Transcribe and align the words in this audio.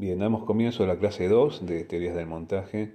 Bien, 0.00 0.18
damos 0.18 0.44
comienzo 0.44 0.84
a 0.84 0.86
la 0.86 0.96
clase 0.96 1.28
2 1.28 1.66
de 1.66 1.84
teorías 1.84 2.16
del 2.16 2.26
montaje. 2.26 2.94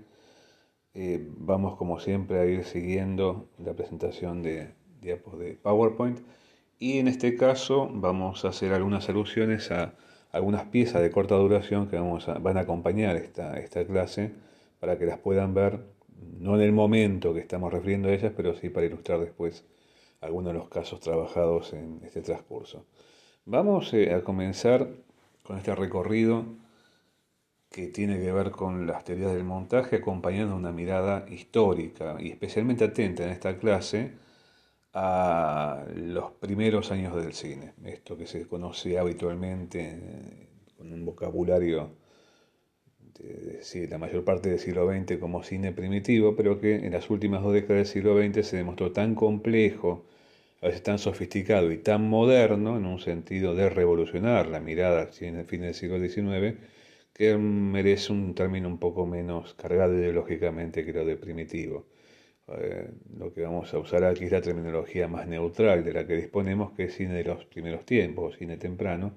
Eh, 0.96 1.24
vamos 1.38 1.76
como 1.78 2.00
siempre 2.00 2.40
a 2.40 2.47
ir 2.47 2.63
siguiendo 2.63 3.47
la 3.60 3.76
presentación 3.76 4.42
de 4.42 4.74
diapos 5.02 5.38
de 5.38 5.54
PowerPoint 5.54 6.22
y 6.79 6.97
en 6.97 7.08
este 7.08 7.36
caso 7.36 7.92
vamos 7.94 8.44
a 8.44 8.47
hacer 8.47 8.74
algunas 8.74 9.08
alusiones 9.08 9.70
a 9.70 9.94
algunas 10.31 10.63
piezas 10.63 11.04
de 11.04 11.12
corta 11.12 11.36
duración 11.36 11.90
que 11.90 11.96
vamos 11.96 12.28
a, 12.28 12.40
van 12.40 12.58
a 12.58 12.62
acompañar 12.62 13.17
esta, 13.17 13.60
esta 13.60 13.85
clase 13.85 14.31
para 14.79 14.97
que 14.97 15.06
las 15.06 15.19
puedan 15.19 15.53
ver, 15.53 15.81
no 16.40 16.55
en 16.55 16.62
el 16.62 16.72
momento 16.72 17.35
que 17.35 17.40
estamos 17.40 17.72
refiriendo 17.72 18.09
a 18.09 18.13
ellas, 18.13 18.34
pero 18.35 18.55
sí 18.55 18.70
para 18.70 18.88
ilustrar 18.88 19.20
después 19.20 19.63
algunos 20.22 20.53
de 20.53 20.58
los 20.58 20.70
casos 20.70 21.02
trabajados 21.02 21.72
en 21.73 22.02
este 22.03 22.22
transcurso. 22.22 22.88
Vamos 23.45 23.94
eh, 23.94 24.12
a 24.12 24.23
comenzar 24.23 24.90
con 25.44 25.59
este 25.59 25.76
recorrido 25.76 26.64
que 27.75 27.88
tiene 27.88 28.21
que 28.21 28.31
ver 28.31 28.52
con 28.52 28.88
las 28.88 29.03
teorías 29.03 29.34
del 29.34 29.43
montaje, 29.43 29.97
acompañando 29.97 30.55
una 30.55 30.71
mirada 30.71 31.25
histórica 31.29 32.16
y 32.21 32.29
especialmente 32.29 32.85
atenta 32.85 33.25
en 33.25 33.31
esta 33.31 33.57
clase 33.57 34.13
a 34.93 35.83
los 35.93 36.31
primeros 36.31 36.89
años 36.93 37.13
del 37.17 37.33
cine, 37.33 37.73
esto 37.83 38.17
que 38.17 38.27
se 38.27 38.47
conoce 38.47 38.97
habitualmente 38.97 39.99
eh, 40.02 40.47
con 40.77 40.93
un 40.93 41.03
vocabulario 41.03 41.89
de, 43.19 43.88
la 43.89 43.97
mayor 43.97 44.23
parte 44.23 44.47
del 44.47 44.59
siglo 44.59 44.89
XX 44.89 45.17
como 45.17 45.44
cine 45.44 45.73
primitivo, 45.73 46.33
pero 46.33 46.61
que 46.61 46.75
en 46.75 46.94
las 46.94 47.09
últimas 47.09 47.44
dos 47.44 47.52
décadas 47.52 47.80
del 47.80 47.88
siglo 47.88 48.17
XX 48.17 48.47
se 48.47 48.55
demostró 48.55 48.94
tan 48.94 49.16
complejo, 49.16 50.05
a 50.61 50.67
veces 50.67 50.81
tan 50.81 50.97
sofisticado 50.97 51.69
y 51.73 51.77
tan 51.80 52.07
moderno 52.07 52.77
en 52.77 52.85
un 52.85 52.99
sentido 52.99 53.53
de 53.53 53.69
revolucionar 53.69 54.47
la 54.47 54.61
mirada 54.61 55.09
en 55.19 55.35
el 55.35 55.45
fin 55.45 55.59
del 55.59 55.73
siglo 55.73 56.00
XIX, 56.00 56.55
que 57.16 57.38
merece 57.38 58.11
un 58.11 58.35
término 58.35 58.67
un 58.67 58.77
poco 58.77 59.05
menos 59.05 59.53
cargado 59.55 59.95
ideológicamente 59.95 60.85
que 60.85 60.94
lo 60.94 61.05
de 61.05 61.16
primitivo. 61.16 61.88
Eh, 62.49 62.89
lo 63.17 63.33
que 63.33 63.41
vamos 63.41 63.73
a 63.73 63.80
usar 63.80 64.03
aquí 64.03 64.25
es 64.25 64.31
la 64.33 64.41
terminología 64.41 65.07
más 65.07 65.25
neutral 65.27 65.83
de 65.85 65.94
la 65.94 66.05
que 66.05 66.17
disponemos, 66.17 66.73
que 66.73 66.83
es 66.85 66.95
cine 66.95 67.16
de 67.16 67.23
los 67.23 67.45
primeros 67.45 67.85
tiempos, 67.85 68.38
cine 68.38 68.57
temprano, 68.57 69.13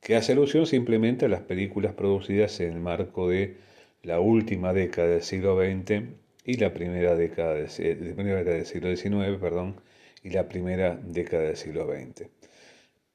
que 0.00 0.16
hace 0.16 0.32
alusión 0.32 0.66
simplemente 0.66 1.24
a 1.26 1.28
las 1.28 1.40
películas 1.42 1.94
producidas 1.94 2.60
en 2.60 2.74
el 2.74 2.80
marco 2.80 3.30
de 3.30 3.56
la 4.02 4.20
última 4.20 4.74
década 4.74 5.08
del 5.08 5.22
siglo 5.22 5.56
XX 5.58 6.02
y 6.44 6.58
la 6.58 6.74
primera 6.74 7.16
década 7.16 7.54
del, 7.54 7.68
primera 8.14 8.38
década 8.38 8.56
del 8.56 8.66
siglo 8.66 8.94
XIX, 8.94 9.40
perdón, 9.40 9.76
y 10.22 10.30
la 10.30 10.46
primera 10.48 10.96
década 10.96 11.44
del 11.44 11.56
siglo 11.56 11.86
XX. 11.86 12.28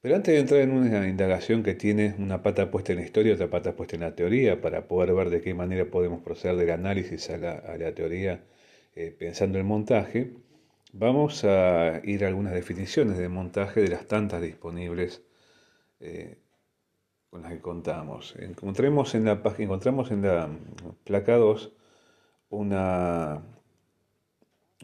Pero 0.02 0.16
antes 0.16 0.32
de 0.34 0.40
entrar 0.40 0.60
en 0.62 0.72
una 0.72 1.08
indagación 1.08 1.62
que 1.62 1.74
tiene 1.74 2.14
una 2.18 2.42
pata 2.42 2.70
puesta 2.70 2.92
en 2.92 3.00
la 3.00 3.04
historia 3.04 3.32
y 3.32 3.34
otra 3.34 3.50
pata 3.50 3.76
puesta 3.76 3.96
en 3.96 4.02
la 4.02 4.14
teoría, 4.14 4.60
para 4.60 4.88
poder 4.88 5.14
ver 5.14 5.28
de 5.30 5.42
qué 5.42 5.52
manera 5.52 5.84
podemos 5.90 6.22
proceder 6.22 6.56
del 6.56 6.70
análisis 6.70 7.28
a 7.30 7.36
la, 7.36 7.94
teoría 7.94 8.42
eh, 8.94 9.14
pensando 9.16 9.58
el 9.58 9.64
montaje, 9.64 10.32
vamos 10.92 11.44
a 11.44 12.00
ir 12.04 12.24
a 12.24 12.28
algunas 12.28 12.54
definiciones 12.54 13.18
de 13.18 13.28
montaje 13.28 13.82
de 13.82 13.88
las 13.88 14.06
tantas 14.06 14.40
disponibles 14.40 15.22
eh, 16.00 16.38
con 17.28 17.42
las 17.42 17.52
que 17.52 17.60
contamos. 17.60 18.34
Encontremos 18.38 19.14
en 19.14 19.26
la, 19.26 19.42
encontramos 19.58 20.10
en 20.10 20.22
la 20.22 20.48
placa 21.04 21.36
2 21.36 21.72
una 22.48 23.42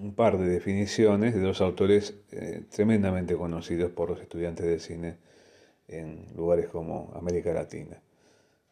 un 0.01 0.15
par 0.15 0.39
de 0.39 0.47
definiciones 0.47 1.35
de 1.35 1.41
dos 1.41 1.61
autores 1.61 2.15
eh, 2.33 2.63
tremendamente 2.71 3.35
conocidos 3.35 3.91
por 3.91 4.11
los 4.11 4.21
estudiantes 4.21 4.67
de 4.67 4.79
cine 4.79 5.17
en 5.89 6.27
lugares 6.37 6.69
como 6.69 7.13
América 7.15 7.53
Latina. 7.53 8.01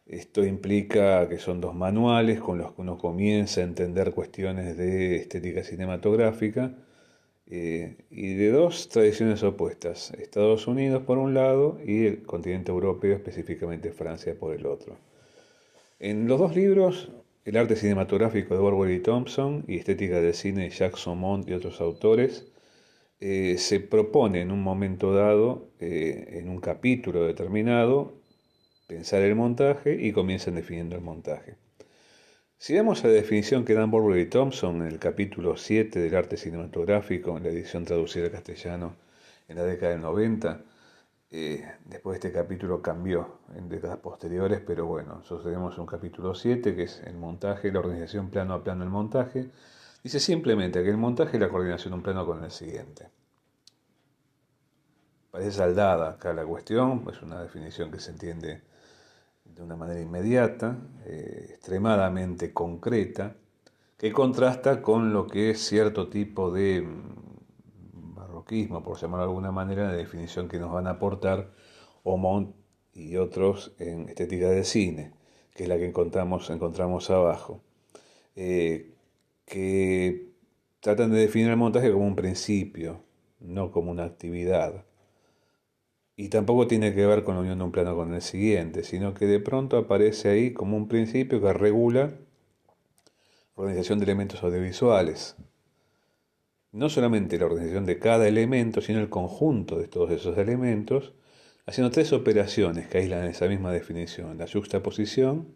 Esto 0.05 0.45
implica 0.45 1.27
que 1.27 1.39
son 1.39 1.61
dos 1.61 1.73
manuales 1.73 2.39
con 2.39 2.59
los 2.59 2.73
que 2.73 2.81
uno 2.81 2.97
comienza 2.97 3.61
a 3.61 3.63
entender 3.63 4.11
cuestiones 4.11 4.77
de 4.77 5.15
estética 5.15 5.63
cinematográfica 5.63 6.73
eh, 7.47 7.97
y 8.11 8.35
de 8.35 8.51
dos 8.51 8.89
tradiciones 8.89 9.41
opuestas, 9.41 10.11
Estados 10.11 10.67
Unidos 10.67 11.03
por 11.03 11.17
un 11.17 11.33
lado 11.33 11.79
y 11.83 12.05
el 12.05 12.23
continente 12.23 12.71
europeo, 12.71 13.15
específicamente 13.15 13.91
Francia 13.91 14.35
por 14.37 14.53
el 14.53 14.67
otro. 14.67 14.97
En 15.99 16.27
los 16.27 16.39
dos 16.39 16.55
libros 16.55 17.11
el 17.45 17.57
arte 17.57 17.75
cinematográfico 17.75 18.55
de 18.55 18.59
Orwell 18.59 18.95
y 18.95 18.99
Thompson 18.99 19.63
y 19.67 19.77
estética 19.77 20.19
del 20.19 20.33
cine 20.33 20.63
de 20.63 20.69
Jacques 20.71 20.99
Saumont 20.99 21.47
y 21.47 21.53
otros 21.53 21.79
autores 21.79 22.47
eh, 23.19 23.57
se 23.59 23.79
propone 23.79 24.41
en 24.41 24.51
un 24.51 24.63
momento 24.63 25.13
dado, 25.13 25.69
eh, 25.79 26.39
en 26.39 26.49
un 26.49 26.59
capítulo 26.59 27.23
determinado, 27.23 28.15
pensar 28.87 29.21
el 29.21 29.35
montaje 29.35 29.93
y 29.93 30.11
comienzan 30.11 30.55
definiendo 30.55 30.95
el 30.95 31.01
montaje. 31.01 31.55
Si 32.57 32.73
vemos 32.73 33.03
la 33.03 33.11
definición 33.11 33.63
que 33.63 33.75
dan 33.75 33.91
Borwell 33.91 34.21
y 34.21 34.25
Thompson 34.25 34.77
en 34.81 34.87
el 34.87 34.97
capítulo 34.97 35.55
7 35.55 35.99
del 35.99 36.15
arte 36.15 36.37
cinematográfico, 36.37 37.37
en 37.37 37.43
la 37.43 37.49
edición 37.49 37.85
traducida 37.85 38.25
al 38.25 38.31
castellano 38.31 38.95
en 39.47 39.57
la 39.57 39.63
década 39.63 39.91
del 39.91 40.01
90, 40.01 40.61
eh, 41.37 41.69
después 41.83 42.13
de 42.21 42.29
este 42.29 42.39
capítulo 42.39 42.81
cambió 42.81 43.39
en 43.57 43.67
décadas 43.67 43.97
posteriores, 43.97 44.61
pero 44.65 44.85
bueno, 44.85 45.15
nosotros 45.15 45.43
tenemos 45.43 45.77
un 45.77 45.85
capítulo 45.85 46.33
7 46.33 46.73
que 46.73 46.83
es 46.83 47.01
el 47.01 47.17
montaje, 47.17 47.73
la 47.73 47.79
organización 47.79 48.29
plano 48.29 48.53
a 48.53 48.63
plano 48.63 48.85
del 48.85 48.89
montaje. 48.89 49.49
Dice 50.01 50.21
simplemente 50.21 50.81
que 50.81 50.89
el 50.89 50.95
montaje 50.95 51.35
es 51.35 51.41
la 51.41 51.49
coordinación 51.49 51.91
de 51.91 51.95
un 51.97 52.03
plano 52.03 52.25
con 52.25 52.41
el 52.41 52.51
siguiente. 52.51 53.09
Parece 55.29 55.51
saldada 55.51 56.11
acá 56.11 56.31
la 56.31 56.45
cuestión, 56.45 57.03
es 57.11 57.21
una 57.21 57.41
definición 57.41 57.91
que 57.91 57.99
se 57.99 58.11
entiende 58.11 58.61
de 59.43 59.61
una 59.61 59.75
manera 59.75 59.99
inmediata, 59.99 60.77
eh, 61.05 61.47
extremadamente 61.49 62.53
concreta, 62.53 63.35
que 63.97 64.13
contrasta 64.13 64.81
con 64.81 65.11
lo 65.11 65.27
que 65.27 65.49
es 65.49 65.59
cierto 65.59 66.07
tipo 66.07 66.49
de 66.49 66.87
por 68.45 68.97
llamarlo 68.97 69.25
de 69.25 69.29
alguna 69.29 69.51
manera, 69.51 69.87
la 69.87 69.93
definición 69.93 70.47
que 70.47 70.59
nos 70.59 70.71
van 70.71 70.87
a 70.87 70.91
aportar 70.91 71.51
Omont 72.03 72.55
y 72.93 73.17
otros 73.17 73.73
en 73.79 74.09
estética 74.09 74.49
de 74.49 74.63
cine, 74.63 75.13
que 75.55 75.63
es 75.63 75.69
la 75.69 75.77
que 75.77 75.85
encontramos, 75.85 76.49
encontramos 76.49 77.09
abajo, 77.09 77.61
eh, 78.35 78.93
que 79.45 80.29
tratan 80.79 81.11
de 81.11 81.19
definir 81.19 81.49
el 81.49 81.57
montaje 81.57 81.91
como 81.91 82.05
un 82.05 82.15
principio, 82.15 83.01
no 83.39 83.71
como 83.71 83.91
una 83.91 84.05
actividad. 84.05 84.85
Y 86.15 86.29
tampoco 86.29 86.67
tiene 86.67 86.93
que 86.93 87.05
ver 87.05 87.23
con 87.23 87.35
la 87.35 87.41
unión 87.41 87.57
de 87.57 87.65
un 87.65 87.71
plano 87.71 87.95
con 87.95 88.13
el 88.13 88.21
siguiente, 88.21 88.83
sino 88.83 89.13
que 89.13 89.25
de 89.25 89.39
pronto 89.39 89.77
aparece 89.77 90.29
ahí 90.29 90.53
como 90.53 90.77
un 90.77 90.87
principio 90.87 91.41
que 91.41 91.51
regula 91.51 92.13
la 93.55 93.63
organización 93.63 93.99
de 93.99 94.05
elementos 94.05 94.43
audiovisuales 94.43 95.35
no 96.75 96.89
solamente 96.89 97.39
la 97.39 97.45
organización 97.45 97.85
de 97.85 97.99
cada 97.99 98.27
elemento, 98.27 98.81
sino 98.81 98.99
el 98.99 99.09
conjunto 99.09 99.79
de 99.79 99.87
todos 99.87 100.11
esos 100.11 100.37
elementos, 100.37 101.13
haciendo 101.65 101.89
tres 101.89 102.11
operaciones 102.11 102.87
que 102.87 102.97
aíslan 102.97 103.23
esa 103.23 103.47
misma 103.47 103.71
definición, 103.71 104.37
la 104.37 104.45
juxtaposición, 104.45 105.47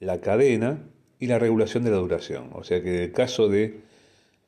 la 0.00 0.20
cadena 0.20 0.80
y 1.20 1.28
la 1.28 1.38
regulación 1.38 1.84
de 1.84 1.92
la 1.92 1.98
duración. 1.98 2.50
O 2.52 2.64
sea 2.64 2.82
que 2.82 2.96
en 2.96 3.02
el 3.04 3.12
caso 3.12 3.48
de 3.48 3.82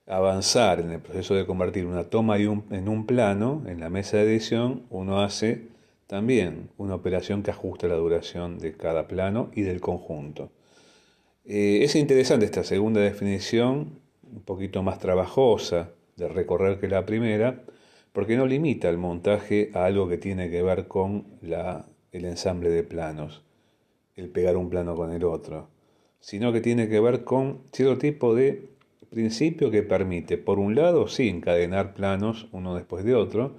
avanzar 0.06 0.80
en 0.80 0.90
el 0.90 1.00
proceso 1.00 1.36
de 1.36 1.46
convertir 1.46 1.86
una 1.86 2.04
toma 2.10 2.36
en 2.36 2.88
un 2.88 3.06
plano, 3.06 3.62
en 3.66 3.78
la 3.78 3.88
mesa 3.88 4.16
de 4.16 4.24
edición, 4.24 4.82
uno 4.90 5.22
hace 5.22 5.68
también 6.08 6.68
una 6.78 6.96
operación 6.96 7.44
que 7.44 7.52
ajusta 7.52 7.86
la 7.86 7.94
duración 7.94 8.58
de 8.58 8.76
cada 8.76 9.06
plano 9.06 9.52
y 9.54 9.62
del 9.62 9.80
conjunto. 9.80 10.50
Eh, 11.44 11.80
es 11.84 11.94
interesante 11.94 12.44
esta 12.44 12.64
segunda 12.64 13.00
definición 13.00 14.01
un 14.32 14.42
poquito 14.42 14.82
más 14.82 14.98
trabajosa 14.98 15.90
de 16.16 16.28
recorrer 16.28 16.78
que 16.80 16.88
la 16.88 17.06
primera, 17.06 17.62
porque 18.12 18.36
no 18.36 18.46
limita 18.46 18.88
el 18.88 18.98
montaje 18.98 19.70
a 19.74 19.84
algo 19.84 20.08
que 20.08 20.18
tiene 20.18 20.50
que 20.50 20.62
ver 20.62 20.88
con 20.88 21.26
la, 21.40 21.86
el 22.10 22.24
ensamble 22.24 22.70
de 22.70 22.82
planos, 22.82 23.42
el 24.16 24.28
pegar 24.28 24.56
un 24.56 24.68
plano 24.68 24.94
con 24.94 25.12
el 25.12 25.24
otro, 25.24 25.68
sino 26.20 26.52
que 26.52 26.60
tiene 26.60 26.88
que 26.88 27.00
ver 27.00 27.24
con 27.24 27.62
cierto 27.72 27.98
tipo 27.98 28.34
de 28.34 28.68
principio 29.10 29.70
que 29.70 29.82
permite, 29.82 30.38
por 30.38 30.58
un 30.58 30.74
lado, 30.74 31.08
sí, 31.08 31.28
encadenar 31.28 31.94
planos 31.94 32.48
uno 32.52 32.74
después 32.74 33.04
de 33.04 33.14
otro, 33.14 33.56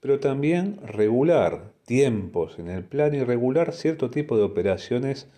pero 0.00 0.18
también 0.18 0.78
regular 0.84 1.72
tiempos 1.84 2.58
en 2.58 2.68
el 2.68 2.84
plano 2.84 3.16
y 3.16 3.24
regular 3.24 3.72
cierto 3.72 4.10
tipo 4.10 4.36
de 4.36 4.44
operaciones 4.44 5.28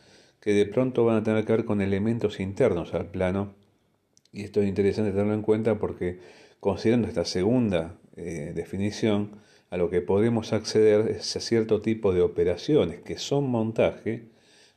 que 0.40 0.52
de 0.52 0.66
pronto 0.66 1.04
van 1.04 1.18
a 1.18 1.22
tener 1.22 1.44
que 1.44 1.52
ver 1.52 1.64
con 1.64 1.80
elementos 1.80 2.40
internos 2.40 2.94
al 2.94 3.06
plano 3.06 3.54
y 4.32 4.44
esto 4.44 4.62
es 4.62 4.68
interesante 4.68 5.10
tenerlo 5.10 5.34
en 5.34 5.42
cuenta 5.42 5.78
porque 5.78 6.18
considerando 6.58 7.08
esta 7.08 7.24
segunda 7.24 7.98
eh, 8.16 8.52
definición, 8.54 9.40
a 9.70 9.76
lo 9.76 9.88
que 9.88 10.02
podemos 10.02 10.52
acceder 10.52 11.08
es 11.08 11.34
a 11.34 11.40
cierto 11.40 11.80
tipo 11.80 12.12
de 12.12 12.20
operaciones 12.20 13.00
que 13.00 13.18
son 13.18 13.48
montaje, 13.48 14.28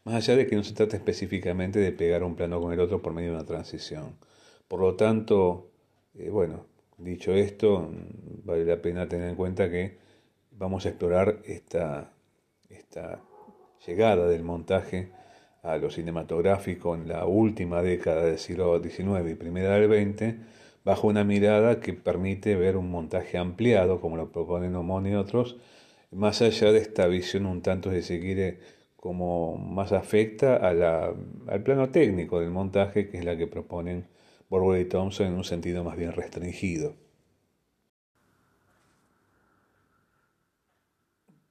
más 0.06 0.16
allá 0.16 0.38
de 0.38 0.48
que 0.48 0.56
no 0.56 0.64
se 0.64 0.74
trate 0.74 0.96
específicamente 0.96 1.80
de 1.80 1.92
pegar 1.92 2.24
un 2.24 2.36
plano 2.36 2.62
con 2.62 2.72
el 2.72 2.80
otro 2.80 3.02
por 3.02 3.14
medio 3.14 3.32
de 3.32 3.36
una 3.36 3.46
transición. 3.46 4.18
Por 4.68 4.80
lo 4.80 4.96
tanto, 4.96 5.70
eh, 6.14 6.30
bueno, 6.30 6.66
dicho 6.98 7.34
esto, 7.34 7.92
vale 8.44 8.64
la 8.66 8.82
pena 8.82 9.10
tener 9.10 9.30
en 9.30 9.36
cuenta 9.36 9.70
que 9.70 9.98
vamos 10.52 10.86
a 10.86 10.90
explorar 10.90 11.42
esta, 11.46 12.14
esta 12.70 13.22
llegada 13.86 14.28
del 14.28 14.44
montaje 14.44 15.12
a 15.66 15.78
lo 15.78 15.90
cinematográfico 15.90 16.96
en 16.96 17.08
la 17.08 17.26
última 17.26 17.82
década 17.82 18.24
del 18.24 18.38
siglo 18.38 18.82
XIX 18.82 19.30
y 19.30 19.36
primera 19.36 19.78
del 19.78 19.90
XX, 19.90 20.36
bajo 20.84 21.08
una 21.08 21.24
mirada 21.24 21.80
que 21.80 21.94
permite 21.94 22.56
ver 22.56 22.78
un 22.78 22.92
montaje 22.92 23.38
ampliado, 23.38 24.00
como 24.00 24.18
lo 24.18 24.32
proponen 24.32 24.76
Omón 24.76 25.08
y 25.08 25.16
otros, 25.16 25.58
más 26.12 26.42
allá 26.42 26.72
de 26.72 26.80
esta 26.80 27.08
visión 27.08 27.46
un 27.48 27.62
tanto, 27.62 27.92
si 27.92 28.04
se 28.04 28.20
quiere, 28.20 28.60
como 28.96 29.58
más 29.58 29.92
afecta 29.92 30.56
al 30.58 31.64
plano 31.64 31.90
técnico 31.90 32.40
del 32.40 32.52
montaje, 32.52 33.10
que 33.10 33.18
es 33.18 33.26
la 33.26 33.36
que 33.36 33.48
proponen 33.48 34.08
Borwell 34.50 34.82
y 34.82 34.86
Thompson 34.86 35.28
en 35.28 35.34
un 35.34 35.44
sentido 35.44 35.84
más 35.84 35.98
bien 35.98 36.12
restringido. 36.12 36.96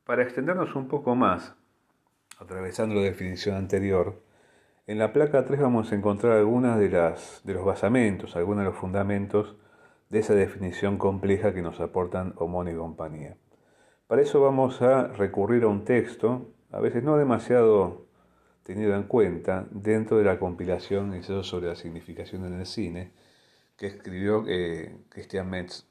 Para 0.04 0.22
extendernos 0.22 0.74
un 0.76 0.86
poco 0.86 1.14
más, 1.14 1.54
atravesando 2.38 2.94
la 2.94 3.02
definición 3.02 3.56
anterior, 3.56 4.22
en 4.86 4.98
la 4.98 5.12
placa 5.12 5.44
3 5.44 5.60
vamos 5.60 5.90
a 5.90 5.94
encontrar 5.94 6.36
algunas 6.36 6.78
de, 6.78 6.90
las, 6.90 7.40
de 7.44 7.54
los 7.54 7.64
basamentos, 7.64 8.36
algunos 8.36 8.64
de 8.64 8.70
los 8.70 8.78
fundamentos 8.78 9.56
de 10.10 10.18
esa 10.18 10.34
definición 10.34 10.98
compleja 10.98 11.54
que 11.54 11.62
nos 11.62 11.80
aportan 11.80 12.34
Omón 12.36 12.68
y 12.68 12.74
compañía. 12.74 13.36
Para 14.06 14.20
eso 14.20 14.42
vamos 14.42 14.82
a 14.82 15.08
recurrir 15.08 15.62
a 15.64 15.68
un 15.68 15.84
texto, 15.84 16.52
a 16.70 16.80
veces 16.80 17.02
no 17.02 17.16
demasiado 17.16 18.06
tenido 18.62 18.94
en 18.94 19.04
cuenta, 19.04 19.66
dentro 19.70 20.18
de 20.18 20.24
la 20.24 20.38
compilación 20.38 21.22
sobre 21.22 21.68
la 21.68 21.76
significación 21.76 22.44
en 22.44 22.60
el 22.60 22.66
cine, 22.66 23.12
que 23.76 23.86
escribió 23.86 24.44
eh, 24.46 24.96
Christian 25.08 25.48
Metz 25.48 25.86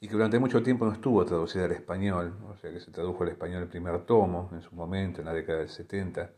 y 0.00 0.08
que 0.08 0.14
durante 0.14 0.38
mucho 0.38 0.62
tiempo 0.62 0.86
no 0.86 0.92
estuvo 0.92 1.24
traducida 1.24 1.66
al 1.66 1.72
español, 1.72 2.34
o 2.48 2.56
sea 2.56 2.72
que 2.72 2.80
se 2.80 2.90
tradujo 2.90 3.22
al 3.22 3.30
español 3.30 3.62
el 3.62 3.68
primer 3.68 4.00
tomo 4.06 4.48
en 4.52 4.62
su 4.62 4.74
momento, 4.74 5.20
en 5.20 5.26
la 5.26 5.34
década 5.34 5.58
del 5.60 5.68
70, 5.68 6.30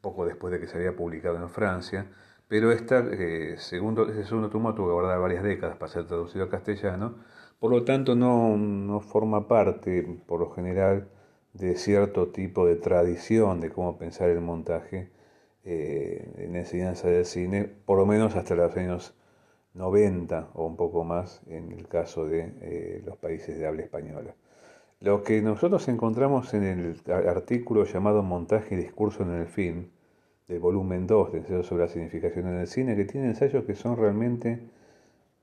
poco 0.00 0.26
después 0.26 0.52
de 0.52 0.60
que 0.60 0.66
se 0.66 0.76
había 0.76 0.96
publicado 0.96 1.36
en 1.36 1.48
Francia, 1.48 2.10
pero 2.48 2.72
esta, 2.72 2.98
eh, 3.10 3.56
segundo, 3.58 4.08
ese 4.08 4.24
segundo 4.24 4.50
tomo 4.50 4.74
tuvo 4.74 4.88
que 4.88 4.92
guardar 4.94 5.20
varias 5.20 5.42
décadas 5.44 5.76
para 5.76 5.92
ser 5.92 6.06
traducido 6.06 6.44
al 6.44 6.50
castellano, 6.50 7.16
por 7.60 7.70
lo 7.70 7.84
tanto 7.84 8.14
no, 8.14 8.56
no 8.56 9.00
forma 9.00 9.48
parte, 9.48 10.02
por 10.26 10.40
lo 10.40 10.50
general, 10.50 11.08
de 11.54 11.76
cierto 11.76 12.28
tipo 12.28 12.66
de 12.66 12.76
tradición 12.76 13.60
de 13.60 13.70
cómo 13.70 13.98
pensar 13.98 14.28
el 14.30 14.40
montaje 14.40 15.10
eh, 15.64 16.34
en 16.38 16.56
enseñanza 16.56 17.08
del 17.08 17.24
cine, 17.24 17.64
por 17.64 17.98
lo 17.98 18.06
menos 18.06 18.36
hasta 18.36 18.54
los 18.54 18.76
años 18.76 19.14
90 19.76 20.50
o 20.54 20.66
un 20.66 20.76
poco 20.76 21.04
más 21.04 21.42
en 21.48 21.70
el 21.72 21.86
caso 21.86 22.26
de 22.26 22.52
eh, 22.62 23.02
los 23.04 23.16
países 23.16 23.58
de 23.58 23.66
habla 23.66 23.82
española. 23.82 24.34
Lo 25.00 25.22
que 25.22 25.42
nosotros 25.42 25.86
encontramos 25.88 26.54
en 26.54 26.62
el 26.64 27.00
artículo 27.10 27.84
llamado 27.84 28.22
Montaje 28.22 28.74
y 28.74 28.78
Discurso 28.78 29.22
en 29.22 29.32
el 29.32 29.46
Film, 29.46 29.88
del 30.48 30.60
volumen 30.60 31.06
2 31.06 31.32
de 31.32 31.38
Ensayos 31.38 31.66
sobre 31.66 31.84
la 31.84 31.88
Significación 31.88 32.46
en 32.46 32.60
el 32.60 32.66
Cine, 32.66 32.96
que 32.96 33.04
tiene 33.04 33.28
ensayos 33.28 33.64
que 33.64 33.74
son 33.74 33.96
realmente 33.96 34.60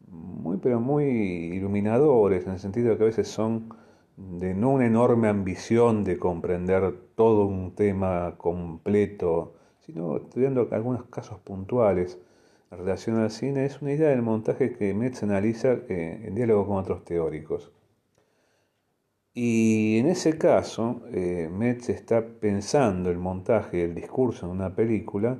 muy, 0.07 0.57
pero 0.57 0.79
muy 0.79 1.05
iluminadores, 1.05 2.45
en 2.45 2.53
el 2.53 2.59
sentido 2.59 2.89
de 2.89 2.97
que 2.97 3.03
a 3.03 3.07
veces 3.07 3.27
son 3.27 3.69
de 4.17 4.53
no 4.53 4.71
una 4.71 4.85
enorme 4.87 5.27
ambición 5.27 6.03
de 6.03 6.17
comprender 6.17 6.93
todo 7.15 7.45
un 7.45 7.75
tema 7.75 8.35
completo, 8.37 9.55
sino 9.79 10.17
estudiando 10.17 10.67
algunos 10.71 11.05
casos 11.05 11.39
puntuales 11.39 12.19
relación 12.75 13.17
al 13.17 13.31
cine, 13.31 13.65
es 13.65 13.81
una 13.81 13.93
idea 13.93 14.09
del 14.09 14.21
montaje 14.21 14.73
que 14.73 14.93
Metz 14.93 15.23
analiza 15.23 15.73
eh, 15.89 16.23
en 16.25 16.35
diálogo 16.35 16.67
con 16.67 16.77
otros 16.77 17.03
teóricos. 17.05 17.71
Y 19.33 19.97
en 19.99 20.07
ese 20.07 20.37
caso, 20.37 21.01
eh, 21.11 21.49
Metz 21.51 21.89
está 21.89 22.25
pensando 22.25 23.09
el 23.09 23.17
montaje 23.17 23.83
el 23.83 23.95
discurso 23.95 24.45
en 24.45 24.51
una 24.51 24.75
película 24.75 25.37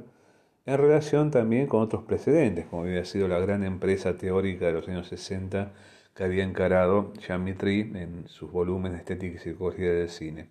en 0.66 0.78
relación 0.78 1.30
también 1.30 1.68
con 1.68 1.82
otros 1.82 2.04
precedentes, 2.04 2.66
como 2.68 2.84
había 2.84 3.06
sido 3.06 3.28
la 3.28 3.40
gran 3.40 3.64
empresa 3.64 4.16
teórica 4.18 4.66
de 4.68 4.74
los 4.74 4.88
años 4.88 5.08
60 5.08 5.74
que 6.16 6.24
había 6.24 6.44
encarado 6.44 7.14
Jean 7.16 7.44
Mitry 7.44 7.92
en 7.96 8.28
sus 8.28 8.52
volúmenes 8.52 8.94
de 8.94 8.98
Estética 9.00 9.36
y 9.36 9.40
Psicología 9.40 9.92
del 9.92 10.10
Cine. 10.10 10.50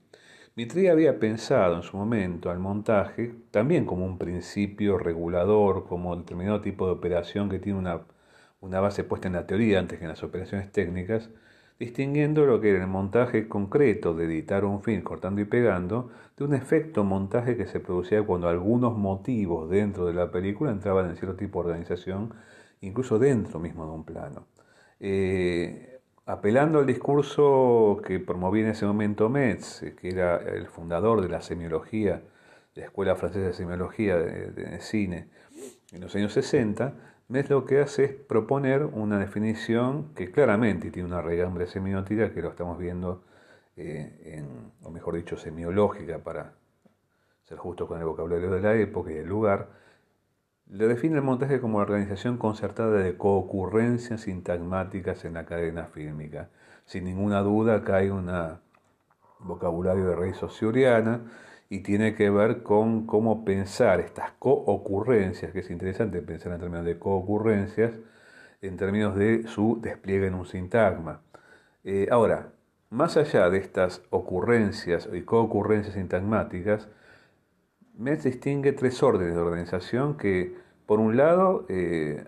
Mitri 0.54 0.88
había 0.88 1.18
pensado 1.18 1.76
en 1.76 1.82
su 1.82 1.96
momento 1.96 2.50
al 2.50 2.58
montaje 2.58 3.34
también 3.50 3.86
como 3.86 4.04
un 4.04 4.18
principio 4.18 4.98
regulador, 4.98 5.86
como 5.86 6.14
determinado 6.16 6.60
tipo 6.60 6.86
de 6.86 6.92
operación 6.92 7.48
que 7.48 7.58
tiene 7.58 7.78
una, 7.78 8.02
una 8.60 8.80
base 8.80 9.04
puesta 9.04 9.28
en 9.28 9.34
la 9.34 9.46
teoría 9.46 9.78
antes 9.78 9.98
que 9.98 10.04
en 10.04 10.10
las 10.10 10.22
operaciones 10.22 10.70
técnicas, 10.70 11.30
distinguiendo 11.78 12.44
lo 12.44 12.60
que 12.60 12.70
era 12.70 12.80
el 12.82 12.86
montaje 12.88 13.48
concreto 13.48 14.14
de 14.14 14.26
editar 14.26 14.64
un 14.66 14.82
film 14.82 15.02
cortando 15.02 15.40
y 15.40 15.46
pegando 15.46 16.10
de 16.36 16.44
un 16.44 16.54
efecto 16.54 17.02
montaje 17.04 17.56
que 17.56 17.66
se 17.66 17.80
producía 17.80 18.22
cuando 18.22 18.48
algunos 18.48 18.96
motivos 18.96 19.70
dentro 19.70 20.06
de 20.06 20.14
la 20.14 20.30
película 20.30 20.70
entraban 20.70 21.08
en 21.10 21.16
cierto 21.16 21.36
tipo 21.36 21.62
de 21.62 21.70
organización, 21.70 22.34
incluso 22.82 23.18
dentro 23.18 23.58
mismo 23.58 23.86
de 23.86 23.92
un 23.92 24.04
plano. 24.04 24.46
Eh, 25.00 26.01
apelando 26.32 26.78
al 26.78 26.86
discurso 26.86 28.00
que 28.06 28.18
promovía 28.18 28.64
en 28.64 28.70
ese 28.70 28.86
momento 28.86 29.28
Metz, 29.28 29.84
que 30.00 30.08
era 30.08 30.38
el 30.38 30.66
fundador 30.66 31.20
de 31.20 31.28
la 31.28 31.42
semiología, 31.42 32.22
de 32.74 32.80
la 32.80 32.86
Escuela 32.86 33.16
Francesa 33.16 33.48
de 33.48 33.52
Semiología 33.52 34.16
de, 34.16 34.80
Cine, 34.80 35.28
en 35.92 36.00
los 36.00 36.16
años 36.16 36.32
60, 36.32 36.94
Metz 37.28 37.50
lo 37.50 37.66
que 37.66 37.80
hace 37.80 38.04
es 38.04 38.12
proponer 38.12 38.84
una 38.84 39.18
definición 39.18 40.14
que 40.14 40.30
claramente 40.30 40.90
tiene 40.90 41.06
una 41.06 41.20
regambre 41.20 41.66
semiótica, 41.66 42.32
que 42.32 42.40
lo 42.40 42.48
estamos 42.48 42.78
viendo, 42.78 43.24
eh, 43.76 44.38
en, 44.38 44.72
o 44.82 44.90
mejor 44.90 45.16
dicho, 45.16 45.36
semiológica, 45.36 46.18
para 46.20 46.54
ser 47.44 47.58
justo 47.58 47.86
con 47.86 47.98
el 47.98 48.06
vocabulario 48.06 48.50
de 48.50 48.60
la 48.62 48.74
época 48.74 49.12
y 49.12 49.16
el 49.16 49.28
lugar, 49.28 49.68
le 50.72 50.88
define 50.88 51.16
el 51.16 51.22
montaje 51.22 51.60
como 51.60 51.78
la 51.78 51.84
organización 51.84 52.38
concertada 52.38 52.92
de 52.92 53.18
coocurrencias 53.18 54.22
sintagmáticas 54.22 55.22
en 55.26 55.34
la 55.34 55.44
cadena 55.44 55.84
fílmica. 55.84 56.48
Sin 56.86 57.04
ninguna 57.04 57.40
duda 57.40 57.76
acá 57.76 57.96
hay 57.96 58.08
un 58.08 58.30
vocabulario 59.40 60.06
de 60.06 60.16
raíz 60.16 60.36
socioriana 60.38 61.20
y 61.68 61.80
tiene 61.80 62.14
que 62.14 62.30
ver 62.30 62.62
con 62.62 63.06
cómo 63.06 63.44
pensar 63.44 64.00
estas 64.00 64.32
coocurrencias, 64.38 65.52
que 65.52 65.60
es 65.60 65.70
interesante 65.70 66.22
pensar 66.22 66.52
en 66.52 66.60
términos 66.60 66.86
de 66.86 66.98
coocurrencias, 66.98 67.92
en 68.62 68.78
términos 68.78 69.14
de 69.14 69.46
su 69.48 69.78
despliegue 69.82 70.28
en 70.28 70.34
un 70.34 70.46
sintagma. 70.46 71.20
Eh, 71.84 72.08
ahora, 72.10 72.48
más 72.88 73.18
allá 73.18 73.50
de 73.50 73.58
estas 73.58 74.00
ocurrencias 74.08 75.06
y 75.12 75.20
coocurrencias 75.20 75.96
sintagmáticas, 75.96 76.88
Metz 77.94 78.24
distingue 78.24 78.72
tres 78.72 79.02
órdenes 79.02 79.34
de 79.34 79.40
organización 79.40 80.16
que, 80.16 80.61
por 80.86 81.00
un 81.00 81.16
lado, 81.16 81.66
eh, 81.68 82.24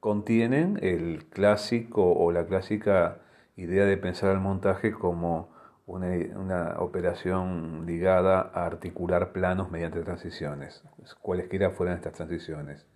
contienen 0.00 0.78
el 0.82 1.26
clásico 1.26 2.12
o 2.12 2.32
la 2.32 2.46
clásica 2.46 3.18
idea 3.56 3.84
de 3.84 3.96
pensar 3.96 4.32
el 4.32 4.40
montaje 4.40 4.92
como 4.92 5.52
una, 5.86 6.76
operación 6.78 7.84
ligada 7.86 8.40
a 8.54 8.66
articular 8.66 9.32
planos 9.32 9.70
mediante 9.70 10.00
transiciones, 10.02 10.82
cualesquiera 11.20 11.70
fueran 11.70 11.96
estas 11.96 12.14
transiciones. 12.14 12.86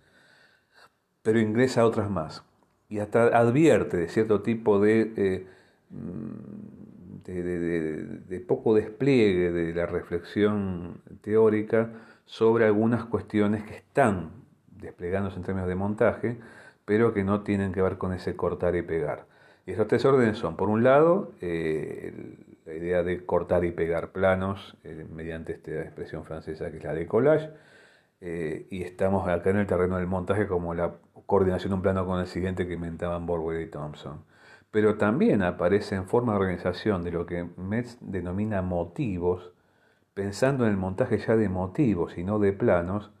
Pero 1.21 1.39
ingresa 1.39 1.81
a 1.81 1.85
otras 1.85 2.09
más 2.09 2.43
y 2.89 2.99
hasta 2.99 3.25
advierte 3.37 3.97
de 3.97 4.07
cierto 4.07 4.41
tipo 4.41 4.79
de 4.79 5.13
eh, 5.17 5.47
mm, 5.89 6.67
de, 7.33 8.43
poco 8.47 8.73
despliegue 8.73 9.51
de 9.51 9.73
la 9.73 9.85
reflexión 9.85 11.01
teórica 11.21 11.91
sobre 12.25 12.65
algunas 12.65 13.05
cuestiones 13.05 13.63
que 13.63 13.75
están 13.75 14.46
desplegándose 14.79 15.37
en 15.37 15.43
términos 15.43 15.69
de 15.69 15.75
montaje, 15.75 16.37
pero 16.85 17.13
que 17.13 17.23
no 17.23 17.41
tienen 17.41 17.73
que 17.73 17.81
ver 17.81 17.97
con 17.97 18.13
ese 18.13 18.35
cortar 18.35 18.75
y 18.75 18.81
pegar. 18.81 19.25
Y 19.65 19.71
esos 19.71 19.87
tres 19.87 20.05
órdenes 20.05 20.37
son, 20.37 20.55
por 20.55 20.69
un 20.69 20.83
lado, 20.83 21.33
eh, 21.41 22.13
la 22.65 22.73
idea 22.73 23.03
de 23.03 23.25
cortar 23.25 23.65
y 23.65 23.71
pegar 23.71 24.11
planos 24.11 24.77
eh, 24.83 25.05
mediante 25.13 25.53
esta 25.53 25.81
expresión 25.81 26.23
francesa 26.23 26.71
que 26.71 26.77
es 26.77 26.83
la 26.83 26.93
de 26.93 27.05
collage, 27.05 27.49
eh, 28.21 28.67
y 28.71 28.83
estamos 28.83 29.27
acá 29.27 29.49
en 29.51 29.57
el 29.57 29.67
terreno 29.67 29.97
del 29.97 30.07
montaje 30.07 30.47
como 30.47 30.73
la 30.73 30.93
coordinación 31.25 31.71
de 31.71 31.75
un 31.75 31.81
plano 31.81 32.05
con 32.05 32.19
el 32.19 32.27
siguiente 32.27 32.67
que 32.67 32.73
inventaban 32.73 33.25
Borwell 33.25 33.61
y 33.61 33.69
Thompson 33.69 34.23
pero 34.71 34.97
también 34.97 35.41
aparece 35.43 35.95
en 35.95 36.07
forma 36.07 36.33
de 36.33 36.39
organización 36.39 37.03
de 37.03 37.11
lo 37.11 37.25
que 37.25 37.47
Metz 37.57 37.97
denomina 38.01 38.61
motivos, 38.61 39.51
pensando 40.13 40.65
en 40.65 40.71
el 40.71 40.77
montaje 40.77 41.17
ya 41.19 41.35
de 41.35 41.49
motivos 41.49 42.17
y 42.17 42.23
no 42.23 42.39
de 42.39 42.53
planos, 42.53 43.11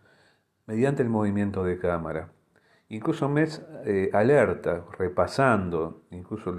mediante 0.67 1.01
el 1.01 1.09
movimiento 1.09 1.63
de 1.63 1.79
cámara. 1.79 2.29
Incluso 2.89 3.27
Metz 3.27 3.61
eh, 3.85 4.09
alerta, 4.13 4.85
repasando 4.97 6.03
incluso 6.11 6.53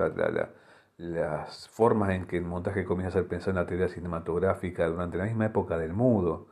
las 0.96 1.68
formas 1.68 2.10
en 2.10 2.26
que 2.26 2.36
el 2.36 2.44
montaje 2.44 2.84
comienza 2.84 3.18
a 3.18 3.22
ser 3.22 3.28
pensado 3.28 3.52
en 3.52 3.56
la 3.56 3.66
teoría 3.66 3.88
cinematográfica 3.88 4.86
durante 4.88 5.18
la 5.18 5.24
misma 5.24 5.46
época 5.46 5.78
del 5.78 5.92
mudo. 5.92 6.48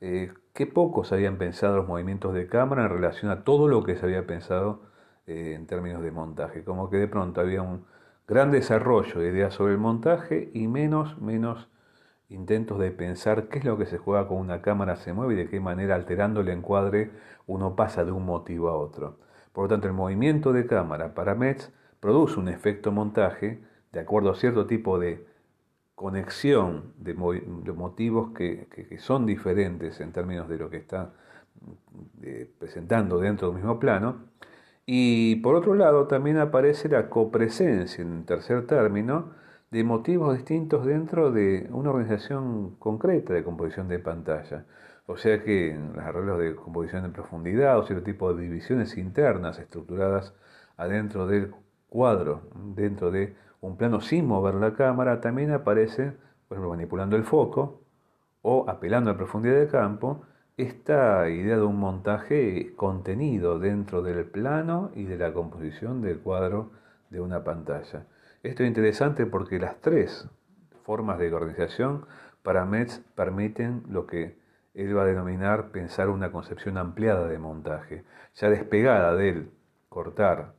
Eh, 0.00 0.32
qué 0.54 0.66
pocos 0.66 1.12
habían 1.12 1.38
pensado 1.38 1.76
los 1.76 1.86
movimientos 1.86 2.34
de 2.34 2.48
cámara 2.48 2.84
en 2.84 2.90
relación 2.90 3.30
a 3.30 3.44
todo 3.44 3.68
lo 3.68 3.84
que 3.84 3.96
se 3.96 4.06
había 4.06 4.26
pensado 4.26 4.82
eh, 5.26 5.54
en 5.54 5.66
términos 5.66 6.02
de 6.02 6.10
montaje, 6.10 6.64
como 6.64 6.90
que 6.90 6.96
de 6.96 7.08
pronto 7.08 7.40
había 7.40 7.62
un 7.62 7.84
gran 8.26 8.50
desarrollo 8.50 9.20
de 9.20 9.28
ideas 9.28 9.54
sobre 9.54 9.74
el 9.74 9.78
montaje 9.78 10.50
y 10.54 10.66
menos, 10.66 11.20
menos 11.20 11.68
intentos 12.32 12.78
de 12.78 12.90
pensar 12.90 13.48
qué 13.48 13.58
es 13.58 13.64
lo 13.64 13.78
que 13.78 13.86
se 13.86 13.98
juega 13.98 14.26
con 14.26 14.38
una 14.38 14.62
cámara 14.62 14.96
se 14.96 15.12
mueve 15.12 15.34
y 15.34 15.36
de 15.36 15.48
qué 15.48 15.60
manera 15.60 15.94
alterando 15.94 16.40
el 16.40 16.48
encuadre 16.48 17.10
uno 17.46 17.76
pasa 17.76 18.04
de 18.04 18.12
un 18.12 18.24
motivo 18.24 18.68
a 18.68 18.76
otro. 18.76 19.18
Por 19.52 19.64
lo 19.64 19.68
tanto, 19.68 19.86
el 19.86 19.92
movimiento 19.92 20.52
de 20.52 20.66
cámara 20.66 21.14
para 21.14 21.34
Metz 21.34 21.70
produce 22.00 22.40
un 22.40 22.48
efecto 22.48 22.90
montaje 22.90 23.62
de 23.92 24.00
acuerdo 24.00 24.30
a 24.30 24.34
cierto 24.34 24.66
tipo 24.66 24.98
de 24.98 25.26
conexión 25.94 26.94
de, 26.96 27.14
motivos 27.14 28.32
que, 28.34 28.66
son 28.98 29.26
diferentes 29.26 30.00
en 30.00 30.12
términos 30.12 30.48
de 30.48 30.58
lo 30.58 30.70
que 30.70 30.78
está 30.78 31.12
eh, 32.22 32.50
presentando 32.58 33.18
dentro 33.18 33.48
del 33.48 33.56
mismo 33.56 33.78
plano. 33.78 34.24
Y 34.84 35.36
por 35.36 35.54
otro 35.54 35.74
lado, 35.74 36.08
también 36.08 36.38
aparece 36.38 36.88
la 36.88 37.08
copresencia, 37.08 38.02
en 38.02 38.24
tercer 38.24 38.66
término, 38.66 39.30
de 39.72 39.84
motivos 39.84 40.36
distintos 40.36 40.84
dentro 40.84 41.32
de 41.32 41.66
una 41.72 41.90
organización 41.90 42.76
concreta 42.78 43.32
de 43.32 43.42
composición 43.42 43.88
de 43.88 43.98
pantalla. 43.98 44.66
O 45.06 45.16
sea 45.16 45.42
que 45.42 45.74
los 45.94 46.04
arreglos 46.04 46.38
de 46.40 46.54
composición 46.54 47.06
en 47.06 47.12
profundidad 47.14 47.78
o 47.78 47.86
cierto 47.86 48.04
tipo 48.04 48.34
de 48.34 48.42
divisiones 48.42 48.98
internas 48.98 49.58
estructuradas 49.58 50.34
adentro 50.76 51.26
del 51.26 51.54
cuadro, 51.88 52.42
dentro 52.76 53.10
de 53.10 53.34
un 53.62 53.78
plano 53.78 54.02
sin 54.02 54.26
mover 54.26 54.56
la 54.56 54.74
cámara, 54.74 55.22
también 55.22 55.52
aparece, 55.52 56.12
por 56.48 56.58
ejemplo, 56.58 56.68
manipulando 56.68 57.16
el 57.16 57.24
foco 57.24 57.80
o 58.42 58.68
apelando 58.68 59.10
a 59.10 59.16
profundidad 59.16 59.58
de 59.58 59.68
campo, 59.68 60.26
esta 60.58 61.30
idea 61.30 61.56
de 61.56 61.62
un 61.62 61.78
montaje 61.78 62.74
contenido 62.76 63.58
dentro 63.58 64.02
del 64.02 64.26
plano 64.26 64.90
y 64.94 65.04
de 65.04 65.16
la 65.16 65.32
composición 65.32 66.02
del 66.02 66.18
cuadro 66.20 66.72
de 67.08 67.22
una 67.22 67.42
pantalla. 67.42 68.04
Esto 68.42 68.64
es 68.64 68.68
interesante 68.68 69.24
porque 69.24 69.60
las 69.60 69.80
tres 69.80 70.28
formas 70.82 71.18
de 71.20 71.32
organización 71.32 72.06
para 72.42 72.64
Metz 72.64 73.00
permiten 73.14 73.84
lo 73.88 74.08
que 74.08 74.36
él 74.74 74.96
va 74.96 75.02
a 75.02 75.06
denominar 75.06 75.70
pensar 75.70 76.08
una 76.08 76.32
concepción 76.32 76.76
ampliada 76.76 77.28
de 77.28 77.38
montaje, 77.38 78.04
ya 78.34 78.50
despegada 78.50 79.14
del 79.14 79.50
cortar 79.88 80.54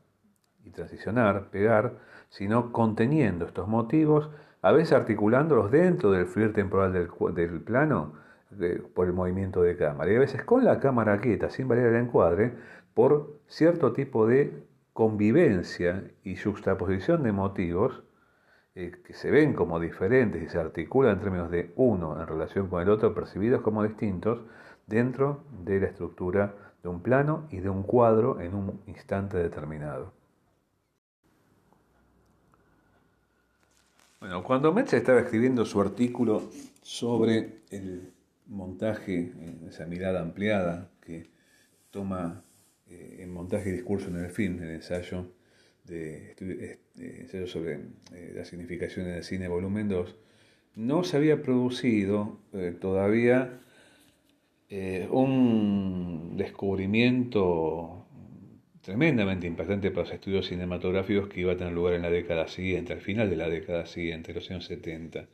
y 0.63 0.69
transicionar, 0.69 1.49
pegar, 1.49 1.97
sino 2.29 2.71
conteniendo 2.71 3.45
estos 3.45 3.67
motivos, 3.67 4.29
a 4.61 4.71
veces 4.71 4.93
articulándolos 4.93 5.69
dentro 5.69 6.11
del 6.11 6.27
fluir 6.27 6.53
temporal 6.53 6.93
del, 6.93 7.61
plano 7.61 8.13
por 8.93 9.07
el 9.07 9.13
movimiento 9.13 9.61
de 9.61 9.75
cámara, 9.75 10.09
y 10.09 10.15
a 10.15 10.19
veces 10.19 10.43
con 10.43 10.63
la 10.63 10.79
cámara 10.79 11.19
quieta, 11.19 11.49
sin 11.49 11.67
variar 11.67 11.87
el 11.87 11.95
encuadre, 11.97 12.53
por 12.93 13.41
cierto 13.47 13.91
tipo 13.91 14.25
de 14.25 14.63
convivencia 14.93 16.03
y 16.23 16.35
juxtaposición 16.35 17.23
de 17.23 17.31
motivos 17.31 18.03
eh, 18.75 18.91
que 19.05 19.13
se 19.13 19.29
ven 19.29 19.53
como 19.53 19.79
diferentes 19.79 20.41
y 20.41 20.47
se 20.47 20.59
articulan 20.59 21.13
en 21.13 21.19
términos 21.19 21.51
de 21.51 21.73
uno 21.75 22.19
en 22.19 22.27
relación 22.27 22.67
con 22.69 22.81
el 22.81 22.89
otro, 22.89 23.13
percibidos 23.13 23.61
como 23.61 23.83
distintos, 23.83 24.39
dentro 24.87 25.43
de 25.63 25.79
la 25.79 25.87
estructura 25.87 26.55
de 26.81 26.89
un 26.89 27.01
plano 27.01 27.47
y 27.51 27.59
de 27.59 27.69
un 27.69 27.83
cuadro 27.83 28.41
en 28.41 28.53
un 28.53 28.81
instante 28.87 29.37
determinado. 29.37 30.11
Bueno, 34.19 34.43
cuando 34.43 34.73
Metz 34.73 34.93
estaba 34.93 35.19
escribiendo 35.19 35.65
su 35.65 35.81
artículo 35.81 36.43
sobre 36.81 37.61
el 37.69 38.13
montaje, 38.47 39.33
esa 39.67 39.85
mirada 39.85 40.21
ampliada 40.21 40.89
que 41.01 41.29
toma 41.91 42.41
eh, 42.93 43.23
en 43.23 43.31
montaje 43.31 43.69
y 43.69 43.73
discurso 43.73 44.09
en 44.09 44.17
el 44.17 44.29
film, 44.29 44.61
el 44.61 44.71
ensayo 44.71 45.31
de, 45.83 46.35
ensayo 46.97 47.47
sobre 47.47 47.79
eh, 48.13 48.33
las 48.35 48.47
significaciones 48.47 49.13
del 49.15 49.23
cine 49.23 49.47
volumen 49.47 49.89
2, 49.89 50.15
no 50.75 51.03
se 51.03 51.17
había 51.17 51.41
producido 51.41 52.39
eh, 52.53 52.75
todavía 52.79 53.59
un 55.11 56.33
descubrimiento 56.35 58.07
tremendamente 58.81 59.45
impactante 59.45 59.91
para 59.91 60.07
los 60.07 60.13
estudios 60.13 60.47
cinematográficos 60.47 61.27
que 61.27 61.41
iba 61.41 61.53
a 61.53 61.57
tener 61.57 61.73
lugar 61.73 61.93
en 61.93 62.01
la 62.01 62.09
década 62.09 62.47
siguiente, 62.47 62.91
al 62.93 63.01
final 63.01 63.29
de 63.29 63.35
la 63.35 63.49
década 63.49 63.85
siguiente, 63.85 64.33
los 64.33 64.49
años 64.49 64.65
70, 64.65 65.27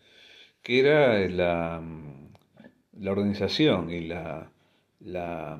que 0.61 0.79
era 0.79 1.25
la, 1.29 1.81
la 2.99 3.11
organización 3.11 3.91
y 3.91 4.01
la, 4.01 4.51
la, 4.99 5.59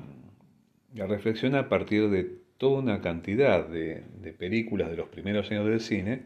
reflexión 0.94 1.54
a 1.54 1.68
partir 1.68 2.10
de 2.10 2.24
toda 2.58 2.80
una 2.80 3.00
cantidad 3.00 3.66
de, 3.66 4.02
películas 4.38 4.90
de 4.90 4.96
los 4.96 5.08
primeros 5.08 5.50
años 5.50 5.66
del 5.66 5.80
cine 5.80 6.22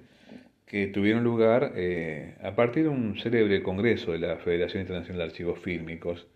que 0.66 0.88
tuvieron 0.88 1.23
lugar 1.23 1.73
eh, 1.76 2.37
a 2.42 2.54
partir 2.54 2.85
de 2.85 2.88
un 2.88 3.16
célebre 3.18 3.62
congreso 3.62 4.12
de 4.12 4.18
la 4.18 4.37
Federación 4.38 4.83
Internacional 4.83 5.18
de 5.18 5.25
Archivos 5.25 5.59
Fílmicos, 5.61 6.26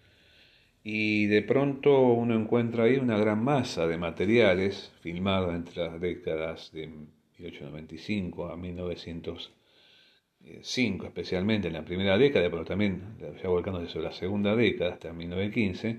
y 0.90 1.26
de 1.26 1.42
pronto 1.42 2.00
uno 2.00 2.34
encuentra 2.34 2.84
ahí 2.84 2.96
una 2.96 3.18
gran 3.18 3.44
masa 3.44 3.86
de 3.86 3.98
materiales 3.98 4.90
filmados 5.02 5.54
entre 5.54 5.84
las 5.84 6.00
décadas 6.00 6.72
de 6.72 6.86
1895 6.86 8.50
a 8.50 8.56
1905, 8.56 11.06
especialmente 11.06 11.68
en 11.68 11.74
la 11.74 11.84
primera 11.84 12.16
década, 12.16 12.48
pero 12.48 12.64
también 12.64 13.18
ya 13.42 13.48
volcándose 13.48 13.92
sobre 13.92 14.06
la 14.06 14.12
segunda 14.12 14.56
década 14.56 14.94
hasta 14.94 15.12
1915, 15.12 15.98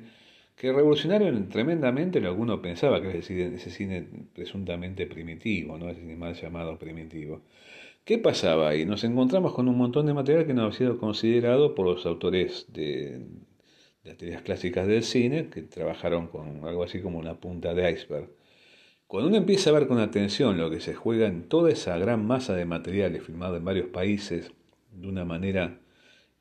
que 0.60 0.74
revolucionaron 0.74 1.48
tremendamente 1.48 2.20
lo 2.20 2.36
que 2.36 2.42
uno 2.42 2.62
pensaba 2.62 3.02
que 3.02 3.08
era 3.08 3.20
ese 3.20 3.72
cine 3.72 4.06
presuntamente 4.36 5.08
primitivo, 5.08 5.78
¿no? 5.78 5.90
ese 5.90 6.02
cine 6.02 6.18
mal 6.18 6.34
llamado 6.34 6.78
primitivo. 6.78 7.44
¿Qué 8.04 8.18
pasaba 8.18 8.68
ahí? 8.68 8.86
Nos 8.86 9.06
encontramos 9.06 9.54
con 9.54 9.70
un 9.70 9.78
montón 9.78 10.06
de 10.06 10.14
material 10.14 10.46
que 10.46 10.54
no 10.54 10.64
había 10.64 10.78
sido 10.78 10.98
considerado 11.00 11.76
por 11.76 11.86
los 11.86 12.06
autores 12.06 12.66
de, 12.74 13.26
las 14.04 14.18
teorías 14.18 14.42
clásicas 14.42 14.86
del 14.86 15.04
cine, 15.04 15.48
que 15.50 15.62
trabajaron 15.62 16.28
con 16.28 16.66
algo 16.66 16.84
así 16.84 17.00
como 17.00 17.20
una 17.20 17.36
punta 17.36 17.74
de 17.74 17.92
iceberg. 17.94 18.30
Cuando 19.08 19.30
uno 19.30 19.38
empieza 19.38 19.70
a 19.70 19.74
ver 19.74 19.88
con 19.88 20.00
atención 20.00 20.58
lo 20.58 20.70
que 20.70 20.82
se 20.82 20.94
juega 20.94 21.28
en 21.28 21.48
toda 21.48 21.72
esa 21.72 21.98
gran 21.98 22.26
masa 22.28 22.54
de 22.54 22.66
materiales 22.66 23.24
filmados 23.24 23.60
en 23.60 23.64
varios 23.64 23.88
países 23.88 24.52
de 24.92 25.08
una 25.08 25.24
manera 25.24 25.80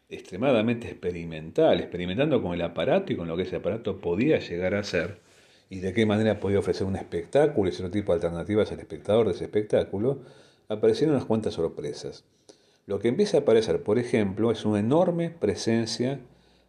extremadamente 0.09 0.89
experimental, 0.89 1.81
experimentando 1.81 2.43
con 2.43 2.55
el 2.55 2.63
aparato 2.63 3.13
y 3.13 3.17
con 3.17 3.29
lo 3.29 3.37
que 3.37 3.43
ese 3.43 3.57
aparato 3.57 4.01
podía 4.01 4.39
llegar 4.39 4.75
a 4.75 4.85
ser, 4.85 5.21
y 5.71 5.81
de 5.81 5.93
qué 5.93 6.07
manera 6.07 6.41
podía 6.41 6.59
ofrecer 6.59 6.87
un 6.87 6.97
espectáculo 6.97 7.71
y 7.71 7.75
otro 7.75 7.91
tipo 7.91 8.13
de 8.13 8.17
alternativas 8.17 8.73
al 8.73 8.81
espectador 8.81 9.27
de 9.27 9.35
ese 9.35 9.45
espectáculo, 9.45 10.21
aparecieron 10.69 11.15
unas 11.15 11.27
cuantas 11.27 11.55
sorpresas. 11.55 12.25
Lo 12.87 12.99
que 13.01 13.09
empieza 13.09 13.39
a 13.39 13.41
aparecer, 13.41 13.83
por 13.83 13.99
ejemplo, 13.99 14.51
es 14.51 14.65
una 14.65 14.81
enorme 14.81 15.31
presencia 15.31 16.21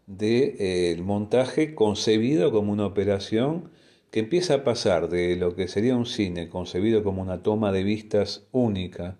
del 0.05 0.17
de, 0.57 0.91
eh, 0.91 1.01
montaje 1.01 1.75
concebido 1.75 2.51
como 2.51 2.73
una 2.73 2.85
operación 2.85 3.71
que 4.11 4.19
empieza 4.19 4.55
a 4.55 4.63
pasar 4.63 5.07
de 5.09 5.35
lo 5.35 5.55
que 5.55 5.67
sería 5.67 5.95
un 5.95 6.05
cine 6.05 6.49
concebido 6.49 7.03
como 7.03 7.21
una 7.21 7.43
toma 7.43 7.71
de 7.71 7.83
vistas 7.83 8.47
única 8.51 9.17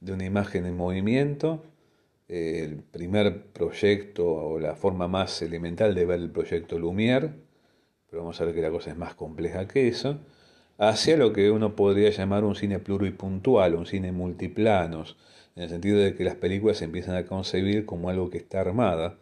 de 0.00 0.12
una 0.12 0.24
imagen 0.24 0.66
en 0.66 0.76
movimiento, 0.76 1.62
el 2.28 2.76
primer 2.78 3.46
proyecto 3.52 4.26
o 4.26 4.58
la 4.58 4.74
forma 4.74 5.08
más 5.08 5.42
elemental 5.42 5.94
de 5.94 6.06
ver 6.06 6.20
el 6.20 6.30
proyecto 6.30 6.78
Lumière, 6.78 7.32
pero 8.08 8.22
vamos 8.22 8.40
a 8.40 8.44
ver 8.44 8.54
que 8.54 8.62
la 8.62 8.70
cosa 8.70 8.90
es 8.90 8.96
más 8.96 9.14
compleja 9.14 9.66
que 9.66 9.88
eso, 9.88 10.18
hacia 10.78 11.16
lo 11.16 11.32
que 11.32 11.50
uno 11.50 11.76
podría 11.76 12.10
llamar 12.10 12.44
un 12.44 12.54
cine 12.54 12.78
pluripuntual, 12.78 13.74
un 13.74 13.86
cine 13.86 14.12
multiplanos, 14.12 15.16
en 15.56 15.64
el 15.64 15.68
sentido 15.68 15.98
de 15.98 16.14
que 16.14 16.24
las 16.24 16.36
películas 16.36 16.78
se 16.78 16.84
empiezan 16.84 17.16
a 17.16 17.26
concebir 17.26 17.84
como 17.86 18.08
algo 18.08 18.30
que 18.30 18.38
está 18.38 18.60
armada, 18.60 19.18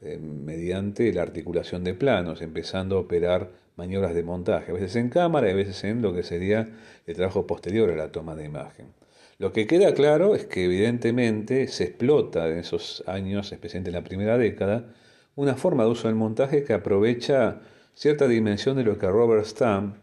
eh, 0.00 0.18
mediante 0.18 1.12
la 1.12 1.22
articulación 1.22 1.84
de 1.84 1.94
planos, 1.94 2.42
empezando 2.42 2.96
a 2.96 3.00
operar 3.00 3.50
maniobras 3.76 4.14
de 4.14 4.22
montaje, 4.22 4.70
a 4.70 4.74
veces 4.74 4.96
en 4.96 5.08
cámara 5.08 5.48
y 5.48 5.52
a 5.52 5.54
veces 5.56 5.82
en 5.84 6.02
lo 6.02 6.12
que 6.12 6.22
sería 6.22 6.68
el 7.06 7.14
trabajo 7.14 7.46
posterior 7.46 7.90
a 7.90 7.96
la 7.96 8.12
toma 8.12 8.34
de 8.34 8.44
imagen. 8.44 9.01
Lo 9.42 9.52
que 9.52 9.66
queda 9.66 9.92
claro 9.92 10.36
es 10.36 10.46
que 10.46 10.66
evidentemente 10.66 11.66
se 11.66 11.82
explota 11.82 12.48
en 12.48 12.58
esos 12.58 13.02
años, 13.08 13.50
especialmente 13.50 13.90
en 13.90 13.96
la 13.96 14.04
primera 14.04 14.38
década, 14.38 14.94
una 15.34 15.56
forma 15.56 15.82
de 15.82 15.90
uso 15.90 16.06
del 16.06 16.14
montaje 16.14 16.62
que 16.62 16.74
aprovecha 16.74 17.60
cierta 17.92 18.28
dimensión 18.28 18.76
de 18.76 18.84
lo 18.84 18.98
que 18.98 19.08
Robert 19.08 19.44
Stamp 19.44 19.96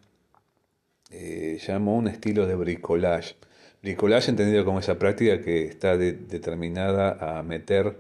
eh, 1.10 1.58
llamó 1.65 1.96
un 1.96 2.10
estilo 2.10 2.48
de 2.48 2.55
bricolage. 2.55 3.38
Bricolage 3.81 4.29
entendido 4.29 4.65
como 4.65 4.79
esa 4.79 5.00
práctica 5.00 5.39
que 5.39 5.63
está 5.63 5.96
determinada 5.96 7.38
a 7.39 7.41
meter 7.41 7.96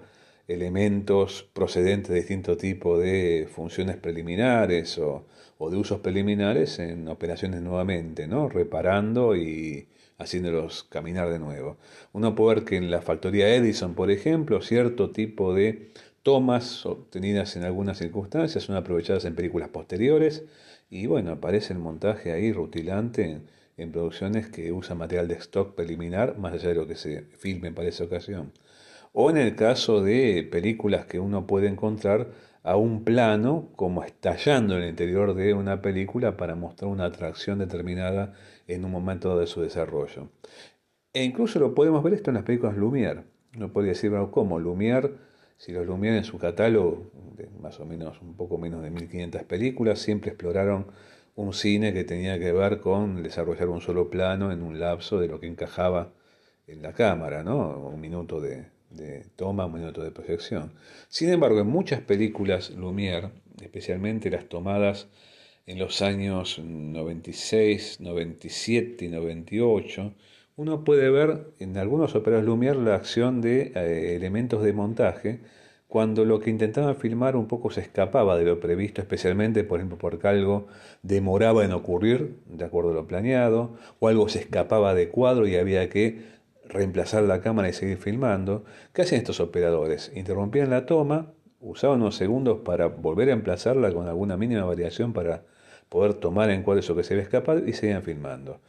elementos 0.45 1.49
procedentes 1.53 2.09
de 2.09 2.15
distinto 2.15 2.57
tipo 2.57 2.97
de 2.97 3.47
funciones 3.49 3.95
preliminares 3.95 4.97
o, 4.97 5.25
de 5.57 5.77
usos 5.77 6.01
preliminares 6.01 6.79
en 6.79 7.07
operaciones 7.07 7.61
nuevamente, 7.61 8.27
¿no? 8.27 8.49
reparando 8.49 9.37
y 9.37 9.87
haciéndolos 10.19 10.83
caminar 10.83 11.29
de 11.29 11.39
nuevo. 11.39 11.77
Uno 12.13 12.35
puede 12.35 12.55
ver 12.55 12.65
que 12.65 12.75
en 12.75 12.91
la 12.91 13.01
factoría 13.01 13.55
Edison, 13.55 13.95
por 13.95 14.11
ejemplo, 14.11 14.61
cierto 14.61 15.09
tipo 15.11 15.53
de 15.55 15.91
tomas 16.21 16.85
obtenidas 16.85 17.55
en 17.55 17.63
algunas 17.63 17.97
circunstancias 17.97 18.63
son 18.63 18.75
aprovechadas 18.75 19.25
en 19.25 19.35
películas 19.35 19.69
posteriores 19.69 20.43
y 20.89 21.07
bueno, 21.07 21.31
aparece 21.31 21.73
el 21.73 21.79
montaje 21.79 22.31
ahí 22.33 22.51
rutilante 22.51 23.23
en, 23.23 23.43
en 23.77 23.91
producciones 23.91 24.49
que 24.49 24.71
usan 24.71 24.97
material 24.97 25.27
de 25.27 25.35
stock 25.35 25.73
preliminar 25.73 26.37
más 26.37 26.53
allá 26.53 26.69
de 26.69 26.75
lo 26.75 26.87
que 26.87 26.95
se 26.95 27.21
filme 27.21 27.71
para 27.71 27.87
esa 27.87 28.03
ocasión. 28.03 28.51
O 29.13 29.29
en 29.29 29.37
el 29.37 29.55
caso 29.55 30.03
de 30.03 30.47
películas 30.51 31.05
que 31.05 31.19
uno 31.19 31.47
puede 31.47 31.67
encontrar 31.67 32.27
a 32.63 32.75
un 32.75 33.03
plano 33.03 33.69
como 33.75 34.03
estallando 34.03 34.75
en 34.75 34.83
el 34.83 34.89
interior 34.89 35.33
de 35.33 35.53
una 35.53 35.81
película 35.81 36.37
para 36.37 36.55
mostrar 36.55 36.91
una 36.91 37.05
atracción 37.05 37.59
determinada 37.59 38.33
en 38.67 38.85
un 38.85 38.91
momento 38.91 39.37
de 39.39 39.47
su 39.47 39.61
desarrollo. 39.61 40.29
E 41.13 41.23
incluso 41.23 41.59
lo 41.59 41.73
podemos 41.73 42.03
ver 42.03 42.13
esto 42.13 42.29
en 42.29 42.35
las 42.35 42.43
películas 42.43 42.75
Lumière. 42.75 43.23
No 43.57 43.71
podría 43.73 43.93
decir, 43.93 44.11
¿cómo? 44.31 44.59
Lumière, 44.59 45.11
si 45.57 45.71
los 45.71 45.87
Lumière 45.87 46.17
en 46.17 46.23
su 46.23 46.37
catálogo, 46.37 47.11
más 47.61 47.79
o 47.79 47.85
menos 47.85 48.21
un 48.21 48.35
poco 48.35 48.57
menos 48.57 48.83
de 48.83 48.91
1500 48.91 49.43
películas, 49.43 49.99
siempre 49.99 50.31
exploraron 50.31 50.87
un 51.35 51.53
cine 51.53 51.93
que 51.93 52.03
tenía 52.03 52.37
que 52.37 52.51
ver 52.51 52.79
con 52.79 53.23
desarrollar 53.23 53.69
un 53.69 53.81
solo 53.81 54.09
plano 54.09 54.51
en 54.51 54.61
un 54.61 54.79
lapso 54.79 55.19
de 55.19 55.27
lo 55.27 55.39
que 55.39 55.47
encajaba 55.47 56.11
en 56.67 56.81
la 56.81 56.93
cámara, 56.93 57.43
¿no? 57.43 57.77
Un 57.87 57.99
minuto 57.99 58.39
de, 58.41 58.67
de 58.89 59.25
toma, 59.35 59.65
un 59.65 59.73
minuto 59.73 60.01
de 60.01 60.11
proyección. 60.11 60.71
Sin 61.07 61.29
embargo, 61.29 61.59
en 61.59 61.67
muchas 61.67 62.01
películas 62.01 62.71
Lumière, 62.75 63.31
especialmente 63.61 64.29
las 64.29 64.45
tomadas 64.45 65.07
en 65.65 65.77
los 65.79 66.01
años 66.01 66.59
96, 66.59 67.99
97 67.99 69.05
y 69.05 69.07
98, 69.09 70.13
uno 70.55 70.83
puede 70.83 71.09
ver 71.09 71.53
en 71.59 71.77
algunos 71.77 72.15
operas 72.15 72.43
Lumière 72.43 72.83
la 72.83 72.95
acción 72.95 73.41
de 73.41 73.71
eh, 73.75 74.15
elementos 74.15 74.63
de 74.63 74.73
montaje 74.73 75.39
cuando 75.89 76.23
lo 76.23 76.39
que 76.39 76.51
intentaban 76.51 76.95
filmar 76.97 77.35
un 77.35 77.47
poco 77.47 77.71
se 77.71 77.81
escapaba 77.81 78.37
de 78.37 78.45
lo 78.45 78.59
previsto, 78.59 79.01
especialmente, 79.01 79.63
por 79.63 79.79
ejemplo, 79.79 79.97
porque 79.97 80.27
algo 80.27 80.67
demoraba 81.01 81.65
en 81.65 81.71
ocurrir 81.71 82.35
de 82.45 82.63
acuerdo 82.63 82.91
a 82.91 82.93
lo 82.93 83.07
planeado, 83.07 83.75
o 83.99 84.07
algo 84.07 84.29
se 84.29 84.37
escapaba 84.37 84.93
de 84.93 85.09
cuadro 85.09 85.47
y 85.47 85.55
había 85.55 85.89
que 85.89 86.38
reemplazar 86.69 87.23
la 87.23 87.41
cámara 87.41 87.69
y 87.69 87.73
seguir 87.73 87.97
filmando. 87.97 88.63
¿Qué 88.93 89.01
hacían 89.01 89.19
estos 89.19 89.39
operadores? 89.39 90.11
Interrumpían 90.15 90.69
la 90.69 90.85
toma, 90.85 91.33
usaban 91.59 92.01
unos 92.01 92.15
segundos 92.15 92.59
para 92.63 92.87
volver 92.87 93.29
a 93.29 93.33
emplazarla 93.33 93.91
con 93.91 94.07
alguna 94.07 94.37
mínima 94.37 94.63
variación 94.63 95.11
para 95.13 95.43
poder 95.89 96.13
tomar 96.13 96.49
en 96.51 96.63
cuál 96.63 96.79
eso 96.79 96.95
que 96.95 97.03
se 97.03 97.13
había 97.13 97.23
escapado 97.23 97.65
y 97.65 97.73
seguían 97.73 98.03
filmando. 98.03 98.61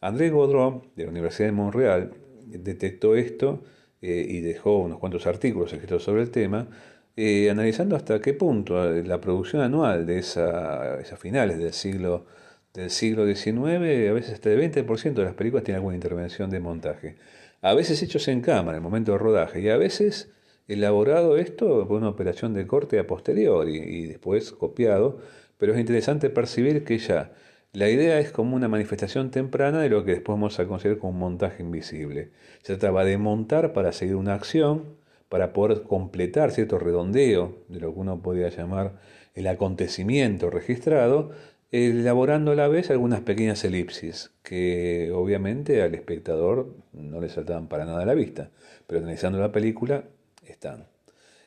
André 0.00 0.30
Gaudreau, 0.30 0.84
de 0.94 1.04
la 1.04 1.10
Universidad 1.10 1.48
de 1.48 1.52
Montreal, 1.52 2.12
detectó 2.46 3.16
esto 3.16 3.64
eh, 4.00 4.24
y 4.28 4.40
dejó 4.40 4.78
unos 4.78 4.98
cuantos 4.98 5.26
artículos 5.26 5.72
escritos 5.72 6.04
sobre 6.04 6.22
el 6.22 6.30
tema, 6.30 6.68
eh, 7.16 7.50
analizando 7.50 7.96
hasta 7.96 8.20
qué 8.20 8.32
punto 8.32 8.94
eh, 8.94 9.02
la 9.04 9.20
producción 9.20 9.60
anual 9.60 10.06
de 10.06 10.18
esa, 10.18 11.00
esas 11.00 11.18
finales 11.18 11.58
del 11.58 11.72
siglo, 11.72 12.26
del 12.72 12.90
siglo 12.90 13.26
XIX, 13.26 13.58
a 13.58 14.12
veces 14.12 14.34
hasta 14.34 14.52
el 14.52 14.60
20% 14.60 15.14
de 15.14 15.24
las 15.24 15.34
películas 15.34 15.64
tiene 15.64 15.76
alguna 15.76 15.96
intervención 15.96 16.48
de 16.48 16.60
montaje. 16.60 17.16
A 17.60 17.74
veces 17.74 18.02
hechos 18.02 18.28
en 18.28 18.40
cámara, 18.40 18.78
en 18.78 18.82
el 18.82 18.88
momento 18.88 19.12
de 19.12 19.18
rodaje, 19.18 19.60
y 19.60 19.68
a 19.68 19.76
veces 19.76 20.30
elaborado 20.68 21.36
esto 21.36 21.88
por 21.88 21.98
una 21.98 22.08
operación 22.08 22.54
de 22.54 22.66
corte 22.66 22.98
a 22.98 23.06
posteriori 23.06 23.76
y 23.76 24.06
después 24.06 24.52
copiado, 24.52 25.18
pero 25.56 25.72
es 25.72 25.80
interesante 25.80 26.30
percibir 26.30 26.84
que 26.84 26.98
ya 26.98 27.32
la 27.72 27.90
idea 27.90 28.18
es 28.18 28.30
como 28.30 28.56
una 28.56 28.68
manifestación 28.68 29.30
temprana 29.30 29.80
de 29.80 29.90
lo 29.90 30.04
que 30.04 30.12
después 30.12 30.36
vamos 30.36 30.58
a 30.58 30.66
considerar 30.66 30.98
como 30.98 31.12
un 31.12 31.18
montaje 31.18 31.62
invisible. 31.62 32.30
Se 32.62 32.76
trataba 32.76 33.04
de 33.04 33.18
montar 33.18 33.72
para 33.72 33.92
seguir 33.92 34.16
una 34.16 34.34
acción, 34.34 34.96
para 35.28 35.52
poder 35.52 35.82
completar 35.82 36.50
cierto 36.52 36.78
redondeo 36.78 37.58
de 37.68 37.80
lo 37.80 37.92
que 37.92 38.00
uno 38.00 38.22
podría 38.22 38.48
llamar 38.48 39.00
el 39.34 39.46
acontecimiento 39.46 40.48
registrado, 40.48 41.30
elaborando 41.70 42.52
a 42.52 42.54
la 42.54 42.68
vez 42.68 42.90
algunas 42.90 43.20
pequeñas 43.20 43.62
elipsis 43.64 44.30
que 44.42 45.10
obviamente 45.14 45.82
al 45.82 45.94
espectador 45.94 46.74
no 46.92 47.20
le 47.20 47.28
saltaban 47.28 47.68
para 47.68 47.84
nada 47.84 48.02
a 48.02 48.06
la 48.06 48.14
vista, 48.14 48.50
pero 48.86 49.00
analizando 49.00 49.38
la 49.38 49.52
película 49.52 50.04
están. 50.46 50.86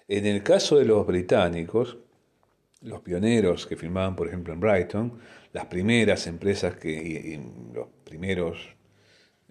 En 0.08 0.26
el 0.26 0.44
caso 0.44 0.78
de 0.78 0.86
los 0.86 1.08
británicos, 1.08 1.98
los 2.82 3.02
pioneros 3.02 3.66
que 3.66 3.76
filmaban, 3.76 4.16
por 4.16 4.28
ejemplo, 4.28 4.54
en 4.54 4.60
Brighton, 4.60 5.20
las 5.54 5.66
primeras 5.66 6.28
empresas 6.28 6.76
que, 6.76 6.92
y, 6.92 7.74
los 7.74 7.88
primeros 8.04 8.76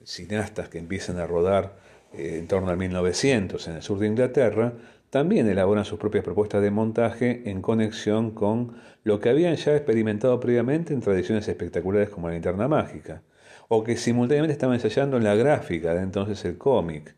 cineastas 0.05 0.69
que 0.69 0.79
empiezan 0.79 1.19
a 1.19 1.27
rodar 1.27 1.79
eh, 2.13 2.37
en 2.39 2.47
torno 2.47 2.71
al 2.71 2.77
1900 2.77 3.69
en 3.69 3.77
el 3.77 3.83
sur 3.83 3.99
de 3.99 4.07
Inglaterra, 4.07 4.73
también 5.11 5.49
elaboran 5.49 5.85
sus 5.85 5.99
propias 5.99 6.25
propuestas 6.25 6.63
de 6.63 6.71
montaje 6.71 7.43
en 7.51 7.63
conexión 7.63 8.31
con 8.31 8.77
lo 9.03 9.19
que 9.21 9.29
habían 9.29 9.57
ya 9.57 9.75
experimentado 9.75 10.39
previamente 10.39 10.95
en 10.95 11.01
tradiciones 11.01 11.49
espectaculares 11.49 12.11
como 12.11 12.29
la 12.29 12.35
linterna 12.35 12.69
mágica, 12.69 13.23
o 13.69 13.83
que 13.85 13.97
simultáneamente 13.97 14.53
estaban 14.53 14.75
ensayando 14.75 15.17
en 15.17 15.25
la 15.25 15.35
gráfica 15.35 15.95
de 15.95 16.03
entonces 16.03 16.45
el 16.45 16.59
cómic. 16.59 17.17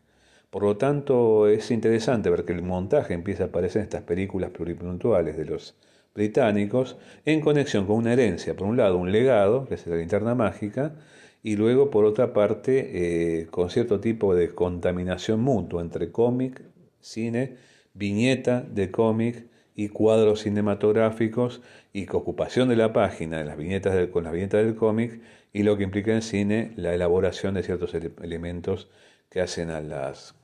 Por 0.49 0.63
lo 0.63 0.77
tanto, 0.77 1.47
es 1.47 1.71
interesante 1.71 2.29
ver 2.29 2.45
que 2.45 2.53
el 2.53 2.63
montaje 2.63 3.13
empieza 3.13 3.45
a 3.45 3.47
aparecer 3.47 3.81
en 3.81 3.83
estas 3.85 4.03
películas 4.03 4.51
pluripuntuales 4.51 5.37
de 5.37 5.45
los 5.45 5.75
británicos 6.13 6.97
en 7.25 7.41
conexión 7.41 7.85
con 7.87 7.97
una 7.97 8.13
herencia, 8.13 8.55
por 8.55 8.67
un 8.67 8.77
lado 8.77 8.97
un 8.97 9.11
legado, 9.11 9.65
que 9.65 9.75
es 9.75 9.87
la 9.87 9.95
linterna 9.95 10.35
mágica, 10.35 10.95
y 11.41 11.55
luego 11.57 11.89
por 11.89 12.05
otra 12.05 12.33
parte 12.33 13.41
eh, 13.41 13.47
con 13.47 13.69
cierto 13.69 13.99
tipo 13.99 14.33
de 14.35 14.49
contaminación 14.53 15.41
mutua 15.41 15.81
entre 15.81 16.11
cómic, 16.11 16.61
cine, 17.01 17.57
viñeta 17.93 18.61
de 18.61 18.91
cómic 18.91 19.47
y 19.75 19.89
cuadros 19.89 20.41
cinematográficos 20.41 21.61
y 21.93 22.07
ocupación 22.09 22.69
de 22.69 22.75
la 22.75 22.93
página 22.93 23.39
de 23.39 23.45
las 23.45 23.57
viñetas 23.57 24.07
con 24.09 24.23
las 24.23 24.33
viñetas 24.33 24.63
del 24.63 24.75
cómic 24.75 25.21
y 25.51 25.63
lo 25.63 25.77
que 25.77 25.83
implica 25.83 26.13
en 26.13 26.21
cine 26.21 26.73
la 26.75 26.93
elaboración 26.93 27.53
de 27.55 27.63
ciertos 27.63 27.93
elementos 27.93 28.89
que 29.29 29.41
hacen 29.41 29.69
a 29.69 29.81
las, 29.81 30.35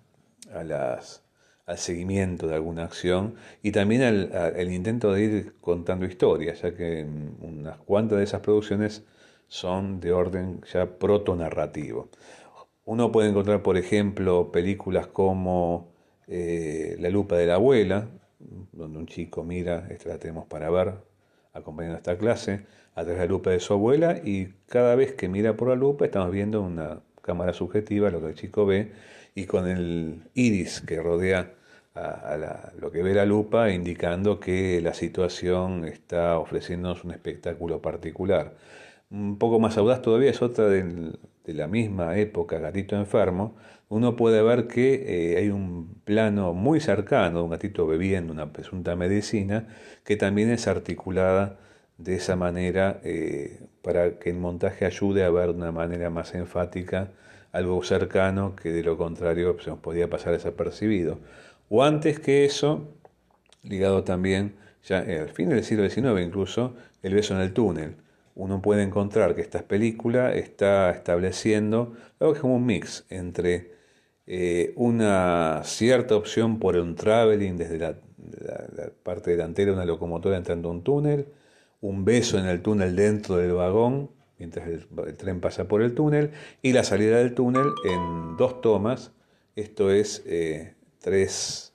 a 0.54 0.64
las 0.64 1.24
al 1.70 1.78
seguimiento 1.78 2.48
de 2.48 2.56
alguna 2.56 2.84
acción 2.84 3.36
y 3.62 3.72
también 3.72 4.02
al, 4.02 4.72
intento 4.72 5.14
de 5.14 5.22
ir 5.22 5.54
contando 5.62 6.08
historias, 6.08 6.64
ya 6.64 6.74
que 6.76 7.06
unas 7.42 7.78
cuantas 7.78 8.18
de 8.18 8.24
esas 8.24 8.42
producciones 8.42 9.04
son 9.48 10.00
de 10.00 10.12
orden 10.12 10.62
ya 10.74 10.98
protonarrativo. 10.98 12.10
Uno 12.86 13.12
puede 13.12 13.30
encontrar, 13.30 13.62
por 13.62 13.78
ejemplo, 13.78 14.52
películas 14.52 15.06
como 15.06 15.92
eh, 16.30 16.96
La 17.00 17.10
lupa 17.10 17.36
de 17.36 17.48
la 17.48 17.56
abuela, 17.56 18.08
donde 18.72 19.00
un 19.00 19.08
chico 19.08 19.44
mira, 19.44 19.88
esta 19.90 20.10
la 20.10 20.20
tenemos 20.20 20.46
para 20.48 20.70
ver, 20.70 20.94
acompañando 21.54 21.98
esta 21.98 22.18
clase, 22.18 22.66
a 22.96 23.04
través 23.04 23.20
de 23.20 23.26
la 23.26 23.32
lupa 23.32 23.50
de 23.50 23.60
su 23.60 23.74
abuela 23.74 24.22
y 24.24 24.48
cada 24.68 24.96
vez 24.96 25.14
que 25.14 25.28
mira 25.28 25.56
por 25.56 25.70
la 25.70 25.76
lupa 25.76 26.06
estamos 26.06 26.32
viendo 26.32 26.62
una 26.62 27.02
cámara 27.22 27.54
subjetiva, 27.54 28.10
lo 28.10 28.22
que 28.22 28.28
el 28.28 28.36
chico 28.36 28.66
ve, 28.66 28.92
y 29.36 29.46
con 29.46 29.68
el 29.68 30.24
iris 30.34 30.82
que 30.82 31.02
rodea 31.02 31.54
a, 31.96 32.72
lo 32.80 32.92
que 32.92 33.04
ve 33.04 33.14
la 33.14 33.26
lupa, 33.26 33.72
indicando 33.72 34.40
que 34.40 34.82
la 34.82 34.94
situación 34.94 35.86
está 35.86 36.40
ofreciéndonos 36.40 37.04
un 37.04 37.12
espectáculo 37.12 37.82
particular. 37.82 38.56
Un 39.10 39.38
poco 39.38 39.60
más 39.60 39.78
audaz 39.78 40.02
todavía 40.02 40.30
es 40.30 40.42
otra 40.42 40.68
de 40.70 41.14
la 41.46 41.68
misma 41.68 42.18
época, 42.18 42.60
Gatito 42.60 42.96
Enfermo. 42.96 43.56
Uno 43.90 44.16
puede 44.16 44.44
ver 44.44 44.68
que 44.68 45.34
eh, 45.34 45.38
hay 45.38 45.50
un 45.50 45.96
plano 46.06 46.54
muy 46.54 46.80
cercano 46.80 47.40
de 47.40 47.44
un 47.46 47.50
gatito 47.50 47.88
bebiendo 47.88 48.32
una 48.32 48.54
presunta 48.54 48.96
medicina 48.96 49.68
que 50.04 50.16
también 50.16 50.52
es 50.52 50.68
articulada 50.68 51.58
de 51.98 52.16
esa 52.16 52.36
manera 52.36 53.02
eh, 53.04 53.62
para 53.82 54.20
que 54.20 54.30
el 54.30 54.38
montaje 54.38 54.86
ayude 54.86 55.24
a 55.24 55.32
ver 55.32 55.48
de 55.48 55.56
una 55.56 55.72
manera 55.72 56.12
más 56.12 56.36
enfática 56.36 57.12
algo 57.52 57.82
cercano 57.84 58.56
que 58.56 58.72
de 58.72 58.84
lo 58.84 58.96
contrario 58.96 59.58
se 59.60 59.72
nos 59.72 59.80
podía 59.80 60.08
pasar 60.08 60.34
desapercibido. 60.34 61.20
O 61.68 61.84
antes 61.84 62.20
que 62.20 62.46
eso, 62.46 62.94
ligado 63.64 64.04
también, 64.04 64.56
ya 64.84 65.02
eh, 65.02 65.20
al 65.20 65.30
fin 65.30 65.50
del 65.50 65.64
siglo 65.64 65.90
XIX 65.90 66.22
incluso, 66.22 66.76
El 67.02 67.16
beso 67.16 67.34
en 67.34 67.42
el 67.42 67.54
túnel. 67.54 67.96
Uno 68.36 68.62
puede 68.62 68.84
encontrar 68.84 69.36
que 69.36 69.42
esta 69.42 69.64
película 69.64 70.34
está 70.34 70.92
estableciendo 70.92 71.96
algo 72.20 72.34
que 72.34 72.38
es 72.38 72.42
como 72.42 72.56
un 72.56 72.66
mix 72.66 73.06
entre 73.10 73.79
eh, 74.32 74.74
una 74.76 75.64
cierta 75.64 76.16
opción 76.16 76.60
por 76.60 76.78
un 76.78 76.94
traveling 76.94 77.58
desde 77.58 77.80
la, 77.80 77.96
parte 79.02 79.32
delantera 79.32 79.72
de 79.72 79.78
una 79.78 79.86
locomotora 79.86 80.38
entrando 80.38 80.70
a 80.70 80.72
un 80.72 80.84
túnel, 80.84 81.30
un 81.82 82.06
beso 82.06 82.38
en 82.38 82.46
el 82.46 82.62
túnel 82.62 82.96
dentro 82.96 83.38
del 83.38 83.54
vagón, 83.54 84.12
mientras 84.38 84.68
el, 84.68 84.86
tren 85.18 85.42
pasa 85.42 85.68
por 85.68 85.82
el 85.82 85.96
túnel, 85.96 86.30
y 86.62 86.74
la 86.74 86.84
salida 86.84 87.18
del 87.18 87.34
túnel 87.34 87.72
en 87.84 88.38
dos 88.38 88.62
tomas, 88.62 89.14
esto 89.56 89.90
es 89.90 90.22
eh, 90.28 90.76
tres 91.00 91.74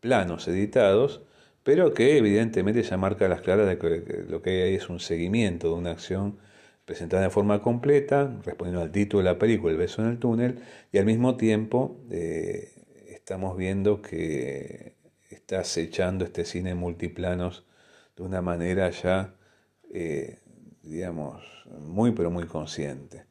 planos 0.00 0.46
editados, 0.46 1.22
pero 1.62 1.94
que 1.94 2.18
evidentemente 2.18 2.82
ya 2.82 2.98
marca 2.98 3.28
las 3.28 3.40
claras 3.40 3.66
de 3.66 3.78
que 3.78 4.26
lo 4.28 4.42
que 4.42 4.62
hay 4.62 4.74
es 4.74 4.90
un 4.90 5.00
seguimiento 5.00 5.68
de 5.68 5.74
una 5.74 5.92
acción 5.92 6.36
presentada 6.88 7.22
de 7.22 7.28
forma 7.28 7.60
completa, 7.60 8.34
respondiendo 8.46 8.80
al 8.80 8.90
título 8.90 9.22
de 9.22 9.30
la 9.30 9.38
película, 9.38 9.72
El 9.72 9.78
beso 9.78 10.00
en 10.00 10.08
el 10.08 10.18
túnel, 10.18 10.62
y 10.90 10.96
al 10.96 11.04
mismo 11.04 11.36
tiempo 11.36 12.00
eh, 12.10 12.72
estamos 13.10 13.58
viendo 13.58 14.00
que 14.00 14.94
está 15.28 15.60
acechando 15.60 16.24
este 16.24 16.46
cine 16.46 16.74
multiplanos 16.74 17.66
de 18.16 18.22
una 18.22 18.40
manera 18.40 18.88
ya, 18.88 19.34
eh, 19.92 20.38
digamos, 20.82 21.42
muy 21.78 22.12
pero 22.12 22.30
muy 22.30 22.46
consciente. 22.46 23.26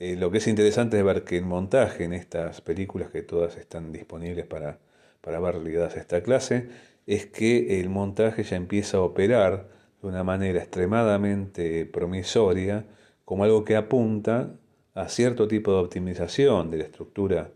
Eh, 0.00 0.16
lo 0.16 0.32
que 0.32 0.38
es 0.38 0.48
interesante 0.48 0.98
es 0.98 1.04
ver 1.04 1.22
que 1.22 1.38
el 1.38 1.44
montaje 1.44 2.02
en 2.02 2.12
estas 2.12 2.60
películas, 2.60 3.10
que 3.10 3.22
todas 3.22 3.56
están 3.56 3.92
disponibles 3.92 4.46
para, 4.46 4.80
para 5.20 5.38
ver 5.38 5.54
ligadas 5.58 5.94
a 5.94 6.00
esta 6.00 6.24
clase, 6.24 6.70
es 7.06 7.26
que 7.26 7.78
el 7.78 7.88
montaje 7.88 8.42
ya 8.42 8.56
empieza 8.56 8.96
a 8.96 9.02
operar 9.02 9.68
de 10.02 10.08
una 10.08 10.24
manera 10.24 10.58
extremadamente 10.58 11.86
promisoria 11.86 12.84
como 13.26 13.42
algo 13.42 13.64
que 13.64 13.76
apunta 13.76 14.52
a 14.94 15.08
cierto 15.08 15.46
tipo 15.48 15.72
de 15.72 15.80
optimización 15.80 16.70
de 16.70 16.78
la 16.78 16.84
estructura 16.84 17.50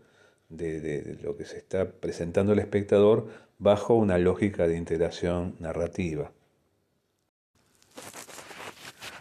de, 0.49 1.17
lo 1.23 1.37
que 1.37 1.45
se 1.45 1.57
está 1.57 1.89
presentando 1.89 2.51
al 2.51 2.59
espectador 2.59 3.29
bajo 3.57 3.95
una 3.95 4.17
lógica 4.17 4.67
de 4.67 4.75
integración 4.75 5.55
narrativa. 5.59 6.29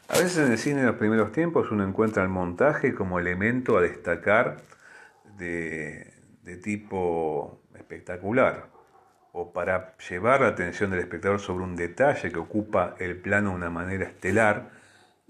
A 0.08 0.18
veces 0.18 0.38
en 0.38 0.50
el 0.50 0.58
cine 0.58 0.80
en 0.80 0.86
los 0.86 0.96
primeros 0.96 1.30
tiempos 1.30 1.70
uno 1.70 1.86
encuentra 1.86 2.24
el 2.24 2.28
montaje 2.28 2.94
como 2.96 3.20
elemento 3.20 3.78
a 3.78 3.82
destacar 3.82 4.56
de, 5.38 6.12
de 6.42 6.56
tipo 6.56 7.60
espectacular 7.76 8.70
o 9.32 9.52
para 9.52 9.96
llevar 9.98 10.40
la 10.40 10.48
atención 10.48 10.90
del 10.90 10.98
espectador 10.98 11.38
sobre 11.38 11.62
un 11.62 11.76
detalle 11.76 12.32
que 12.32 12.40
ocupa 12.40 12.96
el 12.98 13.16
plano 13.20 13.50
de 13.50 13.56
una 13.56 13.70
manera 13.70 14.04
estelar 14.04 14.79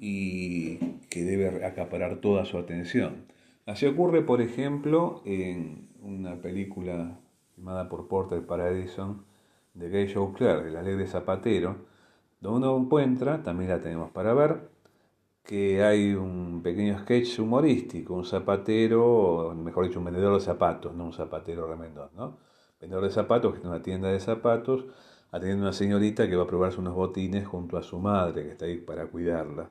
y 0.00 0.78
que 1.10 1.24
debe 1.24 1.64
acaparar 1.64 2.16
toda 2.16 2.46
su 2.46 2.56
atención. 2.58 3.26
Así 3.66 3.86
ocurre, 3.86 4.22
por 4.22 4.40
ejemplo, 4.40 5.22
en 5.26 5.88
una 6.02 6.36
película 6.36 7.18
filmada 7.54 7.88
por 7.88 8.08
Porter 8.08 8.44
para 8.46 8.70
Edison 8.70 9.24
de 9.74 9.90
Gay 9.90 10.12
Joe 10.12 10.32
Clark, 10.32 10.66
El 10.66 10.76
alegre 10.76 11.06
zapatero, 11.06 11.76
donde 12.40 12.66
uno 12.66 12.78
encuentra, 12.78 13.42
también 13.42 13.70
la 13.70 13.82
tenemos 13.82 14.10
para 14.10 14.32
ver, 14.32 14.70
que 15.44 15.82
hay 15.82 16.14
un 16.14 16.62
pequeño 16.62 16.98
sketch 17.00 17.38
humorístico, 17.38 18.14
un 18.14 18.24
zapatero, 18.24 19.54
mejor 19.54 19.86
dicho, 19.86 19.98
un 19.98 20.06
vendedor 20.06 20.34
de 20.34 20.40
zapatos, 20.40 20.94
no 20.94 21.04
un 21.04 21.12
zapatero 21.12 21.66
remendón, 21.66 22.08
¿no? 22.16 22.38
Vendedor 22.80 23.04
de 23.04 23.10
zapatos, 23.10 23.54
que 23.54 23.60
en 23.60 23.66
una 23.66 23.82
tienda 23.82 24.08
de 24.10 24.20
zapatos, 24.20 24.86
atendiendo 25.30 25.64
a 25.64 25.68
una 25.68 25.72
señorita 25.74 26.28
que 26.28 26.36
va 26.36 26.44
a 26.44 26.46
probarse 26.46 26.80
unos 26.80 26.94
botines 26.94 27.46
junto 27.46 27.76
a 27.76 27.82
su 27.82 27.98
madre, 27.98 28.44
que 28.44 28.50
está 28.52 28.64
ahí 28.64 28.78
para 28.78 29.06
cuidarla. 29.06 29.70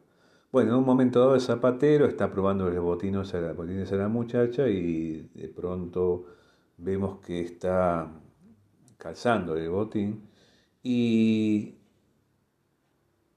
Bueno, 0.51 0.71
en 0.71 0.77
un 0.79 0.85
momento 0.85 1.19
dado 1.19 1.35
el 1.35 1.41
zapatero 1.41 2.05
está 2.07 2.31
probando 2.31 2.69
los 2.69 2.83
botines 2.83 3.33
a 3.35 3.39
la, 3.41 3.53
botines 3.53 3.91
a 3.91 3.95
la 3.97 4.07
muchacha 4.07 4.67
y 4.67 5.29
de 5.35 5.47
pronto 5.49 6.25
vemos 6.77 7.19
que 7.19 7.41
está 7.41 8.11
calzando 8.97 9.55
el 9.55 9.69
botín 9.69 10.27
y, 10.81 11.75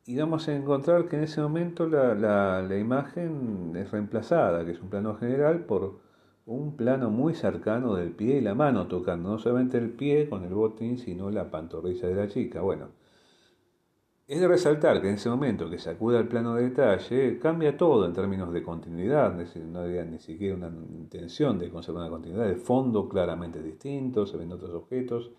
y 0.06 0.16
vamos 0.16 0.48
a 0.48 0.54
encontrar 0.56 1.06
que 1.08 1.16
en 1.16 1.24
ese 1.24 1.40
momento 1.42 1.86
la, 1.86 2.14
la 2.62 2.78
imagen 2.78 3.72
es 3.76 3.90
reemplazada, 3.90 4.64
que 4.64 4.72
es 4.72 4.80
un 4.80 4.88
plano 4.88 5.14
general, 5.16 5.64
por 5.66 6.00
un 6.46 6.76
plano 6.76 7.10
muy 7.10 7.34
cercano 7.34 7.94
del 7.94 8.12
pie 8.12 8.38
y 8.38 8.40
la 8.40 8.54
mano 8.54 8.88
tocando, 8.88 9.30
no 9.30 9.38
solamente 9.38 9.78
el 9.78 9.90
pie 9.90 10.28
con 10.28 10.44
el 10.44 10.54
botín, 10.54 10.98
sino 10.98 11.30
la 11.30 11.50
pantorrilla 11.50 12.08
de 12.08 12.14
la 12.14 12.28
chica. 12.28 12.62
Bueno, 12.62 12.88
es 14.26 14.40
de 14.40 14.48
resaltar 14.48 15.00
que 15.00 15.08
en 15.08 15.14
ese 15.16 15.28
momento 15.28 15.68
que 15.68 15.78
se 15.78 15.90
acude 15.90 16.16
al 16.16 16.28
plano 16.28 16.54
de 16.54 16.64
detalle, 16.70 17.38
cambia 17.38 17.76
todo 17.76 18.06
en 18.06 18.12
términos 18.12 18.52
de 18.52 18.62
continuidad, 18.62 19.32
es 19.32 19.48
decir, 19.48 19.64
no 19.64 19.80
había 19.80 20.04
ni 20.04 20.18
siquiera 20.18 20.54
una 20.54 20.68
intención 20.68 21.58
de 21.58 21.70
conservar 21.70 22.02
una 22.04 22.10
continuidad, 22.10 22.48
el 22.48 22.56
fondo 22.56 23.08
claramente 23.08 23.62
distinto, 23.62 24.26
se 24.26 24.36
ven 24.36 24.52
otros 24.52 24.72
objetos 24.72 25.32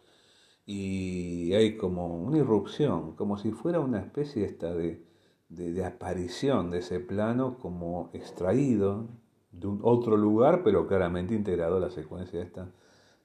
y 0.66 1.54
hay 1.54 1.78
como 1.78 2.22
una 2.24 2.38
irrupción, 2.38 3.16
como 3.16 3.38
si 3.38 3.52
fuera 3.52 3.80
una 3.80 4.00
especie 4.00 4.46
esta 4.46 4.74
de, 4.74 5.04
de, 5.50 5.86
aparición 5.86 6.72
de 6.72 6.80
ese 6.80 7.00
plano 7.00 7.58
como 7.60 8.10
extraído 8.14 9.08
de 9.52 9.68
un 9.68 9.80
otro 9.84 10.18
lugar, 10.18 10.62
pero 10.64 10.88
claramente 10.88 11.34
integrado 11.36 11.78
a 11.78 11.80
la 11.80 11.90
secuencia 11.90 12.40
de 12.40 12.46
esta 12.46 12.72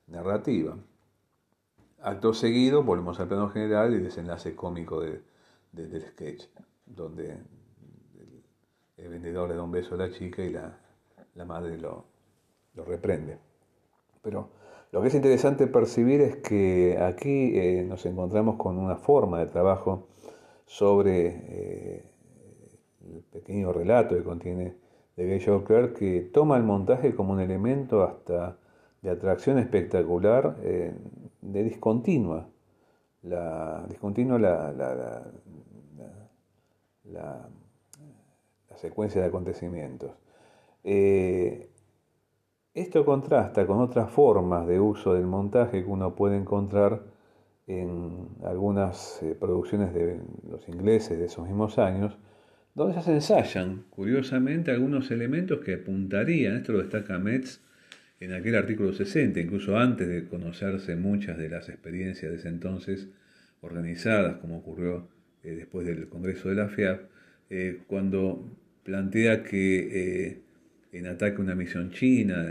narrativa. 0.06 0.76
Acto 2.00 2.32
seguido, 2.32 2.82
volvemos 2.84 3.18
al 3.20 3.28
plano 3.28 3.48
general 3.50 3.94
y 3.94 3.98
desenlace 3.98 4.54
cómico 4.54 5.00
de, 5.00 5.22
del 5.72 6.02
sketch, 6.02 6.44
donde 6.86 7.36
el, 8.96 9.08
vendedor 9.08 9.48
le 9.48 9.54
da 9.54 9.62
un 9.62 9.70
beso 9.70 9.94
a 9.94 9.98
la 9.98 10.10
chica 10.10 10.42
y 10.42 10.50
la, 10.50 10.78
madre 11.44 11.78
lo, 11.78 12.04
reprende. 12.86 13.38
Pero 14.22 14.50
lo 14.92 15.00
que 15.02 15.08
es 15.08 15.14
interesante 15.14 15.66
percibir 15.66 16.20
es 16.20 16.36
que 16.36 16.98
aquí 17.00 17.58
eh, 17.58 17.84
nos 17.88 18.06
encontramos 18.06 18.56
con 18.56 18.78
una 18.78 18.96
forma 18.96 19.40
de 19.40 19.46
trabajo 19.46 20.08
sobre 20.66 21.26
eh, 21.26 22.04
el 23.14 23.22
pequeño 23.22 23.72
relato 23.72 24.16
que 24.16 24.22
contiene 24.22 24.76
de 25.16 25.26
Gay 25.26 25.44
Joker 25.44 25.94
que 25.94 26.20
toma 26.32 26.56
el 26.56 26.62
montaje 26.62 27.14
como 27.14 27.32
un 27.32 27.40
elemento 27.40 28.04
hasta 28.04 28.56
de 29.02 29.10
atracción 29.10 29.58
espectacular 29.58 30.56
eh, 30.62 30.92
de 31.40 31.64
discontinua. 31.64 32.48
La, 33.22 33.84
discontinua 33.88 34.38
la, 34.38 34.72
la, 34.72 35.32
secuencia 38.76 39.20
de 39.20 39.28
acontecimientos. 39.28 40.12
Eh, 40.84 41.68
esto 42.74 43.04
contrasta 43.04 43.66
con 43.66 43.80
otras 43.80 44.10
formas 44.10 44.66
de 44.66 44.78
uso 44.78 45.14
del 45.14 45.26
montaje 45.26 45.82
que 45.82 45.90
uno 45.90 46.14
puede 46.14 46.36
encontrar 46.36 47.02
en 47.66 48.28
algunas 48.44 49.22
eh, 49.22 49.36
producciones 49.38 49.92
de 49.92 50.20
los 50.48 50.68
ingleses 50.68 51.18
de 51.18 51.26
esos 51.26 51.46
mismos 51.46 51.78
años, 51.78 52.16
donde 52.74 53.00
se 53.02 53.12
ensayan, 53.12 53.84
curiosamente, 53.90 54.70
algunos 54.70 55.10
elementos 55.10 55.60
que 55.60 55.74
apuntarían, 55.74 56.56
esto 56.56 56.72
lo 56.72 56.78
destaca 56.78 57.18
Metz 57.18 57.60
en 58.20 58.32
aquel 58.32 58.54
artículo 58.54 58.92
60, 58.92 59.40
incluso 59.40 59.76
antes 59.76 60.08
de 60.08 60.28
conocerse 60.28 60.96
muchas 60.96 61.36
de 61.36 61.48
las 61.48 61.68
experiencias 61.68 62.30
de 62.30 62.38
ese 62.38 62.48
entonces 62.48 63.08
organizadas, 63.60 64.36
como 64.36 64.58
ocurrió 64.58 65.08
eh, 65.44 65.54
después 65.54 65.86
del 65.86 66.08
Congreso 66.08 66.48
de 66.48 66.54
la 66.56 66.68
FIAP, 66.68 67.00
eh, 67.50 67.78
cuando 67.86 68.44
plantea 68.82 69.42
que 69.44 70.26
eh, 70.26 70.38
en 70.92 71.06
ataque 71.06 71.36
a 71.36 71.40
una 71.40 71.54
misión 71.54 71.90
china 71.90 72.42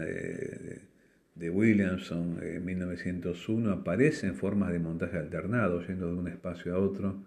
de 1.36 1.50
Williamson 1.50 2.39
en 2.41 2.63
1901 2.63 3.71
aparecen 3.71 4.36
formas 4.36 4.71
de 4.71 4.80
montaje 4.80 5.17
alternado, 5.17 5.86
yendo 5.86 6.08
de 6.08 6.13
un 6.13 6.28
espacio 6.28 6.76
a 6.76 6.80
otro, 6.80 7.23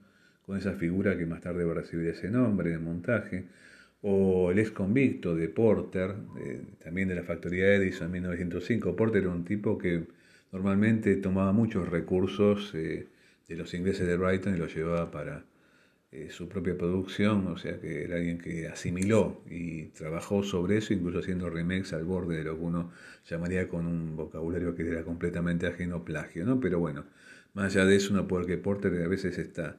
con 0.46 0.56
esa 0.56 0.72
figura 0.72 1.18
que 1.18 1.26
más 1.26 1.40
tarde 1.40 1.64
va 1.64 1.72
a 1.72 1.74
recibir 1.76 2.08
ese 2.08 2.30
nombre 2.30 2.70
de 2.70 2.78
montaje, 2.78 3.44
o 4.02 4.50
el 4.50 4.58
ex 4.60 4.70
convicto 4.70 5.34
de 5.34 5.48
Porter, 5.48 6.14
también 6.82 7.08
de 7.08 7.16
la 7.16 7.22
factoría 7.22 7.74
Edison 7.74 8.06
en 8.06 8.12
1905. 8.12 8.96
Porter 8.96 9.22
era 9.22 9.30
un 9.30 9.44
tipo 9.44 9.76
que 9.76 10.04
normalmente 10.52 11.16
tomaba 11.16 11.52
muchos 11.52 11.88
recursos 11.88 12.72
de 13.50 13.56
los 13.56 13.74
ingleses 13.74 14.06
de 14.06 14.16
Brighton 14.16 14.54
y 14.54 14.58
los 14.58 14.72
llevaba 14.72 15.10
para 15.10 15.44
eh, 16.12 16.28
su 16.30 16.48
propia 16.48 16.78
producción, 16.78 17.48
o 17.48 17.58
sea 17.58 17.80
que 17.80 18.04
era 18.04 18.16
alguien 18.16 18.38
que 18.38 18.68
asimiló 18.68 19.42
y 19.50 19.86
trabajó 19.86 20.44
sobre 20.44 20.78
eso, 20.78 20.94
incluso 20.94 21.18
haciendo 21.18 21.50
remakes 21.50 21.92
al 21.92 22.04
borde 22.04 22.38
de 22.38 22.44
lo 22.44 22.54
que 22.56 22.62
uno 22.62 22.92
llamaría 23.28 23.68
con 23.68 23.86
un 23.86 24.16
vocabulario 24.16 24.76
que 24.76 24.88
era 24.88 25.02
completamente 25.02 25.66
ajeno 25.66 26.04
plagio, 26.04 26.46
¿no? 26.46 26.60
Pero 26.60 26.78
bueno, 26.78 27.06
más 27.52 27.74
allá 27.74 27.86
de 27.86 27.96
eso, 27.96 28.12
uno 28.12 28.28
puede 28.28 28.46
que 28.46 28.56
Porter 28.56 29.02
a 29.02 29.08
veces 29.08 29.36
está 29.36 29.78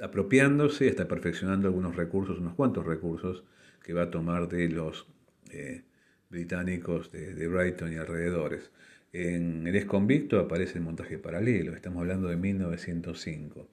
apropiándose 0.00 0.86
está 0.86 1.08
perfeccionando 1.08 1.66
algunos 1.66 1.96
recursos, 1.96 2.38
unos 2.38 2.54
cuantos 2.54 2.86
recursos 2.86 3.42
que 3.82 3.94
va 3.94 4.02
a 4.02 4.10
tomar 4.12 4.48
de 4.48 4.68
los 4.68 5.08
eh, 5.50 5.82
británicos 6.30 7.10
de, 7.10 7.48
Brighton 7.48 7.92
y 7.92 7.96
alrededores. 7.96 8.70
En 9.14 9.66
El 9.66 9.86
convicto 9.86 10.38
aparece 10.38 10.76
el 10.76 10.84
montaje 10.84 11.16
paralelo, 11.16 11.74
estamos 11.74 12.00
hablando 12.00 12.28
de 12.28 12.36
1905. 12.36 13.66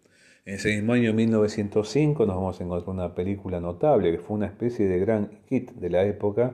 En 0.45 0.56
ese 0.56 0.74
mismo 0.74 0.93
año 0.93 1.13
1905 1.13 2.26
nos 2.26 2.36
vamos 2.38 2.62
a 2.62 2.63
encontrar 2.63 2.95
una 2.95 3.15
película 3.15 3.60
notable 3.60 4.13
que 4.13 4.19
fue 4.19 4.38
una 4.38 4.45
especie 4.45 4.88
de 4.88 4.98
gran 4.98 5.32
hit 5.50 5.71
de 5.71 5.89
la 5.89 6.06
época 6.06 6.54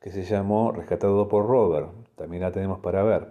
que 0.00 0.12
se 0.12 0.22
llamó 0.22 0.70
Rescatado 0.70 1.28
por 1.28 1.48
Robert. 1.48 1.88
También 2.14 2.42
la 2.42 2.52
tenemos 2.52 2.78
para 2.78 3.02
ver. 3.02 3.26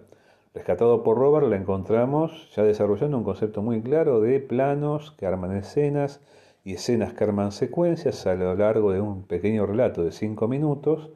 Rescatado 0.54 1.04
por 1.04 1.18
Robert 1.18 1.48
la 1.48 1.56
encontramos 1.56 2.54
ya 2.54 2.64
desarrollando 2.64 3.18
un 3.18 3.24
concepto 3.24 3.62
muy 3.62 3.82
claro 3.82 4.20
de 4.20 4.42
planos 4.42 5.12
que 5.12 5.26
arman 5.26 5.56
escenas 5.56 6.20
y 6.66 6.74
escenas 6.74 7.14
que 7.14 7.24
arman 7.24 7.54
secuencias 7.54 8.28
a 8.28 8.36
lo 8.36 8.54
largo 8.56 8.92
de 8.92 9.00
un 9.00 9.24
pequeño 9.24 9.66
relato 9.66 10.04
de 10.04 10.12
cinco 10.12 10.50
minutos 10.50 11.12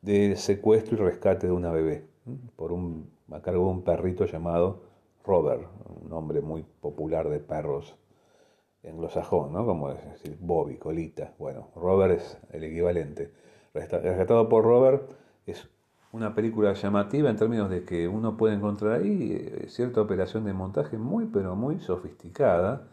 del 0.00 0.36
secuestro 0.36 0.96
y 0.96 1.00
rescate 1.00 1.48
de 1.48 1.52
una 1.52 1.72
bebé 1.72 2.04
por 2.56 2.72
un, 2.72 3.15
a 3.30 3.42
cargo 3.42 3.64
de 3.64 3.70
un 3.70 3.82
perrito 3.82 4.24
llamado 4.24 4.82
Robert, 5.24 5.64
un 6.02 6.08
nombre 6.08 6.40
muy 6.40 6.64
popular 6.80 7.28
de 7.28 7.40
perros 7.40 7.96
anglosajón, 8.88 9.52
¿no? 9.52 9.66
Como 9.66 9.92
decir 9.92 10.36
Bobby, 10.40 10.76
Colita. 10.76 11.32
Bueno, 11.38 11.68
Robert 11.74 12.14
es 12.20 12.38
el 12.52 12.64
equivalente. 12.64 13.32
Rescatado 13.74 14.48
por 14.48 14.64
Robert 14.64 15.10
es 15.46 15.68
una 16.12 16.34
película 16.34 16.72
llamativa 16.72 17.28
en 17.28 17.36
términos 17.36 17.68
de 17.68 17.84
que 17.84 18.08
uno 18.08 18.36
puede 18.36 18.54
encontrar 18.54 19.00
ahí 19.00 19.32
eh, 19.32 19.66
cierta 19.68 20.00
operación 20.00 20.44
de 20.44 20.52
montaje 20.52 20.96
muy, 20.96 21.26
pero 21.26 21.56
muy 21.56 21.80
sofisticada, 21.80 22.88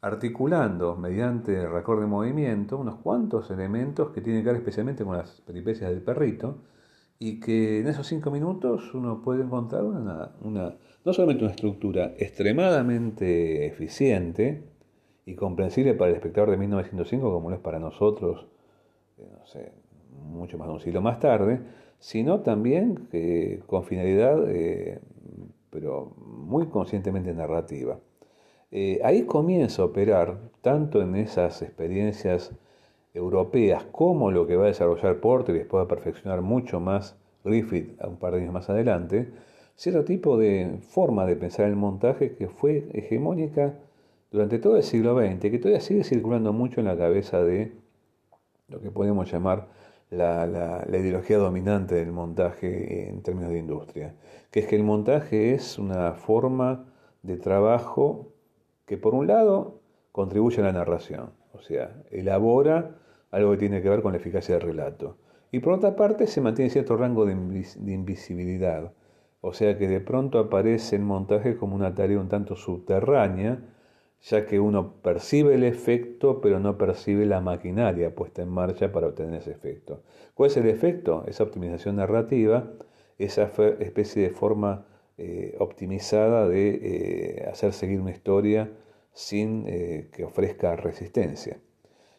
articulando 0.00 0.96
mediante 0.96 1.54
el 1.60 1.70
de 1.70 2.06
movimiento 2.06 2.78
unos 2.78 2.96
cuantos 2.96 3.50
elementos 3.50 4.10
que 4.10 4.20
tienen 4.20 4.42
que 4.42 4.50
ver 4.50 4.56
especialmente 4.56 5.04
con 5.04 5.16
las 5.16 5.40
peripecias 5.42 5.90
del 5.90 6.02
perrito 6.02 6.58
y 7.18 7.40
que 7.40 7.80
en 7.80 7.86
esos 7.88 8.06
cinco 8.06 8.30
minutos 8.30 8.92
uno 8.94 9.22
puede 9.22 9.42
encontrar 9.42 9.84
una, 9.84 10.32
no 10.42 11.12
solamente 11.12 11.44
una 11.44 11.52
estructura 11.52 12.14
extremadamente 12.18 13.66
eficiente 13.66 14.64
y 15.24 15.34
comprensible 15.34 15.94
para 15.94 16.10
el 16.10 16.16
espectador 16.16 16.50
de 16.50 16.56
1905 16.58 17.32
como 17.32 17.50
lo 17.50 17.56
es 17.56 17.62
para 17.62 17.78
nosotros, 17.78 18.46
eh, 19.18 19.28
no 19.38 19.46
sé, 19.46 19.72
mucho 20.10 20.58
más 20.58 20.68
de 20.68 20.74
un 20.74 20.80
siglo 20.80 21.00
más 21.00 21.18
tarde, 21.18 21.60
sino 21.98 22.40
también 22.40 23.08
con 23.66 23.84
finalidad, 23.84 24.44
eh, 24.48 25.00
pero 25.70 26.14
muy 26.18 26.66
conscientemente 26.66 27.32
narrativa. 27.32 27.98
Eh, 28.70 29.00
ahí 29.04 29.22
comienza 29.22 29.82
a 29.82 29.86
operar, 29.86 30.38
tanto 30.60 31.00
en 31.00 31.14
esas 31.16 31.62
experiencias 31.62 32.52
europeas 33.16 33.84
como 33.90 34.30
lo 34.30 34.46
que 34.46 34.56
va 34.56 34.64
a 34.64 34.68
desarrollar 34.68 35.20
Porter 35.20 35.54
y 35.54 35.58
después 35.60 35.80
va 35.80 35.84
a 35.84 35.88
perfeccionar 35.88 36.42
mucho 36.42 36.80
más 36.80 37.16
Griffith 37.44 38.00
un 38.02 38.16
par 38.16 38.34
de 38.34 38.40
años 38.40 38.52
más 38.52 38.68
adelante, 38.68 39.30
cierto 39.76 40.04
tipo 40.04 40.36
de 40.36 40.78
forma 40.80 41.26
de 41.26 41.36
pensar 41.36 41.66
el 41.66 41.76
montaje 41.76 42.34
que 42.34 42.48
fue 42.48 42.88
hegemónica 42.92 43.74
durante 44.30 44.58
todo 44.58 44.76
el 44.76 44.82
siglo 44.82 45.16
XX, 45.16 45.40
que 45.40 45.58
todavía 45.58 45.80
sigue 45.80 46.04
circulando 46.04 46.52
mucho 46.52 46.80
en 46.80 46.86
la 46.86 46.96
cabeza 46.96 47.42
de 47.42 47.72
lo 48.68 48.80
que 48.80 48.90
podemos 48.90 49.30
llamar 49.30 49.68
la, 50.10 50.46
la, 50.46 50.98
ideología 50.98 51.38
dominante 51.38 51.94
del 51.94 52.12
montaje 52.12 53.08
en 53.08 53.22
términos 53.22 53.50
de 53.50 53.58
industria, 53.58 54.14
que 54.50 54.60
es 54.60 54.66
que 54.66 54.76
el 54.76 54.82
montaje 54.82 55.54
es 55.54 55.78
una 55.78 56.12
forma 56.12 56.84
de 57.22 57.36
trabajo 57.36 58.32
que 58.86 58.98
por 58.98 59.14
un 59.14 59.26
lado 59.26 59.80
contribuye 60.12 60.60
a 60.60 60.64
la 60.64 60.72
narración, 60.72 61.30
o 61.52 61.60
sea, 61.60 62.02
elabora 62.10 62.96
algo 63.30 63.52
que 63.52 63.58
tiene 63.58 63.82
que 63.82 63.88
ver 63.88 64.02
con 64.02 64.12
la 64.12 64.18
eficacia 64.18 64.56
del 64.56 64.66
relato. 64.66 65.16
Y 65.50 65.60
por 65.60 65.74
otra 65.74 65.96
parte 65.96 66.26
se 66.26 66.40
mantiene 66.40 66.70
cierto 66.70 66.96
rango 66.96 67.24
de, 67.24 67.32
invisibilidad, 67.32 68.92
o 69.40 69.52
sea 69.52 69.78
que 69.78 69.88
de 69.88 70.00
pronto 70.00 70.38
aparece 70.38 70.96
el 70.96 71.02
montaje 71.02 71.56
como 71.56 71.76
una 71.76 71.94
tarea 71.94 72.18
un 72.18 72.28
tanto 72.28 72.56
subterránea, 72.56 73.60
ya 74.22 74.44
que 74.46 74.58
uno 74.58 74.94
percibe 75.02 75.54
el 75.54 75.64
efecto 75.64 76.40
pero 76.40 76.58
no 76.58 76.76
percibe 76.78 77.26
la 77.26 77.40
maquinaria 77.40 78.14
puesta 78.14 78.42
en 78.42 78.48
marcha 78.48 78.90
para 78.90 79.06
obtener 79.06 79.40
ese 79.40 79.52
efecto. 79.52 80.02
¿Cuál 80.34 80.50
es 80.50 80.56
el 80.56 80.68
efecto? 80.68 81.24
Esa 81.26 81.44
optimización 81.44 81.96
narrativa, 81.96 82.72
esa 83.18 83.44
especie 83.78 84.22
de 84.22 84.30
forma 84.30 84.86
eh, 85.18 85.56
optimizada 85.60 86.46
de 86.48 86.68
eh, 86.82 87.48
hacer 87.50 87.72
seguir 87.72 88.00
una 88.00 88.10
historia 88.10 88.70
sin 89.14 89.64
eh, 89.66 90.10
que 90.12 90.24
ofrezca 90.24 90.76
resistencia. 90.76 91.58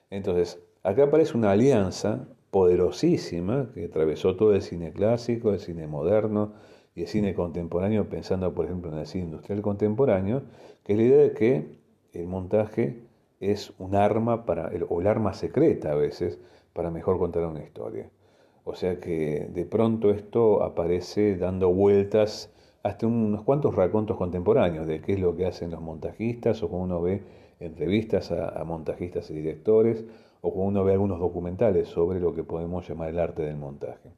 Entonces, 0.09 0.59
Acá 0.87 1.03
aparece 1.03 1.35
una 1.35 1.51
alianza 1.51 2.29
poderosísima 2.49 3.71
que 3.73 3.87
atravesó 3.87 4.37
todo 4.37 4.55
el 4.55 4.61
cine 4.61 4.93
clásico, 4.93 5.51
el 5.51 5.59
cine 5.59 5.85
moderno 5.85 6.53
y 6.95 7.01
el 7.01 7.07
cine 7.09 7.33
contemporáneo, 7.33 8.07
pensando 8.07 8.53
por 8.53 8.67
ejemplo 8.67 8.93
en 8.93 8.99
el 8.99 9.05
cine 9.05 9.25
industrial 9.25 9.61
contemporáneo, 9.61 10.43
que 10.85 10.93
es 10.93 10.97
la 10.97 11.03
idea 11.03 11.17
de 11.17 11.33
que 11.33 11.77
el 12.13 12.27
montaje 12.27 13.01
es 13.41 13.73
un 13.79 13.95
arma 13.95 14.45
para, 14.45 14.71
o 14.87 15.01
el 15.01 15.07
arma 15.07 15.33
secreta 15.33 15.91
a 15.91 15.95
veces, 15.95 16.39
para 16.71 16.89
mejor 16.89 17.19
contar 17.19 17.45
una 17.47 17.61
historia. 17.61 18.09
O 18.63 18.73
sea 18.73 19.01
que 19.01 19.49
de 19.53 19.65
pronto 19.65 20.11
esto 20.11 20.63
aparece 20.63 21.35
dando 21.35 21.69
vueltas 21.69 22.49
hasta 22.83 23.07
unos 23.07 23.43
cuantos 23.43 23.75
racontos 23.75 24.15
contemporáneos 24.15 24.87
de 24.87 25.01
qué 25.01 25.15
es 25.15 25.19
lo 25.19 25.35
que 25.35 25.47
hacen 25.47 25.71
los 25.71 25.81
montajistas 25.81 26.63
o 26.63 26.69
como 26.69 26.83
uno 26.83 27.01
ve 27.01 27.23
entrevistas 27.59 28.31
a 28.31 28.63
montajistas 28.63 29.29
y 29.31 29.33
directores 29.33 30.05
o 30.41 30.53
cuando 30.53 30.67
uno 30.67 30.83
ve 30.83 30.93
algunos 30.93 31.19
documentales 31.19 31.87
sobre 31.87 32.19
lo 32.19 32.33
que 32.33 32.43
podemos 32.43 32.87
llamar 32.87 33.09
el 33.09 33.19
arte 33.19 33.43
del 33.43 33.57
montaje. 33.57 34.11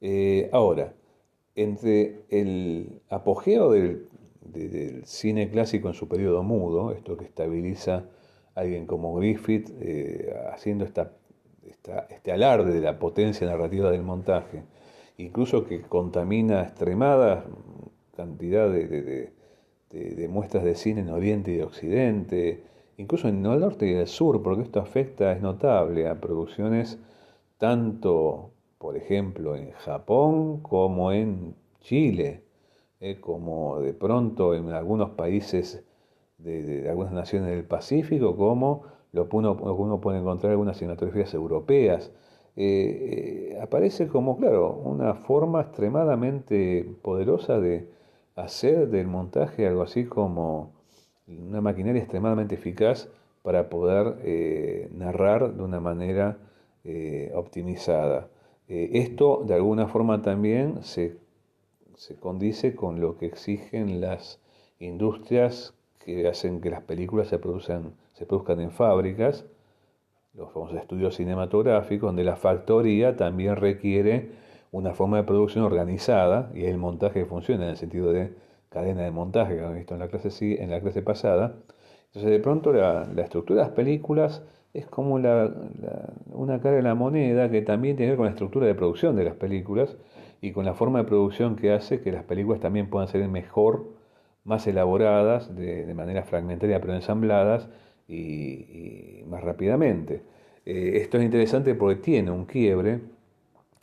Eh, 0.00 0.48
ahora, 0.52 0.94
entre 1.54 2.22
el 2.30 3.00
apogeo 3.10 3.70
del, 3.70 4.06
cine 5.04 5.50
clásico 5.50 5.88
en 5.88 5.94
su 5.94 6.08
periodo 6.08 6.42
mudo, 6.42 6.92
esto 6.92 7.16
que 7.16 7.24
estabiliza 7.24 8.06
a 8.54 8.60
alguien 8.60 8.86
como 8.86 9.14
Griffith, 9.14 9.70
eh, 9.80 10.34
haciendo 10.52 10.84
esta, 10.84 11.12
este 12.08 12.32
alarde 12.32 12.72
de 12.72 12.80
la 12.80 12.98
potencia 12.98 13.46
narrativa 13.46 13.90
del 13.90 14.02
montaje, 14.02 14.64
incluso 15.18 15.66
que 15.66 15.82
contamina 15.82 16.62
extremada 16.62 17.44
cantidad 18.16 18.68
de, 18.70 19.32
de 19.90 20.28
muestras 20.28 20.64
de 20.64 20.74
cine 20.74 21.02
en 21.02 21.10
Oriente 21.10 21.52
y 21.52 21.56
de 21.56 21.64
Occidente, 21.64 22.64
incluso 23.00 23.28
en 23.28 23.44
el 23.46 23.60
norte 23.60 23.88
y 23.88 23.94
el 23.94 24.06
sur, 24.06 24.42
porque 24.42 24.62
esto 24.62 24.80
afecta, 24.80 25.32
es 25.32 25.40
notable, 25.40 26.08
a 26.08 26.20
producciones 26.20 26.98
tanto, 27.58 28.50
por 28.78 28.96
ejemplo, 28.96 29.56
en 29.56 29.72
Japón 29.72 30.60
como 30.60 31.12
en 31.12 31.54
Chile, 31.80 32.44
eh, 33.00 33.20
como 33.20 33.80
de 33.80 33.94
pronto 33.94 34.54
en 34.54 34.70
algunos 34.70 35.10
países 35.10 35.84
de, 36.38 36.88
algunas 36.88 37.12
naciones 37.12 37.50
del 37.50 37.64
Pacífico, 37.64 38.36
como 38.36 38.84
lo 39.12 39.28
que 39.28 39.36
uno, 39.36 40.00
puede 40.00 40.18
encontrar 40.18 40.50
en 40.50 40.52
algunas 40.52 40.76
cinematografías 40.78 41.34
europeas. 41.34 42.12
Eh, 42.56 43.52
eh, 43.54 43.60
aparece 43.62 44.08
como, 44.08 44.36
claro, 44.36 44.72
una 44.84 45.14
forma 45.14 45.62
extremadamente 45.62 46.86
poderosa 47.02 47.60
de 47.60 47.88
hacer 48.36 48.88
del 48.88 49.06
montaje 49.06 49.66
algo 49.66 49.82
así 49.82 50.04
como 50.06 50.79
una 51.38 51.60
maquinaria 51.60 52.00
extremadamente 52.00 52.54
eficaz 52.54 53.08
para 53.42 53.68
poder 53.68 54.16
eh, 54.22 54.88
narrar 54.92 55.54
de 55.54 55.62
una 55.62 55.80
manera 55.80 56.38
eh, 56.84 57.32
optimizada. 57.34 58.28
Eh, 58.68 58.90
esto 58.94 59.42
de 59.46 59.54
alguna 59.54 59.88
forma 59.88 60.22
también 60.22 60.82
se, 60.82 61.16
condice 62.20 62.74
con 62.74 63.00
lo 63.00 63.18
que 63.18 63.26
exigen 63.26 64.00
las 64.00 64.40
industrias 64.78 65.74
que 65.98 66.26
hacen 66.28 66.60
que 66.60 66.70
las 66.70 66.82
películas 66.82 67.28
se, 67.28 67.38
produzcan, 67.38 67.92
se 68.14 68.24
produzcan 68.24 68.60
en 68.60 68.70
fábricas, 68.70 69.44
los 70.34 70.50
famosos 70.52 70.78
estudios 70.78 71.16
cinematográficos, 71.16 72.08
donde 72.08 72.24
la 72.24 72.36
factoría 72.36 73.16
también 73.16 73.56
requiere 73.56 74.30
una 74.72 74.94
forma 74.94 75.18
de 75.18 75.24
producción 75.24 75.64
organizada 75.64 76.50
y 76.54 76.64
el 76.64 76.78
montaje 76.78 77.24
funciona 77.26 77.64
en 77.64 77.70
el 77.70 77.76
sentido 77.76 78.12
de 78.12 78.32
cadena 78.70 79.02
de 79.02 79.10
montaje 79.10 79.54
que 79.54 79.60
hemos 79.60 79.74
visto 79.74 79.94
en 79.94 80.00
la 80.00 80.08
clase, 80.08 80.62
en 80.62 80.70
la 80.70 80.80
clase 80.80 81.02
pasada. 81.02 81.56
Entonces, 82.06 82.30
de 82.30 82.40
pronto, 82.40 82.72
la, 82.72 83.06
estructura 83.18 83.62
de 83.62 83.68
las 83.68 83.76
películas 83.76 84.42
es 84.72 84.86
como 84.86 85.18
la, 85.18 85.52
una 86.32 86.60
cara 86.60 86.76
de 86.76 86.82
la 86.82 86.94
moneda 86.94 87.50
que 87.50 87.62
también 87.62 87.96
tiene 87.96 88.08
que 88.08 88.12
ver 88.12 88.16
con 88.16 88.26
la 88.26 88.32
estructura 88.32 88.66
de 88.66 88.74
producción 88.74 89.16
de 89.16 89.24
las 89.24 89.34
películas 89.34 89.96
y 90.40 90.52
con 90.52 90.64
la 90.64 90.74
forma 90.74 91.00
de 91.00 91.04
producción 91.04 91.56
que 91.56 91.72
hace 91.72 92.00
que 92.00 92.12
las 92.12 92.24
películas 92.24 92.60
también 92.60 92.88
puedan 92.88 93.08
ser 93.08 93.26
mejor, 93.28 93.86
más 94.44 94.66
elaboradas, 94.66 95.54
de, 95.54 95.92
manera 95.94 96.22
fragmentaria 96.22 96.80
pero 96.80 96.94
ensambladas 96.94 97.68
y, 98.08 99.22
más 99.26 99.42
rápidamente. 99.44 100.22
Eh, 100.64 100.92
esto 101.02 101.18
es 101.18 101.24
interesante 101.24 101.74
porque 101.74 102.00
tiene 102.00 102.30
un 102.30 102.46
quiebre, 102.46 103.00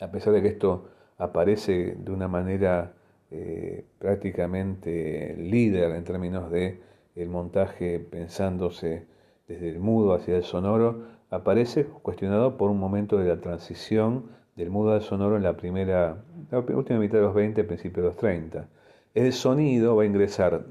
a 0.00 0.10
pesar 0.10 0.32
de 0.32 0.42
que 0.42 0.48
esto 0.48 0.88
aparece 1.18 1.96
de 1.98 2.12
una 2.12 2.28
manera 2.28 2.92
eh, 3.30 3.84
prácticamente 3.98 5.36
líder 5.38 5.92
en 5.92 6.04
términos 6.04 6.50
de 6.50 6.80
el 7.14 7.28
montaje 7.28 7.98
pensándose 7.98 9.06
desde 9.48 9.68
el 9.68 9.80
mudo 9.80 10.14
hacia 10.14 10.36
el 10.36 10.44
sonoro, 10.44 11.02
aparece 11.30 11.84
cuestionado 11.84 12.56
por 12.56 12.70
un 12.70 12.78
momento 12.78 13.18
de 13.18 13.28
la 13.28 13.40
transición 13.40 14.26
del 14.56 14.70
mudo 14.70 14.92
al 14.92 15.02
sonoro 15.02 15.36
en 15.36 15.42
la 15.42 15.56
primera, 15.56 16.22
la 16.50 16.58
última 16.58 16.98
mitad 16.98 17.18
de 17.18 17.24
los 17.24 17.34
20, 17.34 17.64
principio 17.64 18.02
de 18.02 18.08
los 18.08 18.16
30. 18.16 18.66
El 19.14 19.32
sonido 19.32 19.96
va 19.96 20.02
a 20.02 20.06
ingresar 20.06 20.64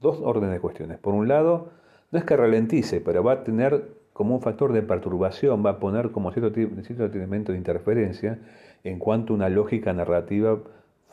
dos 0.00 0.20
órdenes 0.22 0.54
de 0.54 0.60
cuestiones. 0.60 0.98
Por 0.98 1.14
un 1.14 1.28
lado, 1.28 1.70
no 2.10 2.18
es 2.18 2.24
que 2.24 2.36
ralentice, 2.36 3.00
pero 3.00 3.24
va 3.24 3.32
a 3.32 3.44
tener 3.44 3.88
como 4.12 4.36
un 4.36 4.40
factor 4.40 4.72
de 4.72 4.82
perturbación, 4.82 5.64
va 5.64 5.70
a 5.70 5.78
poner 5.80 6.12
como 6.12 6.30
cierto, 6.32 6.54
cierto 6.82 7.04
elemento 7.04 7.52
de 7.52 7.58
interferencia 7.58 8.38
en 8.84 8.98
cuanto 8.98 9.32
a 9.32 9.36
una 9.36 9.48
lógica 9.48 9.92
narrativa 9.92 10.60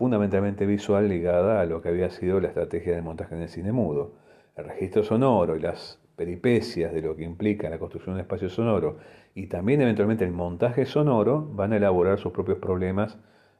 fundamentalmente 0.01 0.65
visual 0.65 1.07
ligada 1.07 1.61
a 1.61 1.65
lo 1.67 1.79
que 1.79 1.89
había 1.89 2.09
sido 2.09 2.39
la 2.39 2.47
estrategia 2.47 2.95
de 2.95 3.03
montaje 3.03 3.35
en 3.35 3.43
el 3.43 3.49
cine 3.49 3.71
mudo. 3.71 4.15
El 4.55 4.65
registro 4.65 5.03
sonoro 5.03 5.55
y 5.55 5.59
las 5.59 5.99
peripecias 6.15 6.91
de 6.91 7.03
lo 7.03 7.15
que 7.15 7.23
implica 7.23 7.69
la 7.69 7.77
construcción 7.77 8.15
de 8.15 8.21
un 8.21 8.21
espacio 8.21 8.49
sonoro 8.49 8.97
y 9.35 9.45
también 9.45 9.79
eventualmente 9.79 10.25
el 10.25 10.31
montaje 10.31 10.87
sonoro 10.87 11.47
van 11.53 11.73
a 11.73 11.77
elaborar 11.77 12.17
sus 12.17 12.31
propios 12.31 12.57
problemas 12.57 13.19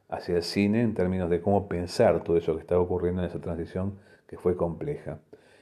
hacia 0.10 0.38
el 0.38 0.42
cine 0.42 0.82
en 0.82 0.96
términos 0.96 1.30
de 1.30 1.42
cómo 1.42 1.70
pensar 1.70 2.24
todo 2.24 2.38
eso 2.38 2.56
que 2.56 2.62
estaba 2.62 2.82
ocurriendo 2.82 3.22
en 3.22 3.28
esa 3.28 3.40
transición 3.40 4.00
que 4.26 4.40
fue 4.40 4.56
compleja. 4.56 5.20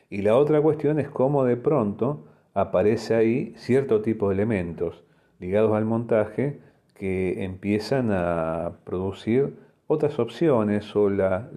Y 0.10 0.22
la 0.22 0.38
otra 0.38 0.62
cuestión 0.62 0.98
es 0.98 1.10
cómo 1.10 1.44
de 1.44 1.58
pronto 1.58 2.24
aparece 2.54 3.16
ahí 3.16 3.54
cierto 3.58 4.02
tipo 4.02 4.30
de 4.30 4.36
elementos 4.36 5.04
ligados 5.40 5.74
al 5.74 5.84
montaje 5.84 6.62
que 6.94 7.44
empiezan 7.44 8.12
a 8.14 8.78
producir 8.86 9.68
otras 9.90 10.20
opciones 10.20 10.96
o 10.96 11.10
la, 11.10 11.50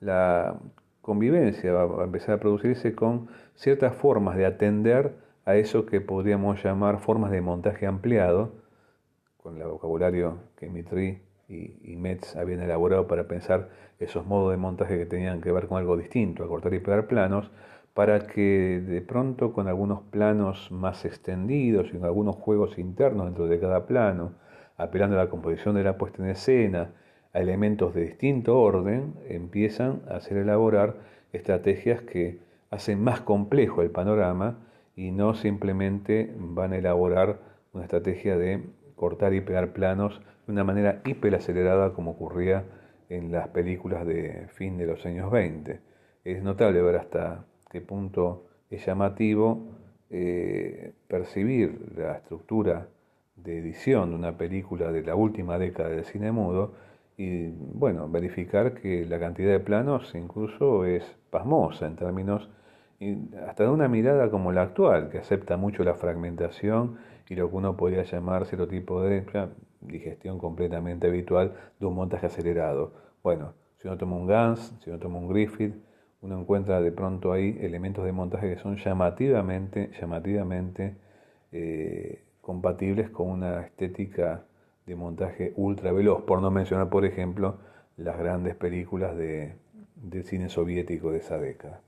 la, 0.00 0.56
convivencia 1.00 1.72
va 1.72 2.02
a 2.02 2.04
empezar 2.04 2.34
a 2.34 2.40
producirse 2.40 2.94
con 2.94 3.28
ciertas 3.54 3.94
formas 3.94 4.36
de 4.36 4.44
atender 4.44 5.14
a 5.44 5.54
eso 5.54 5.86
que 5.86 6.00
podríamos 6.00 6.64
llamar 6.64 6.98
formas 6.98 7.30
de 7.30 7.40
montaje 7.40 7.86
ampliado, 7.86 8.52
con 9.36 9.60
el 9.60 9.68
vocabulario 9.68 10.38
que 10.56 10.68
Mitri 10.68 11.22
y, 11.48 11.94
Metz 11.96 12.34
habían 12.34 12.60
elaborado 12.60 13.06
para 13.06 13.28
pensar 13.28 13.68
esos 14.00 14.26
modos 14.26 14.50
de 14.50 14.56
montaje 14.56 14.98
que 14.98 15.06
tenían 15.06 15.40
que 15.40 15.52
ver 15.52 15.68
con 15.68 15.78
algo 15.78 15.96
distinto, 15.96 16.42
a 16.42 16.48
cortar 16.48 16.74
y 16.74 16.80
pegar 16.80 17.06
planos, 17.06 17.52
para 17.92 18.26
que 18.26 18.82
de 18.84 19.00
pronto 19.00 19.52
con 19.52 19.68
algunos 19.68 20.00
planos 20.10 20.72
más 20.72 21.04
extendidos 21.04 21.86
y 21.92 21.98
con 21.98 22.04
algunos 22.06 22.34
juegos 22.34 22.78
internos 22.78 23.26
dentro 23.26 23.46
de 23.46 23.60
cada 23.60 23.86
plano, 23.86 24.32
apelando 24.76 25.20
a 25.20 25.24
la 25.24 25.30
composición 25.30 25.76
de 25.76 25.84
la 25.84 25.96
puesta 25.96 26.20
en 26.20 26.30
escena, 26.30 26.90
a 27.34 27.40
elementos 27.40 27.94
de 27.94 28.02
distinto 28.02 28.58
orden, 28.58 29.14
empiezan 29.28 30.02
a 30.08 30.16
hacer 30.16 30.38
elaborar 30.38 30.96
estrategias 31.32 32.00
que 32.00 32.38
hacen 32.70 33.02
más 33.02 33.20
complejo 33.20 33.82
el 33.82 33.90
panorama 33.90 34.58
y 34.96 35.10
no 35.10 35.34
simplemente 35.34 36.32
van 36.36 36.72
a 36.72 36.78
elaborar 36.78 37.40
una 37.72 37.84
estrategia 37.84 38.38
de 38.38 38.62
cortar 38.94 39.34
y 39.34 39.40
pegar 39.40 39.72
planos 39.72 40.20
de 40.46 40.52
una 40.52 40.64
manera 40.64 41.02
hiperacelerada 41.04 41.92
como 41.92 42.12
ocurría 42.12 42.64
en 43.08 43.32
las 43.32 43.48
películas 43.48 44.06
de 44.06 44.46
fin 44.54 44.78
de 44.78 44.86
los 44.86 45.04
años 45.04 45.30
20. 45.30 45.80
Es 46.24 46.42
notable 46.42 46.80
ver 46.82 46.96
hasta 46.96 47.44
qué 47.70 47.80
punto 47.80 48.46
es 48.70 48.86
llamativo 48.86 49.74
eh, 50.10 50.92
percibir 51.08 51.92
la 51.96 52.14
estructura 52.14 52.88
de 53.34 53.58
edición 53.58 54.10
de 54.10 54.16
una 54.16 54.38
película 54.38 54.92
de 54.92 55.02
la 55.02 55.16
última 55.16 55.58
década 55.58 55.88
del 55.88 56.04
cine 56.04 56.30
mudo 56.30 56.74
y 57.16 57.48
bueno, 57.48 58.08
verificar 58.08 58.74
que 58.74 59.06
la 59.06 59.20
cantidad 59.20 59.52
de 59.52 59.60
planos 59.60 60.14
incluso 60.14 60.84
es 60.84 61.04
pasmosa 61.30 61.86
en 61.86 61.96
términos 61.96 62.48
hasta 63.46 63.64
de 63.64 63.70
una 63.70 63.88
mirada 63.88 64.30
como 64.30 64.52
la 64.52 64.62
actual, 64.62 65.10
que 65.10 65.18
acepta 65.18 65.56
mucho 65.56 65.84
la 65.84 65.94
fragmentación 65.94 66.96
y 67.28 67.34
lo 67.34 67.50
que 67.50 67.56
uno 67.56 67.76
podría 67.76 68.02
llamar 68.04 68.46
cierto 68.46 68.68
tipo 68.68 69.02
de 69.02 69.24
digestión 69.80 70.38
completamente 70.38 71.08
habitual 71.08 71.52
de 71.78 71.86
un 71.86 71.94
montaje 71.94 72.26
acelerado. 72.26 72.92
Bueno, 73.22 73.54
si 73.80 73.88
uno 73.88 73.98
toma 73.98 74.16
un 74.16 74.26
Gans, 74.26 74.74
si 74.82 74.90
uno 74.90 74.98
toma 74.98 75.18
un 75.18 75.28
Griffith, 75.28 75.74
uno 76.22 76.40
encuentra 76.40 76.80
de 76.80 76.90
pronto 76.90 77.32
ahí 77.32 77.58
elementos 77.60 78.04
de 78.04 78.12
montaje 78.12 78.54
que 78.54 78.60
son 78.60 78.76
llamativamente, 78.76 79.90
llamativamente 80.00 80.96
eh, 81.52 82.24
compatibles 82.40 83.10
con 83.10 83.28
una 83.28 83.60
estética 83.60 84.44
de 84.86 84.96
montaje 84.96 85.52
ultra 85.56 85.92
veloz, 85.92 86.22
por 86.24 86.42
no 86.42 86.50
mencionar, 86.50 86.88
por 86.88 87.04
ejemplo, 87.04 87.58
las 87.96 88.18
grandes 88.18 88.54
películas 88.54 89.16
de, 89.16 89.56
del 89.96 90.24
cine 90.24 90.48
soviético 90.48 91.10
de 91.10 91.18
esa 91.18 91.38
década. 91.38 91.80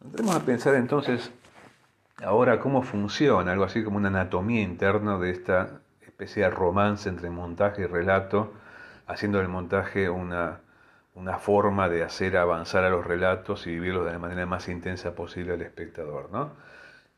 Vamos 0.00 0.36
a 0.36 0.40
pensar 0.40 0.74
entonces 0.74 1.32
ahora 2.22 2.60
cómo 2.60 2.82
funciona, 2.82 3.52
algo 3.52 3.64
así 3.64 3.82
como 3.82 3.96
una 3.96 4.08
anatomía 4.08 4.62
interna 4.62 5.18
de 5.18 5.30
esta 5.30 5.80
especie 6.02 6.42
de 6.42 6.50
romance 6.50 7.08
entre 7.08 7.30
montaje 7.30 7.82
y 7.82 7.86
relato, 7.86 8.52
haciendo 9.06 9.38
del 9.38 9.48
montaje 9.48 10.10
una, 10.10 10.60
una 11.14 11.38
forma 11.38 11.88
de 11.88 12.02
hacer 12.02 12.36
avanzar 12.36 12.84
a 12.84 12.90
los 12.90 13.06
relatos 13.06 13.66
y 13.66 13.70
vivirlos 13.70 14.04
de 14.04 14.12
la 14.12 14.18
manera 14.18 14.46
más 14.46 14.68
intensa 14.68 15.14
posible 15.14 15.54
al 15.54 15.62
espectador. 15.62 16.30
¿no? 16.30 16.52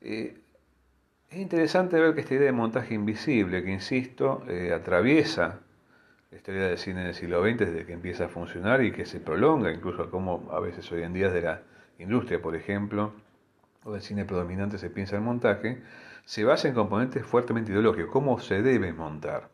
Eh, 0.00 0.38
es 1.30 1.38
interesante 1.38 1.98
ver 1.98 2.14
que 2.14 2.20
esta 2.20 2.34
idea 2.34 2.46
de 2.46 2.52
montaje 2.52 2.94
invisible, 2.94 3.62
que 3.62 3.72
insisto, 3.72 4.42
eh, 4.48 4.72
atraviesa 4.72 5.60
la 6.30 6.36
historia 6.36 6.62
del 6.62 6.78
cine 6.78 7.04
del 7.04 7.14
siglo 7.14 7.42
XX 7.42 7.58
desde 7.58 7.86
que 7.86 7.92
empieza 7.92 8.26
a 8.26 8.28
funcionar 8.28 8.82
y 8.82 8.92
que 8.92 9.06
se 9.06 9.20
prolonga 9.20 9.72
incluso 9.72 10.10
como 10.10 10.48
a 10.52 10.60
veces 10.60 10.90
hoy 10.92 11.02
en 11.02 11.12
día 11.12 11.30
de 11.30 11.42
la 11.42 11.62
industria, 11.98 12.40
por 12.40 12.54
ejemplo, 12.56 13.12
o 13.84 13.92
del 13.92 14.02
cine 14.02 14.24
predominante 14.24 14.78
se 14.78 14.90
piensa 14.90 15.16
el 15.16 15.22
montaje, 15.22 15.82
se 16.24 16.44
basa 16.44 16.68
en 16.68 16.74
componentes 16.74 17.24
fuertemente 17.24 17.72
ideológicos, 17.72 18.10
cómo 18.10 18.40
se 18.40 18.62
debe 18.62 18.92
montar. 18.92 19.48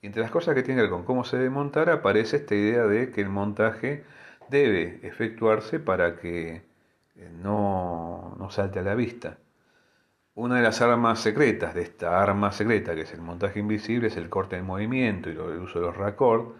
Y 0.00 0.06
entre 0.06 0.22
las 0.22 0.30
cosas 0.30 0.54
que 0.54 0.62
tiene 0.62 0.78
que 0.78 0.82
ver 0.82 0.90
con 0.90 1.04
cómo 1.04 1.24
se 1.24 1.36
debe 1.36 1.50
montar 1.50 1.90
aparece 1.90 2.36
esta 2.38 2.54
idea 2.54 2.84
de 2.86 3.10
que 3.10 3.20
el 3.20 3.28
montaje 3.28 4.04
debe 4.50 5.00
efectuarse 5.02 5.80
para 5.80 6.16
que 6.16 6.62
eh, 7.16 7.30
no, 7.42 8.34
no 8.38 8.50
salte 8.50 8.80
a 8.80 8.82
la 8.82 8.94
vista. 8.94 9.38
Una 10.34 10.56
de 10.56 10.62
las 10.62 10.80
armas 10.80 11.20
secretas 11.20 11.74
de 11.74 11.82
esta 11.82 12.22
arma 12.22 12.52
secreta, 12.52 12.94
que 12.94 13.02
es 13.02 13.12
el 13.12 13.20
montaje 13.20 13.60
invisible, 13.60 14.08
es 14.08 14.16
el 14.16 14.28
corte 14.28 14.56
en 14.56 14.64
movimiento 14.64 15.28
y 15.30 15.32
el 15.32 15.60
uso 15.60 15.80
de 15.80 15.86
los 15.86 15.96
raccords, 15.96 16.54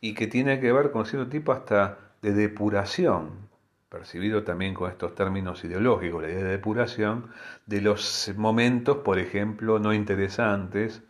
y 0.00 0.14
que 0.14 0.26
tiene 0.26 0.60
que 0.60 0.72
ver 0.72 0.90
con 0.90 1.06
cierto 1.06 1.28
tipo 1.28 1.52
hasta 1.52 1.98
de 2.22 2.32
depuración 2.32 3.50
percibido 3.90 4.44
también 4.44 4.72
con 4.72 4.88
estos 4.88 5.14
términos 5.16 5.64
ideológicos, 5.64 6.22
la 6.22 6.30
idea 6.30 6.44
de 6.44 6.50
depuración, 6.52 7.30
de 7.66 7.80
los 7.80 8.32
momentos, 8.36 8.98
por 8.98 9.18
ejemplo, 9.18 9.80
no 9.80 9.92
interesantes 9.92 11.02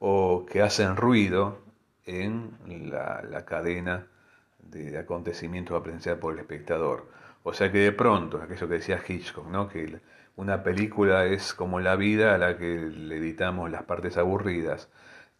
o 0.00 0.44
que 0.44 0.60
hacen 0.60 0.96
ruido 0.96 1.62
en 2.04 2.50
la, 2.90 3.44
cadena 3.46 4.08
de 4.58 4.98
acontecimientos 4.98 5.80
a 5.80 6.16
por 6.20 6.34
el 6.34 6.40
espectador. 6.40 7.08
O 7.44 7.52
sea 7.52 7.70
que 7.70 7.78
de 7.78 7.92
pronto, 7.92 8.42
aquello 8.42 8.68
que 8.68 8.74
decía 8.74 9.00
Hitchcock, 9.06 9.46
¿no? 9.48 9.68
que 9.68 10.00
una 10.36 10.62
película 10.62 11.26
es 11.26 11.54
como 11.54 11.80
la 11.80 11.96
vida 11.96 12.34
a 12.34 12.38
la 12.38 12.58
que 12.58 12.76
le 12.78 13.16
editamos 13.16 13.70
las 13.70 13.84
partes 13.84 14.16
aburridas, 14.16 14.88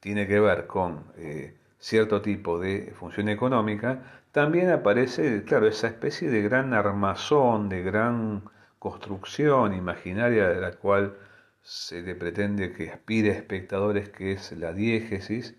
tiene 0.01 0.27
que 0.27 0.41
ver 0.41 0.67
con 0.67 1.05
eh, 1.17 1.57
cierto 1.79 2.23
tipo 2.23 2.59
de 2.61 2.93
función 2.99 3.29
económica, 3.29 4.23
también 4.33 4.71
aparece, 4.71 5.45
claro, 5.45 5.67
esa 5.69 5.89
especie 5.89 6.31
de 6.31 6.43
gran 6.43 6.75
armazón, 6.75 7.69
de 7.69 7.83
gran 7.83 8.45
construcción 8.79 9.75
imaginaria 9.75 10.49
de 10.49 10.61
la 10.61 10.73
cual 10.73 11.17
se 11.63 12.03
le 12.03 12.15
pretende 12.15 12.73
que 12.73 12.91
aspire 12.91 13.31
a 13.31 13.35
espectadores, 13.35 14.11
que 14.11 14.33
es 14.33 14.53
la 14.53 14.73
diégesis, 14.73 15.57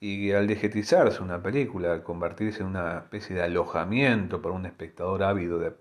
y 0.00 0.32
al 0.32 0.46
diegetizarse 0.46 1.22
una 1.22 1.42
película, 1.42 1.92
al 1.92 2.02
convertirse 2.02 2.62
en 2.62 2.68
una 2.68 2.98
especie 2.98 3.36
de 3.36 3.42
alojamiento 3.42 4.42
para 4.42 4.54
un 4.54 4.66
espectador 4.66 5.22
ávido 5.22 5.58
de, 5.58 5.72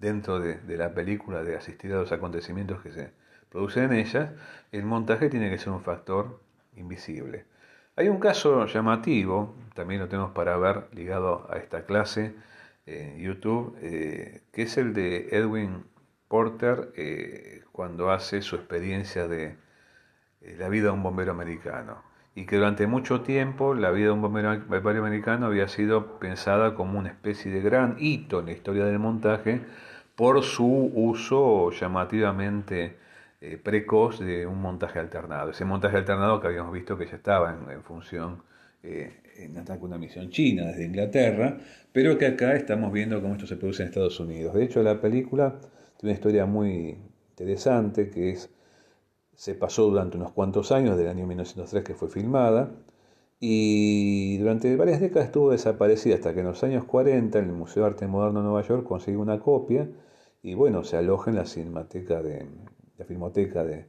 dentro 0.00 0.40
de, 0.40 0.56
de, 0.56 0.76
la 0.76 0.94
película, 0.94 1.42
de 1.42 1.56
asistir 1.56 1.92
a 1.92 1.96
los 1.96 2.12
acontecimientos 2.12 2.82
que 2.82 2.90
se 2.90 3.12
producen 3.50 3.84
en 3.84 3.98
ella, 3.98 4.34
el 4.72 4.84
montaje 4.84 5.28
tiene 5.28 5.50
que 5.50 5.58
ser 5.58 5.72
un 5.72 5.82
factor 5.82 6.40
invisible. 6.76 7.44
Hay 7.96 8.08
un 8.08 8.18
caso 8.18 8.66
llamativo, 8.66 9.54
también 9.74 10.00
lo 10.00 10.08
tenemos 10.08 10.30
para 10.32 10.56
ver 10.56 10.86
ligado 10.92 11.46
a 11.50 11.58
esta 11.58 11.84
clase 11.84 12.34
en 12.86 13.18
YouTube, 13.18 13.76
eh, 13.82 14.42
que 14.52 14.62
es 14.62 14.78
el 14.78 14.94
de 14.94 15.28
Edwin 15.32 15.84
Porter 16.28 16.92
eh, 16.96 17.62
cuando 17.72 18.10
hace 18.10 18.42
su 18.42 18.56
experiencia 18.56 19.28
de 19.28 19.56
eh, 20.40 20.56
la 20.58 20.68
vida 20.68 20.84
de 20.84 20.90
un 20.92 21.02
bombero 21.02 21.32
americano. 21.32 22.02
Y 22.34 22.46
que 22.46 22.56
durante 22.56 22.86
mucho 22.86 23.22
tiempo 23.22 23.74
la 23.74 23.90
vida 23.90 24.06
de 24.06 24.12
un 24.12 24.22
bombero 24.22 25.00
americano 25.04 25.46
había 25.46 25.68
sido 25.68 26.18
pensada 26.20 26.74
como 26.74 26.98
una 26.98 27.10
especie 27.10 27.50
de 27.50 27.60
gran 27.60 27.96
hito 27.98 28.40
en 28.40 28.46
la 28.46 28.52
historia 28.52 28.84
del 28.84 29.00
montaje 29.00 29.60
por 30.20 30.42
su 30.42 30.92
uso 30.96 31.70
llamativamente 31.70 32.98
eh, 33.40 33.56
precoz 33.56 34.20
de 34.20 34.46
un 34.46 34.60
montaje 34.60 34.98
alternado. 34.98 35.48
Ese 35.48 35.64
montaje 35.64 35.96
alternado 35.96 36.38
que 36.38 36.48
habíamos 36.48 36.74
visto 36.74 36.98
que 36.98 37.06
ya 37.06 37.16
estaba 37.16 37.58
en, 37.72 37.82
función 37.82 38.42
eh, 38.82 39.14
en 39.38 39.56
ataque 39.56 39.82
una 39.82 39.96
misión 39.96 40.28
china 40.28 40.66
desde 40.66 40.84
Inglaterra, 40.84 41.56
pero 41.90 42.18
que 42.18 42.26
acá 42.26 42.54
estamos 42.54 42.92
viendo 42.92 43.18
cómo 43.22 43.32
esto 43.32 43.46
se 43.46 43.56
produce 43.56 43.82
en 43.82 43.88
Estados 43.88 44.20
Unidos. 44.20 44.52
De 44.52 44.62
hecho, 44.62 44.82
la 44.82 45.00
película 45.00 45.54
tiene 45.96 46.10
una 46.10 46.12
historia 46.12 46.44
muy 46.44 46.98
interesante 47.30 48.10
que 48.10 48.32
es 48.32 48.50
se 49.34 49.54
pasó 49.54 49.84
durante 49.88 50.18
unos 50.18 50.32
cuantos 50.32 50.70
años, 50.70 50.98
del 50.98 51.08
año 51.08 51.26
1903 51.26 51.82
que 51.82 51.94
fue 51.94 52.10
filmada, 52.10 52.68
y 53.40 54.36
durante 54.36 54.76
varias 54.76 55.00
décadas 55.00 55.28
estuvo 55.28 55.50
desaparecida 55.50 56.16
hasta 56.16 56.34
que 56.34 56.40
en 56.40 56.46
los 56.46 56.62
años 56.62 56.84
40 56.84 57.38
en 57.38 57.44
el 57.46 57.52
Museo 57.52 57.84
de 57.84 57.88
Arte 57.88 58.06
Moderno 58.06 58.40
de 58.40 58.44
Nueva 58.48 58.68
York 58.68 58.84
consiguió 58.84 59.18
una 59.18 59.40
copia 59.40 59.88
y 60.42 60.54
bueno, 60.54 60.84
se 60.84 60.96
aloja 60.96 61.30
en 61.30 61.36
la 61.36 61.44
Cinemateca 61.44 62.22
de, 62.22 62.46
la 62.98 63.04
filmoteca 63.04 63.64
de, 63.64 63.86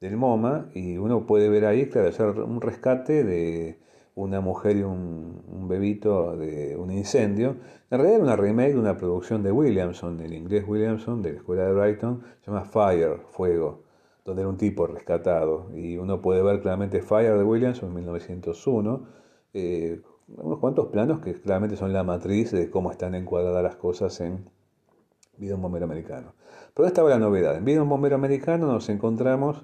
del 0.00 0.16
MoMA, 0.16 0.70
y 0.74 0.98
uno 0.98 1.26
puede 1.26 1.48
ver 1.48 1.64
ahí, 1.64 1.86
claro, 1.88 2.08
hacer 2.08 2.26
un 2.28 2.60
rescate 2.60 3.24
de 3.24 3.78
una 4.14 4.40
mujer 4.40 4.76
y 4.76 4.82
un, 4.82 5.68
bebito 5.68 6.36
de 6.36 6.76
un 6.76 6.90
incendio. 6.90 7.56
En 7.90 7.98
realidad 7.98 8.16
era 8.16 8.24
una 8.24 8.36
remake 8.36 8.74
de 8.74 8.78
una 8.78 8.96
producción 8.96 9.42
de 9.42 9.52
Williamson, 9.52 10.20
el 10.20 10.34
inglés 10.34 10.64
Williamson, 10.66 11.22
de 11.22 11.32
la 11.32 11.38
escuela 11.38 11.64
de 11.64 11.72
Brighton, 11.72 12.22
se 12.40 12.50
llama 12.50 12.64
Fire, 12.64 13.20
Fuego, 13.30 13.84
donde 14.24 14.42
era 14.42 14.48
un 14.50 14.58
tipo 14.58 14.86
rescatado. 14.86 15.70
Y 15.74 15.96
uno 15.96 16.20
puede 16.20 16.42
ver 16.42 16.60
claramente 16.60 17.00
Fire 17.00 17.38
de 17.38 17.44
Williamson 17.44 17.88
en 17.90 17.94
1901, 17.94 19.06
eh, 19.54 20.00
unos 20.36 20.58
cuantos 20.58 20.88
planos 20.88 21.20
que 21.20 21.34
claramente 21.40 21.76
son 21.76 21.92
la 21.92 22.04
matriz 22.04 22.50
de 22.52 22.70
cómo 22.70 22.90
están 22.90 23.14
encuadradas 23.14 23.62
las 23.62 23.76
cosas 23.76 24.20
en 24.20 24.48
Vida 25.36 25.54
un 25.54 25.62
bombero 25.62 25.84
americano. 25.84 26.34
Pero 26.74 26.86
esta 26.86 27.02
la 27.02 27.18
novedad. 27.18 27.56
En 27.56 27.64
Vida 27.64 27.82
un 27.82 27.88
bombero 27.88 28.14
americano 28.14 28.66
nos 28.66 28.88
encontramos 28.88 29.62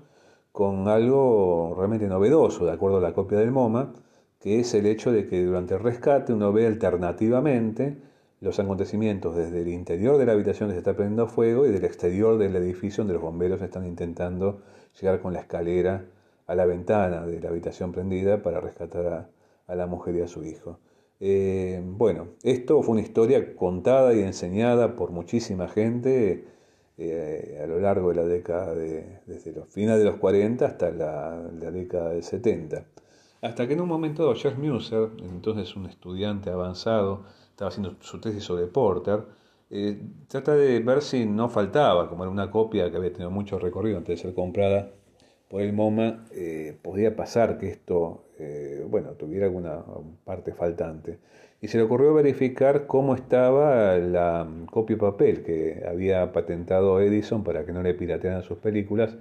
con 0.53 0.89
algo 0.89 1.75
realmente 1.77 2.07
novedoso, 2.09 2.65
de 2.67 2.73
acuerdo 2.73 2.99
a 2.99 3.01
la 3.01 3.13
copia 3.13 3.39
del 3.39 3.53
MoMA, 3.53 3.93
que 4.41 4.61
es 4.61 4.75
el 4.75 4.87
hecho 4.87 5.13
de 5.13 5.27
que 5.27 5.45
durante 5.45 5.75
el 5.75 5.81
rescate 5.81 6.33
uno 6.33 6.53
ve 6.53 6.67
alternativamente 6.67 7.99
los 8.41 8.59
acontecimientos 8.61 9.37
desde 9.37 9.63
el 9.63 9.69
interior 9.69 10.17
de 10.17 10.27
la 10.27 10.33
habitación 10.33 10.69
que 10.69 10.75
se 10.75 10.79
está 10.79 10.95
prendiendo 10.95 11.27
fuego 11.27 11.67
y 11.67 11.71
del 11.71 11.85
exterior 11.85 12.39
del 12.39 12.55
edificio 12.57 13.03
donde 13.03 13.15
los 13.15 13.23
bomberos 13.23 13.61
están 13.63 13.85
intentando 13.85 14.61
llegar 15.01 15.21
con 15.21 15.33
la 15.33 15.41
escalera 15.41 16.05
a 16.47 16.55
la 16.55 16.65
ventana 16.65 17.27
de 17.27 17.41
la 17.41 17.49
habitación 17.49 17.93
prendida 17.93 18.43
para 18.43 18.61
rescatar 18.61 19.31
a, 19.67 19.75
la 19.75 19.87
mujer 19.87 20.17
y 20.17 20.23
a 20.23 20.29
su 20.29 20.45
hijo. 20.45 20.79
Eh, 21.21 21.83
bueno, 21.85 22.29
esto 22.43 22.83
fue 22.83 22.93
una 22.93 23.03
historia 23.03 23.57
contada 23.57 24.15
y 24.15 24.21
enseñada 24.21 24.95
por 24.95 25.11
muchísima 25.11 25.69
gente 25.69 26.45
eh, 26.97 27.61
a 27.63 27.67
lo 27.67 27.81
largo 27.81 28.11
de 28.11 28.17
la 28.17 28.25
década, 28.25 28.75
de, 28.75 29.21
desde 29.27 29.53
los 29.53 29.69
finales 29.69 30.01
de 30.05 30.11
los 30.11 30.17
40 30.19 30.65
hasta 30.67 30.91
la, 30.91 31.41
década 31.73 32.11
del 32.11 32.23
70. 32.23 32.85
Hasta 33.43 33.67
que 33.67 33.75
en 33.75 33.81
un 33.81 33.89
momento 33.89 34.23
dado, 34.23 34.35
Charles 34.35 34.59
Muser, 34.59 35.11
entonces 35.19 35.75
un 35.77 35.87
estudiante 35.87 36.51
avanzado, 36.51 37.25
estaba 37.51 37.69
haciendo 37.69 37.97
su 38.01 38.21
tesis 38.21 38.45
sobre 38.45 38.67
Porter, 38.67 39.25
eh, 39.71 40.01
trata 40.29 40.55
de 40.55 40.81
ver 40.81 41.03
si 41.03 41.27
no 41.27 41.49
faltaba, 41.49 42.09
como 42.09 42.25
era 42.25 42.31
una 42.31 42.51
copia 42.51 42.91
que 42.91 42.97
había 42.97 43.13
tenido 43.13 43.31
mucho 43.31 43.59
recorrido 43.59 43.99
antes 43.99 44.19
de 44.19 44.23
ser 44.23 44.35
comprada 44.35 44.93
por 45.49 45.63
el 45.63 45.73
MoMA, 45.73 46.27
eh, 46.33 46.77
podía 46.83 47.17
pasar 47.17 47.59
que 47.59 47.69
esto, 47.69 48.25
eh, 48.39 48.85
bueno, 48.89 49.13
tuviera 49.13 49.47
alguna 49.47 49.83
parte 50.25 50.53
faltante. 50.53 51.19
Y 51.61 51.69
se 51.69 51.79
le 51.79 51.85
ocurrió 51.85 52.15
verificar 52.15 52.87
cómo 52.87 53.15
estaba 53.15 53.97
la 53.97 54.47
copia 54.71 54.97
papel 54.99 55.43
que 55.43 55.83
había 55.89 56.33
patentado 56.33 57.01
Edison 57.01 57.43
para 57.43 57.65
que 57.65 57.73
no 57.73 57.83
le 57.83 57.95
piratearan 57.95 58.43
sus 58.43 58.59
películas, 58.59 59.17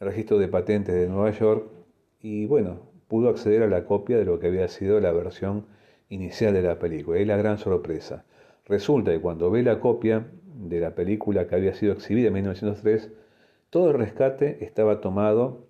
el 0.00 0.08
registro 0.08 0.38
de 0.38 0.48
patentes 0.48 0.94
de 0.94 1.08
Nueva 1.08 1.30
York, 1.30 1.66
y 2.20 2.46
bueno, 2.46 2.80
pudo 3.08 3.28
acceder 3.28 3.62
a 3.62 3.68
la 3.68 3.84
copia 3.84 4.16
de 4.18 4.24
lo 4.24 4.38
que 4.38 4.46
había 4.48 4.68
sido 4.68 5.00
la 5.00 5.12
versión 5.12 5.66
inicial 6.08 6.54
de 6.54 6.62
la 6.62 6.78
película. 6.78 7.20
Y 7.20 7.24
la 7.24 7.36
gran 7.36 7.58
sorpresa. 7.58 8.24
Resulta 8.66 9.12
que 9.12 9.20
cuando 9.20 9.50
ve 9.50 9.62
la 9.62 9.80
copia 9.80 10.26
de 10.54 10.80
la 10.80 10.94
película 10.94 11.46
que 11.46 11.54
había 11.54 11.74
sido 11.74 11.92
exhibida 11.92 12.28
en 12.28 12.34
1903, 12.34 13.10
todo 13.74 13.90
el 13.90 13.98
rescate 13.98 14.64
estaba 14.64 15.00
tomado 15.00 15.66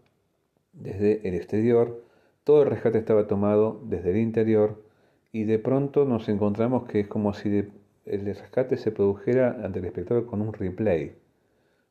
desde 0.74 1.26
el 1.26 1.32
exterior, 1.32 2.04
todo 2.44 2.62
el 2.62 2.68
rescate 2.68 2.98
estaba 2.98 3.26
tomado 3.26 3.80
desde 3.86 4.10
el 4.10 4.18
interior 4.18 4.84
y 5.32 5.44
de 5.44 5.58
pronto 5.58 6.04
nos 6.04 6.28
encontramos 6.28 6.84
que 6.86 7.00
es 7.00 7.08
como 7.08 7.32
si 7.32 7.66
el 8.04 8.26
rescate 8.26 8.76
se 8.76 8.92
produjera 8.92 9.58
ante 9.64 9.78
el 9.78 9.86
espectador 9.86 10.26
con 10.26 10.42
un 10.42 10.52
replay. 10.52 11.16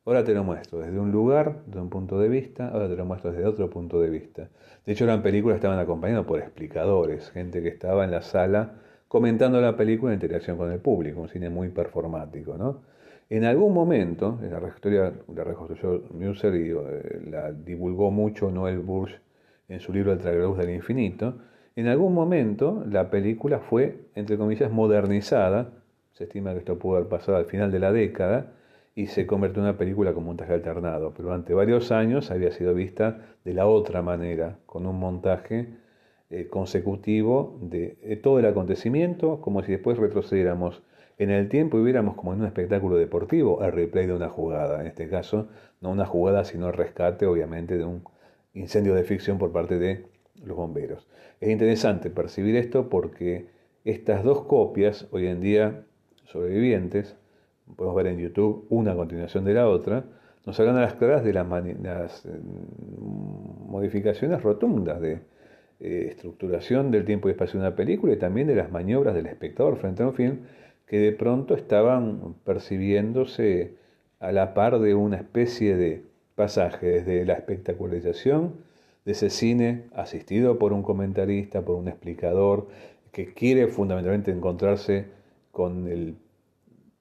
Ahora 0.04 0.22
te 0.22 0.34
lo 0.34 0.44
muestro 0.44 0.78
desde 0.78 1.00
un 1.00 1.10
lugar, 1.10 1.64
desde 1.66 1.80
un 1.80 1.90
punto 1.90 2.20
de 2.20 2.28
vista, 2.28 2.68
ahora 2.68 2.88
te 2.88 2.94
lo 2.94 3.04
muestro 3.04 3.32
desde 3.32 3.46
otro 3.46 3.68
punto 3.68 4.00
de 4.00 4.10
vista. 4.10 4.48
De 4.86 4.92
hecho, 4.92 5.06
la 5.06 5.20
película 5.20 5.56
estaban 5.56 5.80
acompañados 5.80 6.26
por 6.26 6.38
explicadores, 6.38 7.28
gente 7.32 7.60
que 7.60 7.70
estaba 7.70 8.04
en 8.04 8.12
la 8.12 8.22
sala 8.22 8.76
comentando 9.08 9.60
la 9.60 9.76
película 9.76 10.12
en 10.12 10.18
interacción 10.18 10.56
con 10.58 10.70
el 10.70 10.78
público, 10.78 11.20
un 11.20 11.28
cine 11.28 11.50
muy 11.50 11.70
performático, 11.70 12.56
¿no? 12.56 12.93
En 13.30 13.44
algún 13.44 13.72
momento, 13.72 14.38
en 14.42 14.50
la 14.50 14.68
historia 14.68 15.12
la 15.34 15.44
reconstruyó 15.44 16.02
Muser 16.10 16.54
y 16.56 16.70
eh, 16.70 17.22
la 17.30 17.52
divulgó 17.52 18.10
mucho 18.10 18.50
Noel 18.50 18.80
Burge 18.80 19.16
en 19.68 19.80
su 19.80 19.92
libro 19.92 20.12
El 20.12 20.18
Tragaluz 20.18 20.58
del 20.58 20.70
Infinito, 20.70 21.34
en 21.76 21.88
algún 21.88 22.14
momento 22.14 22.84
la 22.88 23.10
película 23.10 23.58
fue, 23.58 23.98
entre 24.14 24.36
comillas, 24.36 24.70
modernizada, 24.70 25.72
se 26.12 26.24
estima 26.24 26.52
que 26.52 26.58
esto 26.58 26.78
pudo 26.78 26.96
haber 26.96 27.08
pasado 27.08 27.38
al 27.38 27.46
final 27.46 27.72
de 27.72 27.80
la 27.80 27.92
década, 27.92 28.52
y 28.94 29.06
se 29.06 29.26
convirtió 29.26 29.60
en 29.60 29.68
una 29.70 29.78
película 29.78 30.12
con 30.12 30.24
montaje 30.24 30.52
alternado, 30.52 31.12
pero 31.16 31.24
durante 31.24 31.52
varios 31.52 31.90
años 31.90 32.30
había 32.30 32.52
sido 32.52 32.74
vista 32.74 33.36
de 33.44 33.54
la 33.54 33.66
otra 33.66 34.02
manera, 34.02 34.58
con 34.66 34.86
un 34.86 35.00
montaje 35.00 35.68
eh, 36.30 36.46
consecutivo 36.48 37.58
de, 37.60 37.96
de 38.04 38.16
todo 38.16 38.38
el 38.38 38.46
acontecimiento, 38.46 39.40
como 39.40 39.62
si 39.64 39.72
después 39.72 39.98
retrocediéramos 39.98 40.82
en 41.18 41.30
el 41.30 41.48
tiempo 41.48 41.78
viviéramos 41.78 42.16
como 42.16 42.32
en 42.32 42.40
un 42.40 42.46
espectáculo 42.46 42.96
deportivo, 42.96 43.62
el 43.62 43.72
replay 43.72 44.06
de 44.06 44.14
una 44.14 44.28
jugada, 44.28 44.80
en 44.80 44.86
este 44.86 45.08
caso 45.08 45.48
no 45.80 45.90
una 45.90 46.06
jugada 46.06 46.44
sino 46.44 46.68
el 46.68 46.72
rescate 46.72 47.26
obviamente 47.26 47.78
de 47.78 47.84
un 47.84 48.02
incendio 48.54 48.94
de 48.94 49.04
ficción 49.04 49.38
por 49.38 49.52
parte 49.52 49.78
de 49.78 50.06
los 50.44 50.56
bomberos. 50.56 51.08
Es 51.40 51.50
interesante 51.50 52.10
percibir 52.10 52.56
esto 52.56 52.88
porque 52.88 53.46
estas 53.84 54.24
dos 54.24 54.42
copias 54.42 55.06
hoy 55.10 55.26
en 55.26 55.40
día 55.40 55.84
sobrevivientes, 56.24 57.16
podemos 57.76 57.96
ver 57.96 58.08
en 58.08 58.18
YouTube 58.18 58.66
una 58.70 58.92
a 58.92 58.96
continuación 58.96 59.44
de 59.44 59.54
la 59.54 59.68
otra, 59.68 60.04
nos 60.46 60.58
hablan 60.60 60.76
a 60.76 60.82
las 60.82 60.94
claras 60.94 61.24
de 61.24 61.32
las, 61.32 62.26
eh, 62.26 62.30
modificaciones 63.66 64.42
rotundas 64.42 65.00
de 65.00 65.20
eh, 65.80 66.08
estructuración 66.10 66.90
del 66.90 67.04
tiempo 67.04 67.28
y 67.28 67.32
espacio 67.32 67.60
de 67.60 67.66
una 67.66 67.76
película 67.76 68.12
y 68.12 68.16
también 68.16 68.46
de 68.46 68.54
las 68.54 68.70
maniobras 68.70 69.14
del 69.14 69.26
espectador 69.26 69.76
frente 69.76 70.02
a 70.02 70.08
un 70.08 70.14
film 70.14 70.38
que 70.86 70.98
de 70.98 71.12
pronto 71.12 71.54
estaban 71.54 72.34
percibiéndose 72.44 73.74
a 74.20 74.32
la 74.32 74.54
par 74.54 74.78
de 74.78 74.94
una 74.94 75.16
especie 75.16 75.76
de 75.76 76.02
pasaje 76.34 76.86
desde 76.86 77.24
la 77.24 77.34
espectacularización 77.34 78.54
de 79.04 79.12
ese 79.12 79.30
cine 79.30 79.84
asistido 79.94 80.58
por 80.58 80.72
un 80.72 80.82
comentarista, 80.82 81.62
por 81.62 81.76
un 81.76 81.88
explicador, 81.88 82.68
que 83.12 83.32
quiere 83.32 83.68
fundamentalmente 83.68 84.30
encontrarse 84.30 85.06
con 85.52 85.88
el 85.88 86.16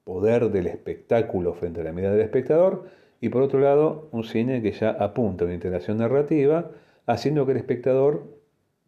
poder 0.03 0.51
del 0.51 0.67
espectáculo 0.67 1.53
frente 1.53 1.81
a 1.81 1.83
la 1.83 1.93
mirada 1.93 2.15
del 2.15 2.25
espectador, 2.25 2.85
y 3.19 3.29
por 3.29 3.41
otro 3.41 3.59
lado, 3.59 4.09
un 4.11 4.25
cine 4.25 4.61
que 4.61 4.73
ya 4.73 4.89
apunta 4.89 5.43
a 5.43 5.45
una 5.45 5.55
integración 5.55 5.97
narrativa, 5.97 6.71
haciendo 7.05 7.45
que 7.45 7.53
el 7.53 7.57
espectador 7.57 8.32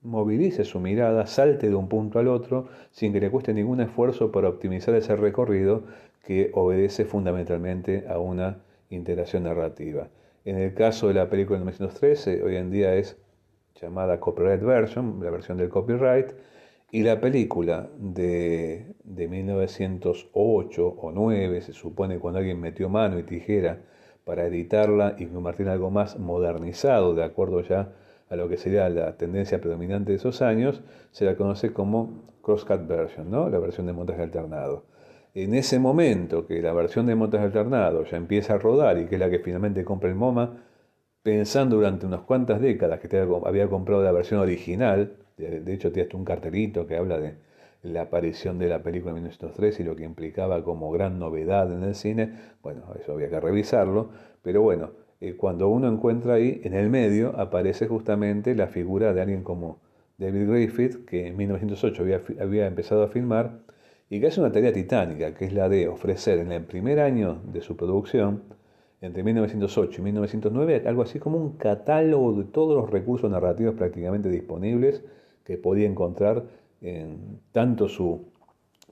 movilice 0.05 0.63
su 0.63 0.79
mirada, 0.79 1.25
salte 1.25 1.67
de 1.67 1.75
un 1.75 1.89
punto 1.89 2.19
al 2.19 2.27
otro, 2.27 2.67
sin 2.91 3.11
que 3.11 3.19
le 3.19 3.31
cueste 3.31 3.53
ningún 3.53 3.81
esfuerzo 3.81 4.31
para 4.31 4.47
optimizar 4.47 4.95
ese 4.95 5.15
recorrido 5.15 5.83
que 6.23 6.51
obedece 6.53 7.05
fundamentalmente 7.05 8.05
a 8.07 8.19
una 8.19 8.59
integración 8.89 9.43
narrativa. 9.43 10.07
En 10.45 10.57
el 10.57 10.73
caso 10.73 11.07
de 11.07 11.15
la 11.15 11.29
película 11.29 11.57
de 11.57 11.65
1913, 11.65 12.43
hoy 12.43 12.55
en 12.55 12.71
día 12.71 12.95
es 12.95 13.17
llamada 13.81 14.19
copyright 14.19 14.61
version, 14.61 15.19
la 15.23 15.31
versión 15.31 15.57
del 15.57 15.69
copyright, 15.69 16.33
y 16.91 17.01
la 17.01 17.19
película 17.19 17.89
de, 17.97 18.93
de 19.03 19.27
1908 19.27 20.87
o 20.87 21.11
9, 21.11 21.61
se 21.61 21.73
supone 21.73 22.19
cuando 22.19 22.39
alguien 22.39 22.59
metió 22.61 22.89
mano 22.89 23.19
y 23.19 23.23
tijera 23.23 23.81
para 24.23 24.45
editarla 24.45 25.15
y 25.17 25.25
convertirla 25.25 25.73
en 25.73 25.77
algo 25.77 25.89
más 25.89 26.17
modernizado, 26.19 27.15
de 27.15 27.23
acuerdo 27.23 27.61
ya 27.61 27.91
a 28.29 28.35
lo 28.35 28.49
que 28.49 28.57
sería 28.57 28.89
la 28.89 29.17
tendencia 29.17 29.59
predominante 29.59 30.11
de 30.11 30.17
esos 30.17 30.41
años, 30.41 30.81
se 31.11 31.25
la 31.25 31.35
conoce 31.35 31.73
como 31.73 32.23
crosscut 32.41 32.87
version, 32.87 33.29
¿no? 33.29 33.49
la 33.49 33.59
versión 33.59 33.87
de 33.87 33.93
montaje 33.93 34.21
alternado. 34.21 34.85
En 35.33 35.53
ese 35.53 35.79
momento 35.79 36.47
que 36.47 36.61
la 36.61 36.73
versión 36.73 37.07
de 37.07 37.15
montaje 37.15 37.45
alternado 37.45 38.05
ya 38.05 38.17
empieza 38.17 38.53
a 38.53 38.57
rodar 38.57 38.97
y 38.97 39.05
que 39.05 39.15
es 39.15 39.19
la 39.19 39.29
que 39.29 39.39
finalmente 39.39 39.83
compra 39.83 40.09
el 40.09 40.15
MoMA, 40.15 40.63
pensando 41.21 41.77
durante 41.77 42.05
unas 42.05 42.21
cuantas 42.21 42.61
décadas 42.61 42.99
que 42.99 43.17
había 43.17 43.67
comprado 43.67 44.03
la 44.03 44.11
versión 44.11 44.39
original, 44.39 45.17
de, 45.37 45.73
hecho 45.73 45.91
tiene 45.91 46.05
hasta 46.05 46.17
un 46.17 46.23
cartelito 46.23 46.87
que 46.87 46.95
habla 46.95 47.19
de 47.19 47.35
la 47.83 48.03
aparición 48.03 48.57
de 48.59 48.69
la 48.69 48.81
película 48.81 49.11
en 49.11 49.15
1903 49.15 49.79
y 49.79 49.83
lo 49.83 49.95
que 49.95 50.03
implicaba 50.03 50.63
como 50.63 50.91
gran 50.91 51.19
novedad 51.19 51.71
en 51.73 51.83
el 51.83 51.95
cine, 51.95 52.31
bueno, 52.63 52.83
eso 52.99 53.13
había 53.13 53.29
que 53.29 53.39
revisarlo, 53.39 54.09
pero 54.41 54.61
bueno, 54.61 54.91
eh, 55.25 55.35
cuando 55.35 55.69
uno 55.69 55.87
encuentra 55.87 56.35
ahí, 56.35 56.61
en 56.63 56.75
el 56.75 56.89
medio, 56.89 57.33
aparece 57.39 57.87
justamente 57.87 58.53
la 58.53 58.67
figura 58.67 59.11
de 59.11 59.21
alguien 59.21 59.43
como 59.43 59.79
David 60.19 60.47
Griffith, 60.47 61.05
que 61.05 61.27
en 61.27 61.35
1908 61.35 62.03
había, 62.03 62.21
había 62.39 62.67
empezado 62.67 63.01
a 63.01 63.07
filmar 63.07 63.59
y 64.07 64.19
que 64.19 64.27
hace 64.27 64.39
una 64.39 64.51
tarea 64.51 64.71
titánica, 64.71 65.33
que 65.33 65.45
es 65.45 65.53
la 65.53 65.67
de 65.67 65.87
ofrecer 65.87 66.37
en 66.37 66.51
el 66.51 66.63
primer 66.63 66.99
año 66.99 67.41
de 67.51 67.61
su 67.61 67.75
producción, 67.75 68.43
entre 69.01 69.23
1908 69.23 69.99
y 69.99 70.03
1909, 70.03 70.83
algo 70.85 71.01
así 71.01 71.17
como 71.17 71.37
un 71.37 71.57
catálogo 71.57 72.33
de 72.33 72.43
todos 72.43 72.75
los 72.75 72.91
recursos 72.91 73.29
narrativos 73.31 73.73
prácticamente 73.73 74.29
disponibles 74.29 75.03
que 75.43 75.57
podía 75.57 75.87
encontrar 75.87 76.43
en 76.81 77.39
tanto 77.51 77.89
su 77.89 78.25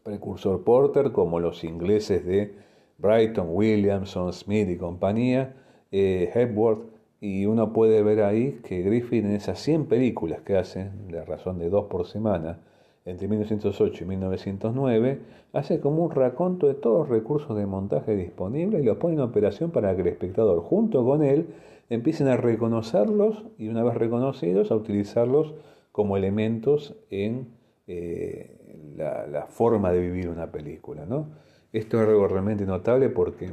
precursor 0.02 0.64
Porter 0.64 1.12
como 1.12 1.40
los 1.40 1.64
ingleses 1.64 2.26
de 2.26 2.56
Brighton, 2.98 3.48
Williamson, 3.52 4.34
Smith 4.34 4.70
y 4.70 4.78
compañía, 4.78 5.56
eh, 5.94 6.32
Hepworth, 6.34 6.82
y 7.22 7.46
uno 7.46 7.72
puede 7.72 8.04
ver 8.04 8.22
ahí 8.24 8.60
que 8.64 8.82
Griffith 8.82 9.24
en 9.24 9.32
esas 9.32 9.58
100 9.60 9.86
películas 9.86 10.41
que 10.41 10.58
hace, 10.58 10.89
la 11.10 11.24
razón 11.24 11.58
de 11.60 11.70
dos 11.70 11.86
por 11.86 12.06
semana, 12.06 12.60
entre 13.06 13.30
1908 13.30 14.04
y 14.04 14.08
1909, 14.08 15.20
hace 15.54 15.80
como 15.80 16.04
un 16.04 16.12
raconto 16.12 16.68
de 16.68 16.74
todos 16.74 17.08
los 17.08 17.10
recursos 17.10 17.56
de 17.56 17.66
montaje 17.66 18.16
disponibles 18.16 18.82
y 18.82 18.86
los 18.86 18.98
pone 18.98 19.14
en 19.14 19.22
operación 19.22 19.72
para 19.72 19.96
que 19.96 20.02
el 20.02 20.08
espectador, 20.08 20.62
junto 20.64 21.06
con 21.06 21.24
él, 21.24 21.48
empiecen 21.89 22.28
a 22.28 22.38
reconocerlos 22.38 23.44
y 23.58 23.70
una 23.70 23.84
vez 23.84 23.94
reconocidos, 23.94 24.72
a 24.72 24.76
utilizarlos 24.76 25.54
como 25.94 26.18
elementos 26.18 26.96
en 27.10 27.50
eh, 27.88 28.94
la, 28.98 29.28
la, 29.28 29.46
forma 29.46 29.91
de 29.91 30.00
vivir 30.00 30.28
una 30.28 30.52
película. 30.52 31.06
¿no? 31.06 31.28
Esto 31.72 32.02
es 32.02 32.08
algo 32.08 32.28
realmente 32.28 32.66
notable 32.66 33.10
porque 33.10 33.52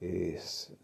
es, 0.00 0.76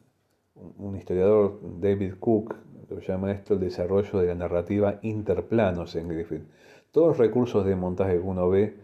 un 0.78 0.96
historiador, 0.96 1.60
David 1.80 2.14
Cook, 2.18 2.54
lo 2.88 3.00
llama 3.00 3.32
esto 3.32 3.54
el 3.54 3.60
desarrollo 3.60 4.18
de 4.18 4.26
la 4.26 4.34
narrativa 4.34 4.98
interplanos 5.02 5.94
en 5.96 6.08
Griffith. 6.08 6.42
Todos 6.90 7.08
los 7.08 7.18
recursos 7.18 7.64
de 7.64 7.76
montaje 7.76 8.14
que 8.14 8.18
uno 8.18 8.48
ve 8.48 8.74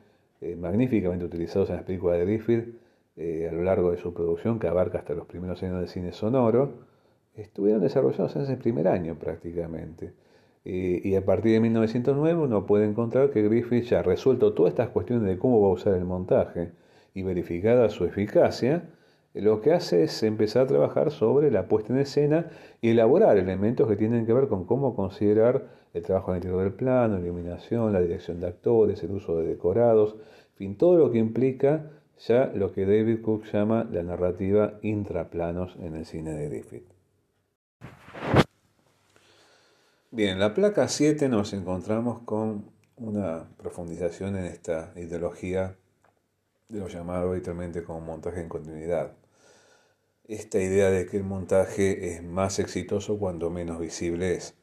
eh, 0.41 0.55
magníficamente 0.55 1.25
utilizados 1.25 1.71
en 1.71 1.77
las 1.77 1.85
películas 1.85 2.19
de 2.19 2.25
Griffith 2.25 2.77
eh, 3.17 3.49
a 3.51 3.55
lo 3.55 3.63
largo 3.63 3.91
de 3.91 3.97
su 3.97 4.13
producción, 4.13 4.59
que 4.59 4.69
abarca 4.69 4.99
hasta 4.99 5.15
los 5.15 5.27
primeros 5.27 5.63
años 5.63 5.81
del 5.81 5.89
cine 5.89 6.13
sonoro, 6.13 6.75
estuvieron 7.35 7.83
desarrollados 7.83 8.37
en 8.37 8.43
ese 8.43 8.57
primer 8.57 8.87
año 8.89 9.17
prácticamente. 9.19 10.13
Eh, 10.65 11.01
y 11.03 11.15
a 11.15 11.25
partir 11.25 11.53
de 11.53 11.61
1909 11.61 12.43
uno 12.43 12.67
puede 12.67 12.87
encontrar 12.87 13.31
que 13.31 13.43
Griffith 13.43 13.85
ya 13.85 14.01
ha 14.01 14.03
resuelto 14.03 14.53
todas 14.53 14.73
estas 14.73 14.91
cuestiones 14.91 15.27
de 15.27 15.39
cómo 15.39 15.61
va 15.61 15.69
a 15.69 15.73
usar 15.73 15.95
el 15.95 16.05
montaje 16.05 16.73
y 17.15 17.23
verificada 17.23 17.89
su 17.89 18.05
eficacia, 18.05 18.91
lo 19.41 19.61
que 19.61 19.73
hace 19.73 20.05
es 20.05 20.23
empezar 20.23 20.63
a 20.63 20.67
trabajar 20.67 21.11
sobre 21.11 21.51
la 21.51 21.69
puesta 21.69 21.93
en 21.93 21.99
escena 21.99 22.51
y 22.81 22.91
elaborar 22.91 23.37
elementos 23.37 23.89
que 23.89 23.97
tienen 23.97 24.25
que 24.25 24.33
ver 24.33 24.49
con 24.49 24.65
cómo 24.65 24.97
considerar 24.97 25.69
el 25.93 26.03
trabajo 26.03 26.31
en 26.31 26.37
el 26.37 26.39
interior 26.39 26.63
del 26.63 26.73
plano, 26.73 27.19
la 27.19 27.25
iluminación, 27.25 27.93
la 27.93 28.01
dirección 28.01 28.41
de 28.41 28.47
actores, 28.47 29.03
el 29.03 29.13
uso 29.13 29.39
de 29.39 29.49
decorados, 29.49 30.17
en 30.53 30.57
fin, 30.57 30.79
todo 30.79 30.97
lo 30.97 31.11
que 31.11 31.19
implica 31.19 31.91
ya 32.27 32.47
lo 32.55 32.73
que 32.73 32.87
David 32.87 33.21
Cook 33.21 33.45
llama 33.53 33.87
la 33.91 34.03
narrativa 34.03 34.79
intraplanos 34.83 35.77
en 35.81 35.97
el 35.97 36.07
cine 36.07 36.33
de 36.33 36.49
Griffith. 36.49 36.87
Bien, 40.11 40.31
en 40.31 40.39
la 40.39 40.55
placa 40.55 40.89
7 40.89 41.29
nos 41.29 41.53
encontramos 41.53 42.21
con 42.21 42.71
una 42.97 43.51
profundización 43.59 44.37
en 44.37 44.47
esta 44.47 44.93
ideología 44.97 45.77
de 46.69 46.79
lo 46.79 46.89
llamado 46.89 47.33
habitualmente 47.33 47.83
como 47.83 48.01
montaje 48.01 48.41
en 48.41 48.49
continuidad. 48.49 49.13
Esta 50.29 50.59
idea 50.59 50.91
de 50.91 51.07
que 51.07 51.17
el 51.19 51.25
montaje 51.25 52.15
es 52.15 52.23
más 52.23 52.59
exitoso 52.59 53.19
cuando 53.19 53.51
menos 53.51 53.79
visible 53.79 54.35
es. 54.35 54.55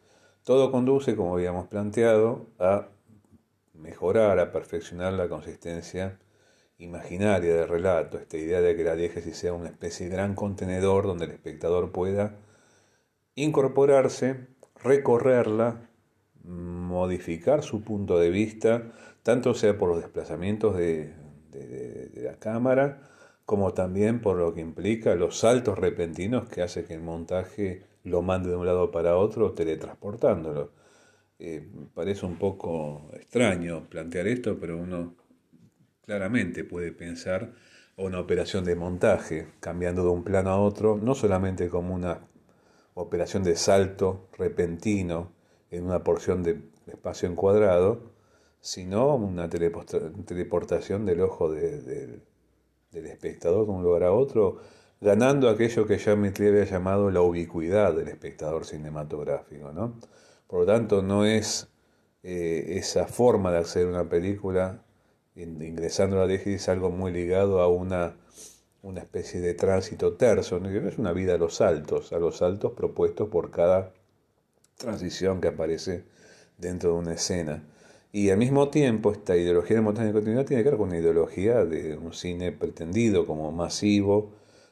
Todo 0.43 0.71
conduce, 0.71 1.15
como 1.15 1.35
habíamos 1.35 1.67
planteado, 1.67 2.47
a 2.59 2.89
mejorar, 3.73 4.39
a 4.39 4.51
perfeccionar 4.51 5.13
la 5.13 5.29
consistencia 5.29 6.19
imaginaria 6.77 7.55
del 7.55 7.67
relato, 7.67 8.17
esta 8.17 8.37
idea 8.37 8.61
de 8.61 8.75
que 8.75 8.83
la 8.83 8.95
diégesis 8.95 9.37
sea 9.37 9.53
una 9.53 9.69
especie 9.69 10.07
de 10.07 10.15
gran 10.15 10.35
contenedor 10.35 11.05
donde 11.05 11.25
el 11.25 11.31
espectador 11.31 11.91
pueda 11.91 12.35
incorporarse 13.35 14.47
recorrerla, 14.83 15.89
modificar 16.43 17.63
su 17.63 17.83
punto 17.83 18.19
de 18.19 18.29
vista, 18.29 18.91
tanto 19.23 19.53
sea 19.53 19.77
por 19.77 19.89
los 19.89 20.01
desplazamientos 20.01 20.75
de, 20.75 21.13
la 22.15 22.37
cámara, 22.37 23.09
como 23.45 23.73
también 23.73 24.21
por 24.21 24.37
lo 24.37 24.53
que 24.53 24.61
implica 24.61 25.15
los 25.15 25.39
saltos 25.39 25.77
repentinos 25.77 26.47
que 26.49 26.61
hace 26.61 26.85
que 26.85 26.93
el 26.93 27.01
montaje 27.01 27.85
lo 28.03 28.21
mande 28.21 28.49
de 28.49 28.55
un 28.55 28.65
lado 28.65 28.91
para 28.91 29.17
otro 29.17 29.53
teletransportándolo. 29.53 30.71
Eh, 31.39 31.67
parece 31.93 32.25
un 32.25 32.37
poco 32.37 33.09
extraño 33.13 33.89
plantear 33.89 34.27
esto, 34.27 34.57
pero 34.59 34.77
uno 34.77 35.15
claramente 36.05 36.63
puede 36.63 36.91
pensar 36.91 37.53
una 37.97 38.19
operación 38.19 38.65
de 38.65 38.75
montaje, 38.75 39.47
cambiando 39.59 40.03
de 40.03 40.09
un 40.09 40.23
plano 40.23 40.49
a 40.49 40.59
otro, 40.59 40.97
no 41.01 41.15
solamente 41.15 41.69
como 41.69 41.93
una 41.93 42.27
operación 42.95 43.43
de 43.43 43.55
salto 43.55 44.29
repentino 44.37 45.33
en 45.69 45.85
una 45.85 46.03
porción 46.03 46.43
de 46.43 46.61
espacio 46.87 47.29
encuadrado, 47.29 48.13
sino 48.61 49.15
una 49.15 49.49
teleportación 49.49 51.05
del 51.05 51.21
ojo 51.21 51.51
del 51.51 52.23
espectador 52.93 53.65
de 53.65 53.71
un 53.71 53.83
lugar 53.83 54.03
a 54.03 54.13
otro, 54.13 54.57
ganando 55.01 55.49
aquello 55.49 55.85
que 55.85 55.97
ya 55.97 56.15
Mitri 56.15 56.47
había 56.47 56.65
llamado 56.65 57.11
la 57.11 57.21
ubicuidad 57.21 57.93
del 57.93 58.07
espectador 58.07 58.65
cinematográfico. 58.65 59.71
¿no? 59.71 59.99
Por 60.47 60.61
lo 60.61 60.65
tanto, 60.65 61.01
no 61.01 61.25
es 61.25 61.67
eh, 62.23 62.77
esa 62.77 63.05
forma 63.07 63.51
de 63.51 63.57
acceder 63.59 63.87
a 63.87 63.91
una 63.91 64.09
película 64.09 64.83
ingresando 65.35 66.21
a 66.21 66.27
la 66.27 66.33
es 66.33 66.69
algo 66.69 66.91
muy 66.91 67.11
ligado 67.11 67.59
a 67.59 67.67
una 67.67 68.15
una 68.83 68.99
especie 68.99 69.39
de 69.39 69.53
tránsito 69.53 70.13
terso, 70.13 70.59
¿no? 70.59 70.69
es 70.69 70.97
una 70.97 71.13
vida 71.13 71.35
a 71.35 71.37
los 71.37 71.55
saltos, 71.55 72.11
a 72.11 72.19
los 72.19 72.37
saltos 72.37 72.73
propuestos 72.73 73.29
por 73.29 73.49
cada 73.49 73.93
transición 74.77 75.39
que 75.39 75.47
aparece 75.47 76.03
dentro 76.57 76.91
de 76.91 76.99
una 76.99 77.13
escena. 77.13 77.63
Y 78.15 78.29
al 78.29 78.37
mismo 78.37 78.69
tiempo, 78.69 79.11
esta 79.11 79.35
ideología 79.35 79.77
de 79.77 79.81
montaña 79.81 80.09
de 80.09 80.13
continuidad 80.13 80.45
tiene 80.45 80.61
que 80.61 80.69
ver 80.69 80.77
con 80.77 80.89
una 80.89 80.99
ideología 80.99 81.65
de 81.65 81.97
un 81.97 82.13
cine 82.13 82.51
pretendido 82.51 83.25
como 83.25 83.51
masivo, 83.51 84.29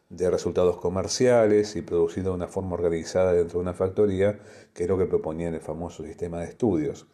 de 0.10 0.30
resultados 0.30 0.78
comerciales 0.78 1.76
y 1.76 1.82
producido 1.82 2.30
de 2.30 2.36
una 2.36 2.48
forma 2.48 2.76
organizada 2.76 3.34
dentro 3.34 3.58
de 3.58 3.64
una 3.64 3.74
factoría, 3.74 4.38
que 4.76 4.84
es 4.84 4.90
lo 4.90 4.96
que 4.96 5.08
proponía 5.08 5.50
el 5.50 5.60
famoso 5.60 6.04
sistema 6.04 6.42
de 6.42 6.50
estudios. 6.50 7.08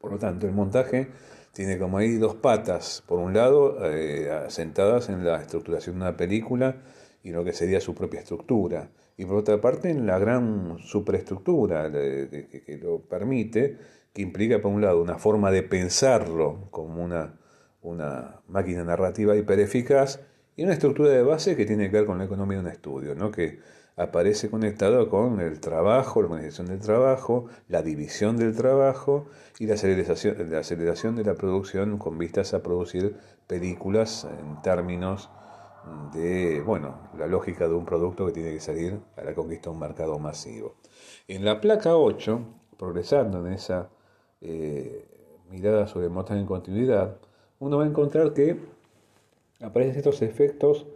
Por 0.00 0.12
lo 0.12 0.18
tanto, 0.18 0.46
el 0.46 0.54
montaje 0.54 1.08
tiene 1.52 1.76
como 1.78 1.98
ahí 1.98 2.16
dos 2.16 2.36
patas, 2.36 3.04
por 3.06 3.18
un 3.18 3.34
lado, 3.34 3.76
eh, 3.84 4.46
sentadas 4.48 5.10
en 5.10 5.26
la 5.26 5.42
estructuración 5.42 5.96
de 5.96 6.06
una 6.06 6.16
película 6.16 6.80
y 7.22 7.32
lo 7.32 7.44
que 7.44 7.52
sería 7.52 7.82
su 7.82 7.94
propia 7.94 8.20
estructura, 8.20 8.88
y 9.18 9.26
por 9.26 9.36
otra 9.36 9.60
parte 9.60 9.90
en 9.90 10.06
la 10.06 10.18
gran 10.18 10.78
superestructura 10.78 11.92
que, 11.92 12.80
lo 12.82 13.00
permite, 13.00 13.76
que 14.14 14.22
implica 14.22 14.62
por 14.62 14.72
un 14.72 14.80
lado 14.80 15.02
una 15.02 15.18
forma 15.18 15.50
de 15.50 15.64
pensarlo 15.64 16.68
como 16.70 17.04
una, 17.04 17.34
una 17.82 18.40
máquina 18.46 18.84
narrativa 18.84 19.36
hipereficaz 19.36 20.20
y 20.56 20.62
una 20.62 20.72
estructura 20.72 21.10
de 21.10 21.22
base 21.22 21.56
que 21.56 21.66
tiene 21.66 21.90
que 21.90 21.96
ver 21.98 22.06
con 22.06 22.18
la 22.18 22.24
economía 22.24 22.58
de 22.58 22.64
un 22.64 22.70
estudio, 22.70 23.16
¿no? 23.16 23.32
que 23.32 23.58
aparece 23.96 24.50
conectado 24.50 25.08
con 25.08 25.40
el 25.40 25.58
trabajo, 25.58 26.20
la 26.20 26.28
organización 26.28 26.68
del 26.68 26.78
trabajo, 26.78 27.46
la 27.68 27.82
división 27.82 28.36
del 28.36 28.54
trabajo 28.56 29.26
y 29.58 29.66
la 29.66 29.74
aceleración, 29.74 31.16
de 31.16 31.24
la 31.24 31.34
producción 31.34 31.98
con 31.98 32.16
vistas 32.16 32.54
a 32.54 32.62
producir 32.62 33.16
películas 33.48 34.28
en 34.38 34.62
términos 34.62 35.28
de, 36.12 36.62
bueno, 36.62 37.10
la 37.18 37.26
lógica 37.26 37.66
de 37.68 37.74
un 37.74 37.84
producto 37.84 38.26
que 38.26 38.32
tiene 38.32 38.52
que 38.52 38.60
salir 38.60 39.00
a 39.16 39.22
la 39.22 39.34
conquista 39.34 39.70
de 39.70 39.74
un 39.74 39.80
mercado 39.80 40.18
masivo. 40.18 40.76
En 41.28 41.44
la 41.44 41.60
placa 41.60 41.96
8, 41.96 42.40
progresando 42.78 43.46
en 43.46 43.52
esa 43.52 43.90
eh, 44.44 45.04
mirada 45.50 45.86
sobre 45.86 46.08
motas 46.08 46.38
en 46.38 46.46
continuidad, 46.46 47.16
uno 47.58 47.78
va 47.78 47.84
a 47.84 47.86
encontrar 47.86 48.32
que 48.32 48.56
aparecen 49.60 49.96
estos 49.96 50.22
efectos 50.22 50.86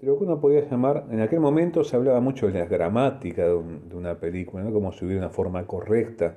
de 0.00 0.06
lo 0.06 0.18
que 0.18 0.24
uno 0.24 0.40
podría 0.40 0.68
llamar, 0.68 1.06
en 1.10 1.20
aquel 1.20 1.40
momento 1.40 1.84
se 1.84 1.94
hablaba 1.94 2.20
mucho 2.20 2.46
de 2.46 2.58
la 2.58 2.66
gramática 2.66 3.46
de, 3.46 3.54
una 3.54 4.18
película, 4.18 4.64
como 4.70 4.92
si 4.92 5.04
hubiera 5.04 5.20
una 5.20 5.30
forma 5.30 5.66
correcta 5.66 6.36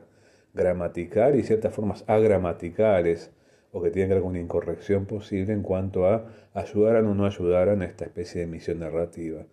gramatical 0.53 1.35
y 1.35 1.43
ciertas 1.43 1.73
formas 1.73 2.03
agramaticales 2.07 3.31
o 3.71 3.81
que 3.81 3.89
tienen 3.89 4.09
que 4.09 4.15
ver 4.15 4.21
con 4.21 4.31
una 4.31 4.39
incorrección 4.39 5.05
posible 5.05 5.53
en 5.53 5.63
cuanto 5.63 6.05
a 6.05 6.25
ayudaran 6.53 7.07
o 7.07 7.15
no 7.15 7.25
ayudaran 7.25 7.81
a 7.81 7.85
esta 7.85 8.05
especie 8.05 8.41
de 8.41 8.47
misión 8.47 8.79
narrativa. 8.79 9.45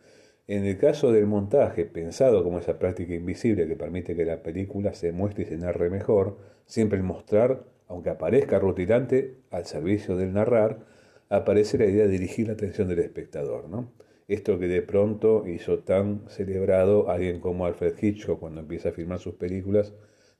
En 0.51 0.66
el 0.66 0.78
caso 0.78 1.12
del 1.12 1.28
montaje, 1.28 1.84
pensado 1.84 2.42
como 2.42 2.59
esa 2.59 2.76
práctica 2.76 3.14
invisible 3.14 3.68
que 3.68 3.76
permite 3.76 4.16
que 4.16 4.24
la 4.24 4.42
película 4.42 4.94
se 4.94 5.12
muestre 5.12 5.44
y 5.44 5.46
se 5.46 5.57
narre 5.57 5.90
mejor, 5.90 6.38
siempre 6.66 6.98
el 6.98 7.05
mostrar, 7.05 7.62
aunque 7.86 8.11
aparezca 8.11 8.59
rutilante, 8.59 9.36
al 9.53 9.64
servicio 9.64 10.16
del 10.16 10.32
narrar, 10.32 10.80
aparece 11.28 11.78
la 11.78 11.86
idea 11.86 12.03
de 12.03 12.11
dirigir 12.11 12.48
la 12.48 12.55
atención 12.55 12.88
del 12.88 12.98
espectador. 12.98 13.68
¿no? 13.68 13.92
Esto 14.26 14.59
que 14.59 14.66
de 14.66 14.82
pronto 14.82 15.46
hizo 15.46 15.84
tan 15.84 16.28
celebrado 16.28 17.11
alguien 17.11 17.38
como 17.38 17.64
Alfred 17.64 17.94
Hitchcock 18.03 18.40
cuando 18.40 18.61
empieza 18.61 18.88
a 18.88 18.92
filmar 18.92 19.20
sus 19.20 19.34
películas 19.34 19.92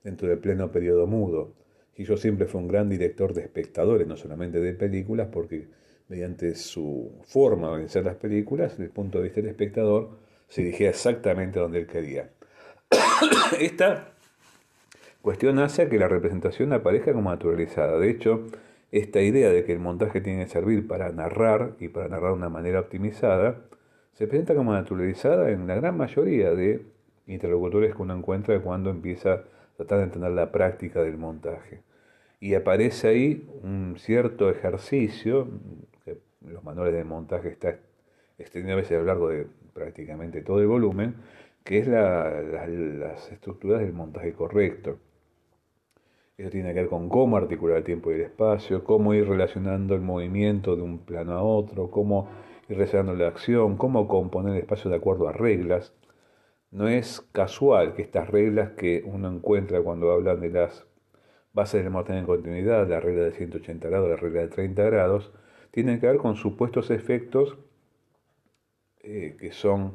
dentro 0.03 0.27
del 0.27 0.39
pleno 0.39 0.73
periodo 0.73 1.07
mudo. 1.07 1.55
Hitchcock 1.95 2.19
siempre 2.19 2.47
fue 2.47 2.61
un 2.61 2.67
gran 2.67 2.89
director 2.89 3.33
de 3.33 3.43
espectadores, 3.43 4.09
no 4.09 4.17
solamente 4.17 4.59
de 4.59 4.73
películas, 4.73 5.29
porque 5.31 5.69
mediante 6.11 6.57
su 6.57 7.13
forma 7.25 7.69
de 7.69 7.73
organizar 7.75 8.05
las 8.05 8.17
películas, 8.17 8.73
desde 8.73 8.85
el 8.85 8.91
punto 8.91 9.19
de 9.19 9.25
vista 9.25 9.41
del 9.41 9.51
espectador, 9.51 10.11
se 10.49 10.63
dirigía 10.63 10.91
exactamente 10.91 11.61
a 11.61 11.63
donde 11.63 11.79
él 11.79 11.87
quería. 11.87 12.31
Esta 13.61 14.09
cuestión 15.23 15.61
hace 15.61 15.89
que 15.89 15.99
la 15.99 16.09
representación 16.09 16.73
aparezca 16.73 17.13
como 17.13 17.31
naturalizada. 17.31 17.97
De 18.01 18.11
hecho, 18.11 18.45
esta 18.91 19.21
idea 19.21 19.51
de 19.51 19.65
que 19.65 19.73
el 19.73 19.79
montaje 19.79 20.21
tiene 20.21 20.45
que 20.45 20.51
servir 20.51 20.89
para 20.89 21.13
narrar 21.13 21.77
y 21.79 21.87
para 21.87 22.09
narrar 22.09 22.33
de 22.33 22.39
una 22.39 22.49
manera 22.49 22.81
optimizada 22.81 23.61
se 24.15 24.27
presenta 24.27 24.57
como 24.57 24.73
naturalizada 24.73 25.51
en 25.51 25.69
la 25.69 25.77
gran 25.77 25.97
mayoría 25.97 26.51
de 26.51 26.87
interlocutores 27.29 27.95
que 27.95 28.03
uno 28.03 28.17
encuentra 28.17 28.59
cuando 28.61 28.91
empieza 28.91 29.33
a 29.35 29.43
tratar 29.77 29.99
de 29.99 30.05
entender 30.05 30.33
la 30.33 30.51
práctica 30.51 31.03
del 31.05 31.19
montaje. 31.19 31.83
Y 32.41 32.55
aparece 32.55 33.07
ahí 33.07 33.49
un 33.63 33.95
cierto 33.99 34.51
ejercicio, 34.51 35.47
los 36.41 36.65
manuales 36.65 36.95
de 36.95 37.05
montaje 37.05 37.49
está 37.49 37.79
extendido 38.39 38.75
a 38.75 38.77
veces 38.77 38.97
a 38.97 39.01
lo 39.01 39.07
largo 39.07 39.29
de 39.29 39.47
prácticamente 39.73 40.43
todo 40.43 40.61
el 40.61 40.67
volumen, 40.67 41.15
que 41.65 41.79
es 41.79 41.87
las 41.87 43.31
estructuras 43.31 43.81
del 43.81 43.93
montaje 43.93 44.33
correcto. 44.33 44.99
Eso 46.39 46.49
tiene 46.49 46.73
que 46.73 46.81
ver 46.81 46.89
con 46.89 47.11
cómo 47.11 47.37
articular 47.37 47.77
el 47.77 47.85
tiempo 47.85 48.11
y 48.11 48.15
el 48.15 48.23
espacio, 48.23 48.83
cómo 48.83 49.13
ir 49.13 49.29
relacionando 49.29 49.95
el 49.95 50.01
movimiento 50.01 50.75
de 50.75 50.83
un 50.83 50.99
plano 51.01 51.33
a 51.33 51.43
otro, 51.43 51.91
cómo 51.91 52.31
ir 52.69 52.79
relacionando 52.79 53.15
la 53.15 53.29
acción, 53.29 53.77
cómo 53.77 54.09
componer 54.09 54.55
el 54.55 54.61
espacio 54.61 54.91
de 54.91 54.97
acuerdo 54.97 55.29
a 55.29 55.33
reglas. 55.33 55.93
No 56.71 56.89
es 56.89 57.21
casual 57.33 57.93
que 57.95 58.01
estas 58.01 58.31
reglas 58.31 58.71
que 58.71 59.03
uno 59.05 59.31
encuentra 59.31 59.83
cuando 59.83 60.13
hablan 60.13 60.41
de 60.41 60.49
las 60.49 60.87
bases 61.53 61.83
del 61.83 61.93
montaje 61.93 62.19
en 62.19 62.27
continuidad, 62.27 62.89
la 62.89 63.01
regla 63.01 63.25
de 63.25 63.33
180 63.33 63.89
grados, 63.89 64.09
la 64.09 64.17
regla 64.17 64.41
de 64.41 64.49
30 64.49 64.83
grados, 64.85 65.33
tienen 65.71 66.01
que 66.01 66.07
ver 66.07 66.17
con 66.19 66.37
supuestos 66.37 66.91
efectos 66.91 67.57
eh, 69.03 69.37
que 69.39 69.53
son 69.53 69.95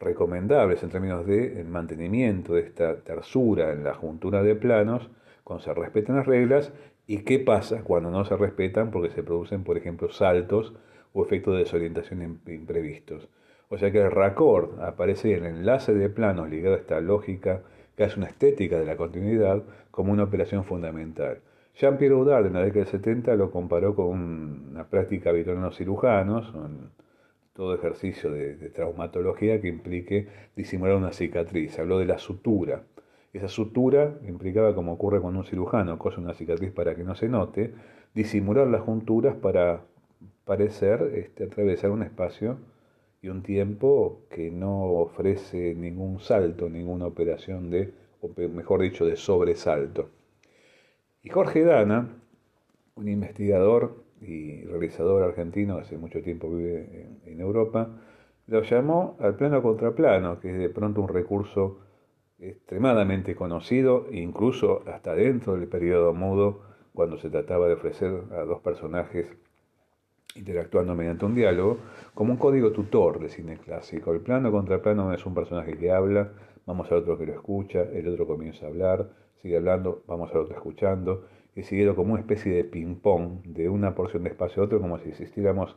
recomendables 0.00 0.82
en 0.82 0.90
términos 0.90 1.26
de 1.26 1.62
mantenimiento 1.64 2.54
de 2.54 2.62
esta 2.62 2.96
tersura 3.00 3.72
en 3.72 3.84
la 3.84 3.94
juntura 3.94 4.42
de 4.42 4.54
planos 4.54 5.10
cuando 5.44 5.62
se 5.62 5.74
respetan 5.74 6.16
las 6.16 6.26
reglas 6.26 6.72
y 7.06 7.18
qué 7.18 7.38
pasa 7.38 7.82
cuando 7.82 8.10
no 8.10 8.24
se 8.24 8.36
respetan 8.36 8.90
porque 8.90 9.10
se 9.10 9.22
producen, 9.22 9.62
por 9.62 9.76
ejemplo, 9.76 10.10
saltos 10.10 10.74
o 11.12 11.24
efectos 11.24 11.54
de 11.54 11.60
desorientación 11.60 12.40
imprevistos. 12.46 13.28
O 13.68 13.78
sea 13.78 13.92
que 13.92 14.00
el 14.00 14.10
raccord 14.10 14.80
aparece 14.80 15.36
en 15.36 15.44
el 15.44 15.56
enlace 15.56 15.94
de 15.94 16.08
planos 16.08 16.48
ligado 16.48 16.74
a 16.74 16.78
esta 16.78 17.00
lógica 17.00 17.62
que 17.96 18.04
es 18.04 18.16
una 18.16 18.26
estética 18.26 18.78
de 18.78 18.86
la 18.86 18.96
continuidad 18.96 19.62
como 19.90 20.12
una 20.12 20.24
operación 20.24 20.64
fundamental. 20.64 21.40
Jean-Pierre 21.80 22.14
Audard 22.14 22.44
en 22.44 22.52
la 22.52 22.60
década 22.60 22.84
del 22.84 22.92
70 22.92 23.36
lo 23.36 23.50
comparó 23.50 23.94
con 23.96 24.10
una 24.10 24.84
práctica 24.90 25.30
habitual 25.30 25.56
en 25.56 25.62
los 25.62 25.78
cirujanos, 25.78 26.52
todo 27.54 27.74
ejercicio 27.74 28.30
de, 28.30 28.68
traumatología 28.68 29.62
que 29.62 29.68
implique 29.68 30.28
disimular 30.54 30.96
una 30.96 31.12
cicatriz. 31.12 31.78
Habló 31.78 31.98
de 31.98 32.04
la 32.04 32.18
sutura. 32.18 32.82
Esa 33.32 33.48
sutura 33.48 34.18
implicaba, 34.28 34.74
como 34.74 34.92
ocurre 34.92 35.22
con 35.22 35.34
un 35.34 35.44
cirujano, 35.44 35.98
cosa 35.98 36.20
una 36.20 36.34
cicatriz 36.34 36.70
para 36.70 36.94
que 36.94 37.02
no 37.02 37.14
se 37.14 37.30
note, 37.30 37.72
disimular 38.12 38.66
las 38.66 38.82
junturas 38.82 39.34
para 39.36 39.80
parecer 40.44 41.12
este, 41.14 41.44
atravesar 41.44 41.92
un 41.92 42.02
espacio 42.02 42.58
y 43.22 43.30
un 43.30 43.42
tiempo 43.42 44.26
que 44.28 44.50
no 44.50 44.82
ofrece 44.82 45.74
ningún 45.74 46.20
salto, 46.20 46.68
ninguna 46.68 47.06
operación 47.06 47.70
de, 47.70 47.94
o 48.20 48.28
mejor 48.50 48.82
dicho, 48.82 49.06
de 49.06 49.16
sobresalto. 49.16 50.19
Y 51.22 51.28
Jorge 51.28 51.64
Dana, 51.64 52.08
un 52.94 53.08
investigador 53.08 54.04
y 54.22 54.62
realizador 54.64 55.22
argentino, 55.22 55.76
hace 55.76 55.98
mucho 55.98 56.22
tiempo 56.22 56.48
vive 56.48 57.18
en, 57.26 57.40
Europa, 57.40 57.88
lo 58.46 58.62
llamó 58.62 59.16
al 59.20 59.36
plano 59.36 59.62
contra 59.62 59.94
plano, 59.94 60.40
que 60.40 60.50
es 60.50 60.58
de 60.58 60.70
pronto 60.70 61.02
un 61.02 61.08
recurso 61.08 61.80
extremadamente 62.38 63.34
conocido, 63.34 64.06
incluso 64.10 64.82
hasta 64.86 65.14
dentro 65.14 65.56
del 65.56 65.68
periodo 65.68 66.14
mudo, 66.14 66.62
cuando 66.94 67.18
se 67.18 67.28
trataba 67.28 67.68
de 67.68 67.74
ofrecer 67.74 68.22
a 68.32 68.40
dos 68.44 68.60
personajes 68.60 69.26
interactuando 70.34 70.94
mediante 70.94 71.26
un 71.26 71.34
diálogo, 71.34 71.78
como 72.14 72.32
un 72.32 72.38
código 72.38 72.72
tutor 72.72 73.20
de 73.20 73.28
cine 73.28 73.58
clásico. 73.58 74.12
El 74.12 74.20
plano 74.20 74.50
contra 74.50 74.80
plano 74.80 75.12
es 75.12 75.26
un 75.26 75.34
personaje 75.34 75.76
que 75.76 75.90
habla, 75.90 76.32
vamos 76.66 76.90
al 76.90 76.98
otro 76.98 77.18
que 77.18 77.26
lo 77.26 77.34
escucha, 77.34 77.82
el 77.82 78.08
otro 78.08 78.26
comienza 78.26 78.66
a 78.66 78.68
hablar, 78.68 79.10
sigue 79.42 79.56
hablando, 79.56 80.02
vamos 80.06 80.30
al 80.30 80.38
otro 80.38 80.54
escuchando, 80.54 81.26
y 81.54 81.62
siguiendo 81.62 81.96
como 81.96 82.12
una 82.12 82.20
especie 82.20 82.54
de 82.54 82.64
ping-pong 82.64 83.42
de 83.44 83.68
una 83.68 83.94
porción 83.94 84.24
de 84.24 84.30
espacio 84.30 84.62
a 84.62 84.66
otro, 84.66 84.80
como 84.80 84.98
si 84.98 85.10
asistiéramos 85.10 85.76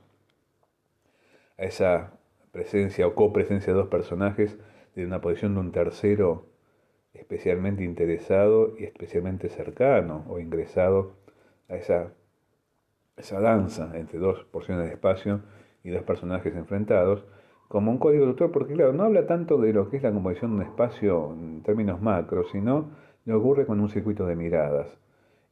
a 1.57 1.64
esa 1.64 2.14
presencia 2.51 3.07
o 3.07 3.16
copresencia 3.16 3.74
de 3.74 3.80
dos 3.80 3.89
personajes 3.89 4.57
de 4.95 5.05
una 5.05 5.22
posición 5.22 5.55
de 5.55 5.59
un 5.61 5.72
tercero 5.72 6.45
especialmente 7.14 7.84
interesado 7.84 8.76
y 8.78 8.86
especialmente 8.86 9.49
cercano 9.49 10.26
o 10.28 10.39
ingresado 10.39 11.14
a 11.70 11.76
esa, 11.76 12.14
esa 13.18 13.39
danza 13.39 13.91
entre 13.95 14.20
dos 14.20 14.43
porciones 14.45 14.88
de 14.88 14.93
espacio 14.93 15.41
y 15.84 15.89
dos 15.89 16.03
personajes 16.03 16.55
enfrentados, 16.55 17.26
como 17.68 17.91
un 17.91 17.97
código 17.97 18.26
de 18.26 18.32
autor, 18.32 18.51
porque 18.51 18.74
claro, 18.74 18.93
no 18.93 19.03
habla 19.03 19.26
tanto 19.26 19.57
de 19.57 19.74
lo 19.74 19.89
que 19.89 19.97
es 19.97 20.03
la 20.03 20.11
composición 20.11 20.51
de 20.51 20.57
un 20.57 20.61
espacio 20.64 21.34
en 21.34 21.64
términos 21.64 22.01
macros, 22.01 22.49
sino 22.51 22.91
lo 23.26 23.38
ocurre 23.38 23.65
con 23.65 23.80
un 23.80 23.89
circuito 23.89 24.26
de 24.26 24.36
miradas 24.36 24.88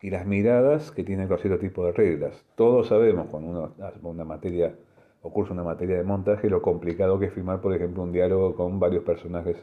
y 0.01 0.09
las 0.09 0.25
miradas 0.25 0.91
que 0.91 1.03
tienen 1.03 1.27
cierto 1.27 1.59
tipo 1.59 1.85
de 1.85 1.91
reglas. 1.91 2.43
Todos 2.55 2.87
sabemos 2.87 3.27
cuando 3.29 3.49
uno 3.49 3.73
hace 3.81 3.99
una 4.01 4.25
materia 4.25 4.75
o 5.21 5.31
cursa 5.31 5.53
una 5.53 5.63
materia 5.63 5.97
de 5.97 6.03
montaje 6.03 6.49
lo 6.49 6.61
complicado 6.61 7.19
que 7.19 7.27
es 7.27 7.33
firmar, 7.33 7.61
por 7.61 7.73
ejemplo, 7.73 8.01
un 8.01 8.11
diálogo 8.11 8.55
con 8.55 8.79
varios 8.79 9.03
personajes 9.03 9.57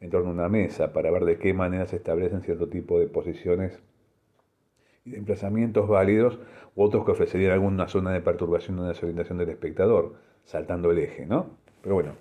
en 0.00 0.10
torno 0.10 0.30
a 0.30 0.32
una 0.32 0.48
mesa 0.48 0.92
para 0.92 1.10
ver 1.10 1.24
de 1.24 1.38
qué 1.38 1.54
manera 1.54 1.86
se 1.86 1.96
establecen 1.96 2.42
cierto 2.42 2.68
tipo 2.68 2.98
de 2.98 3.06
posiciones 3.06 3.80
y 5.04 5.10
de 5.10 5.18
emplazamientos 5.18 5.88
válidos 5.88 6.38
u 6.74 6.82
otros 6.82 7.04
que 7.04 7.12
ofrecerían 7.12 7.52
alguna 7.52 7.86
zona 7.86 8.12
de 8.12 8.20
perturbación 8.20 8.78
o 8.80 8.88
desorientación 8.88 9.38
del 9.38 9.50
espectador, 9.50 10.16
saltando 10.44 10.90
el 10.90 10.98
eje, 10.98 11.24
¿no? 11.24 11.46
Pero 11.80 11.94
bueno, 11.94 12.12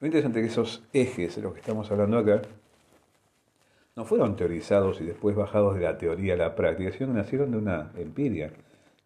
lo 0.00 0.06
interesante 0.06 0.40
es 0.40 0.46
que 0.46 0.52
esos 0.52 0.82
ejes 0.94 1.36
de 1.36 1.42
los 1.42 1.52
que 1.52 1.60
estamos 1.60 1.90
hablando 1.90 2.18
acá 2.18 2.40
no 4.00 4.06
fueron 4.06 4.34
teorizados 4.34 4.98
y 5.02 5.04
después 5.04 5.36
bajados 5.36 5.74
de 5.74 5.82
la 5.82 5.98
teoría 5.98 6.32
a 6.32 6.36
la 6.38 6.54
práctica, 6.54 6.90
sino 6.90 7.12
nacieron 7.12 7.50
de 7.50 7.58
una 7.58 7.92
empiria, 7.98 8.50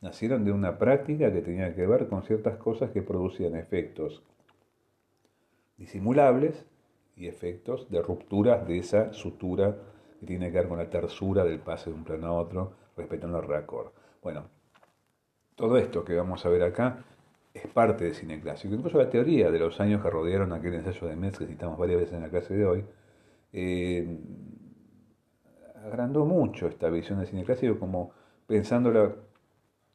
nacieron 0.00 0.44
de 0.44 0.52
una 0.52 0.78
práctica 0.78 1.32
que 1.32 1.40
tenía 1.40 1.74
que 1.74 1.84
ver 1.84 2.06
con 2.06 2.22
ciertas 2.22 2.58
cosas 2.58 2.92
que 2.92 3.02
producían 3.02 3.56
efectos 3.56 4.22
disimulables 5.76 6.64
y 7.16 7.26
efectos 7.26 7.90
de 7.90 8.02
rupturas 8.02 8.68
de 8.68 8.78
esa 8.78 9.12
sutura 9.12 9.74
que 10.20 10.26
tiene 10.26 10.52
que 10.52 10.58
ver 10.58 10.68
con 10.68 10.78
la 10.78 10.88
tersura 10.88 11.42
del 11.42 11.58
pase 11.58 11.90
de 11.90 11.96
un 11.96 12.04
plano 12.04 12.28
a 12.28 12.32
otro, 12.34 12.74
respetando 12.96 13.40
el 13.40 13.48
record. 13.48 13.88
Bueno, 14.22 14.44
todo 15.56 15.76
esto 15.76 16.04
que 16.04 16.14
vamos 16.14 16.46
a 16.46 16.50
ver 16.50 16.62
acá 16.62 17.04
es 17.52 17.66
parte 17.66 18.04
del 18.04 18.14
cine 18.14 18.40
clásico. 18.40 18.72
Incluso 18.72 18.98
la 18.98 19.10
teoría 19.10 19.50
de 19.50 19.58
los 19.58 19.80
años 19.80 20.00
que 20.00 20.08
rodearon 20.08 20.52
aquel 20.52 20.74
ensayo 20.74 21.08
de 21.08 21.16
Metz 21.16 21.38
que 21.38 21.46
citamos 21.46 21.80
varias 21.80 21.98
veces 21.98 22.14
en 22.14 22.22
la 22.22 22.28
clase 22.28 22.54
de 22.54 22.64
hoy, 22.64 22.84
eh, 23.52 24.18
agrandó 25.84 26.24
mucho 26.24 26.66
esta 26.66 26.88
visión 26.88 27.18
del 27.18 27.28
cine 27.28 27.44
clásico 27.44 27.78
como 27.78 28.12
pensándola 28.46 29.14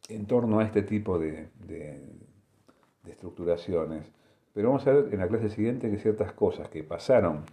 en 0.07 0.25
torno 0.25 0.59
a 0.59 0.63
este 0.63 0.83
tipo 0.83 1.19
de, 1.19 1.49
de 1.67 2.01
estructuraciones. 3.07 4.05
Pero 4.53 4.69
vamos 4.69 4.85
a 4.87 4.93
ver 4.93 5.13
en 5.13 5.19
la 5.19 5.27
clase 5.27 5.49
siguiente 5.49 5.89
que 5.89 5.97
ciertas 5.97 6.31
cosas 6.33 6.69
que 6.69 6.83
pasaron 6.83 7.43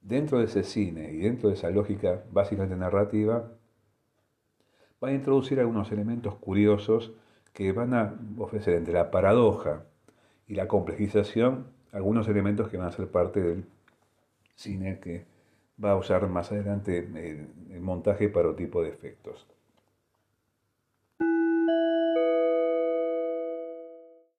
dentro 0.00 0.38
de 0.38 0.44
ese 0.44 0.64
cine 0.64 1.12
y 1.12 1.18
dentro 1.18 1.48
de 1.48 1.54
esa 1.54 1.70
lógica 1.70 2.22
básicamente 2.30 2.76
narrativa, 2.76 3.52
van 5.00 5.12
a 5.12 5.14
introducir 5.14 5.60
algunos 5.60 5.92
elementos 5.92 6.34
curiosos 6.36 7.12
que 7.52 7.72
van 7.72 7.94
a 7.94 8.14
ofrecer 8.38 8.74
entre 8.74 8.94
la 8.94 9.10
paradoja 9.10 9.84
y 10.46 10.54
la 10.54 10.66
complejización 10.66 11.66
algunos 11.92 12.28
elementos 12.28 12.68
que 12.68 12.76
van 12.76 12.88
a 12.88 12.92
ser 12.92 13.08
parte 13.08 13.40
del 13.40 13.64
cine 14.54 14.98
que 15.00 15.24
va 15.82 15.92
a 15.92 15.96
usar 15.96 16.28
más 16.28 16.52
adelante 16.52 16.98
el, 16.98 17.80
montaje 17.80 18.28
para 18.28 18.48
otro 18.48 18.56
tipo 18.56 18.82
de 18.82 18.90
efectos. 18.90 19.46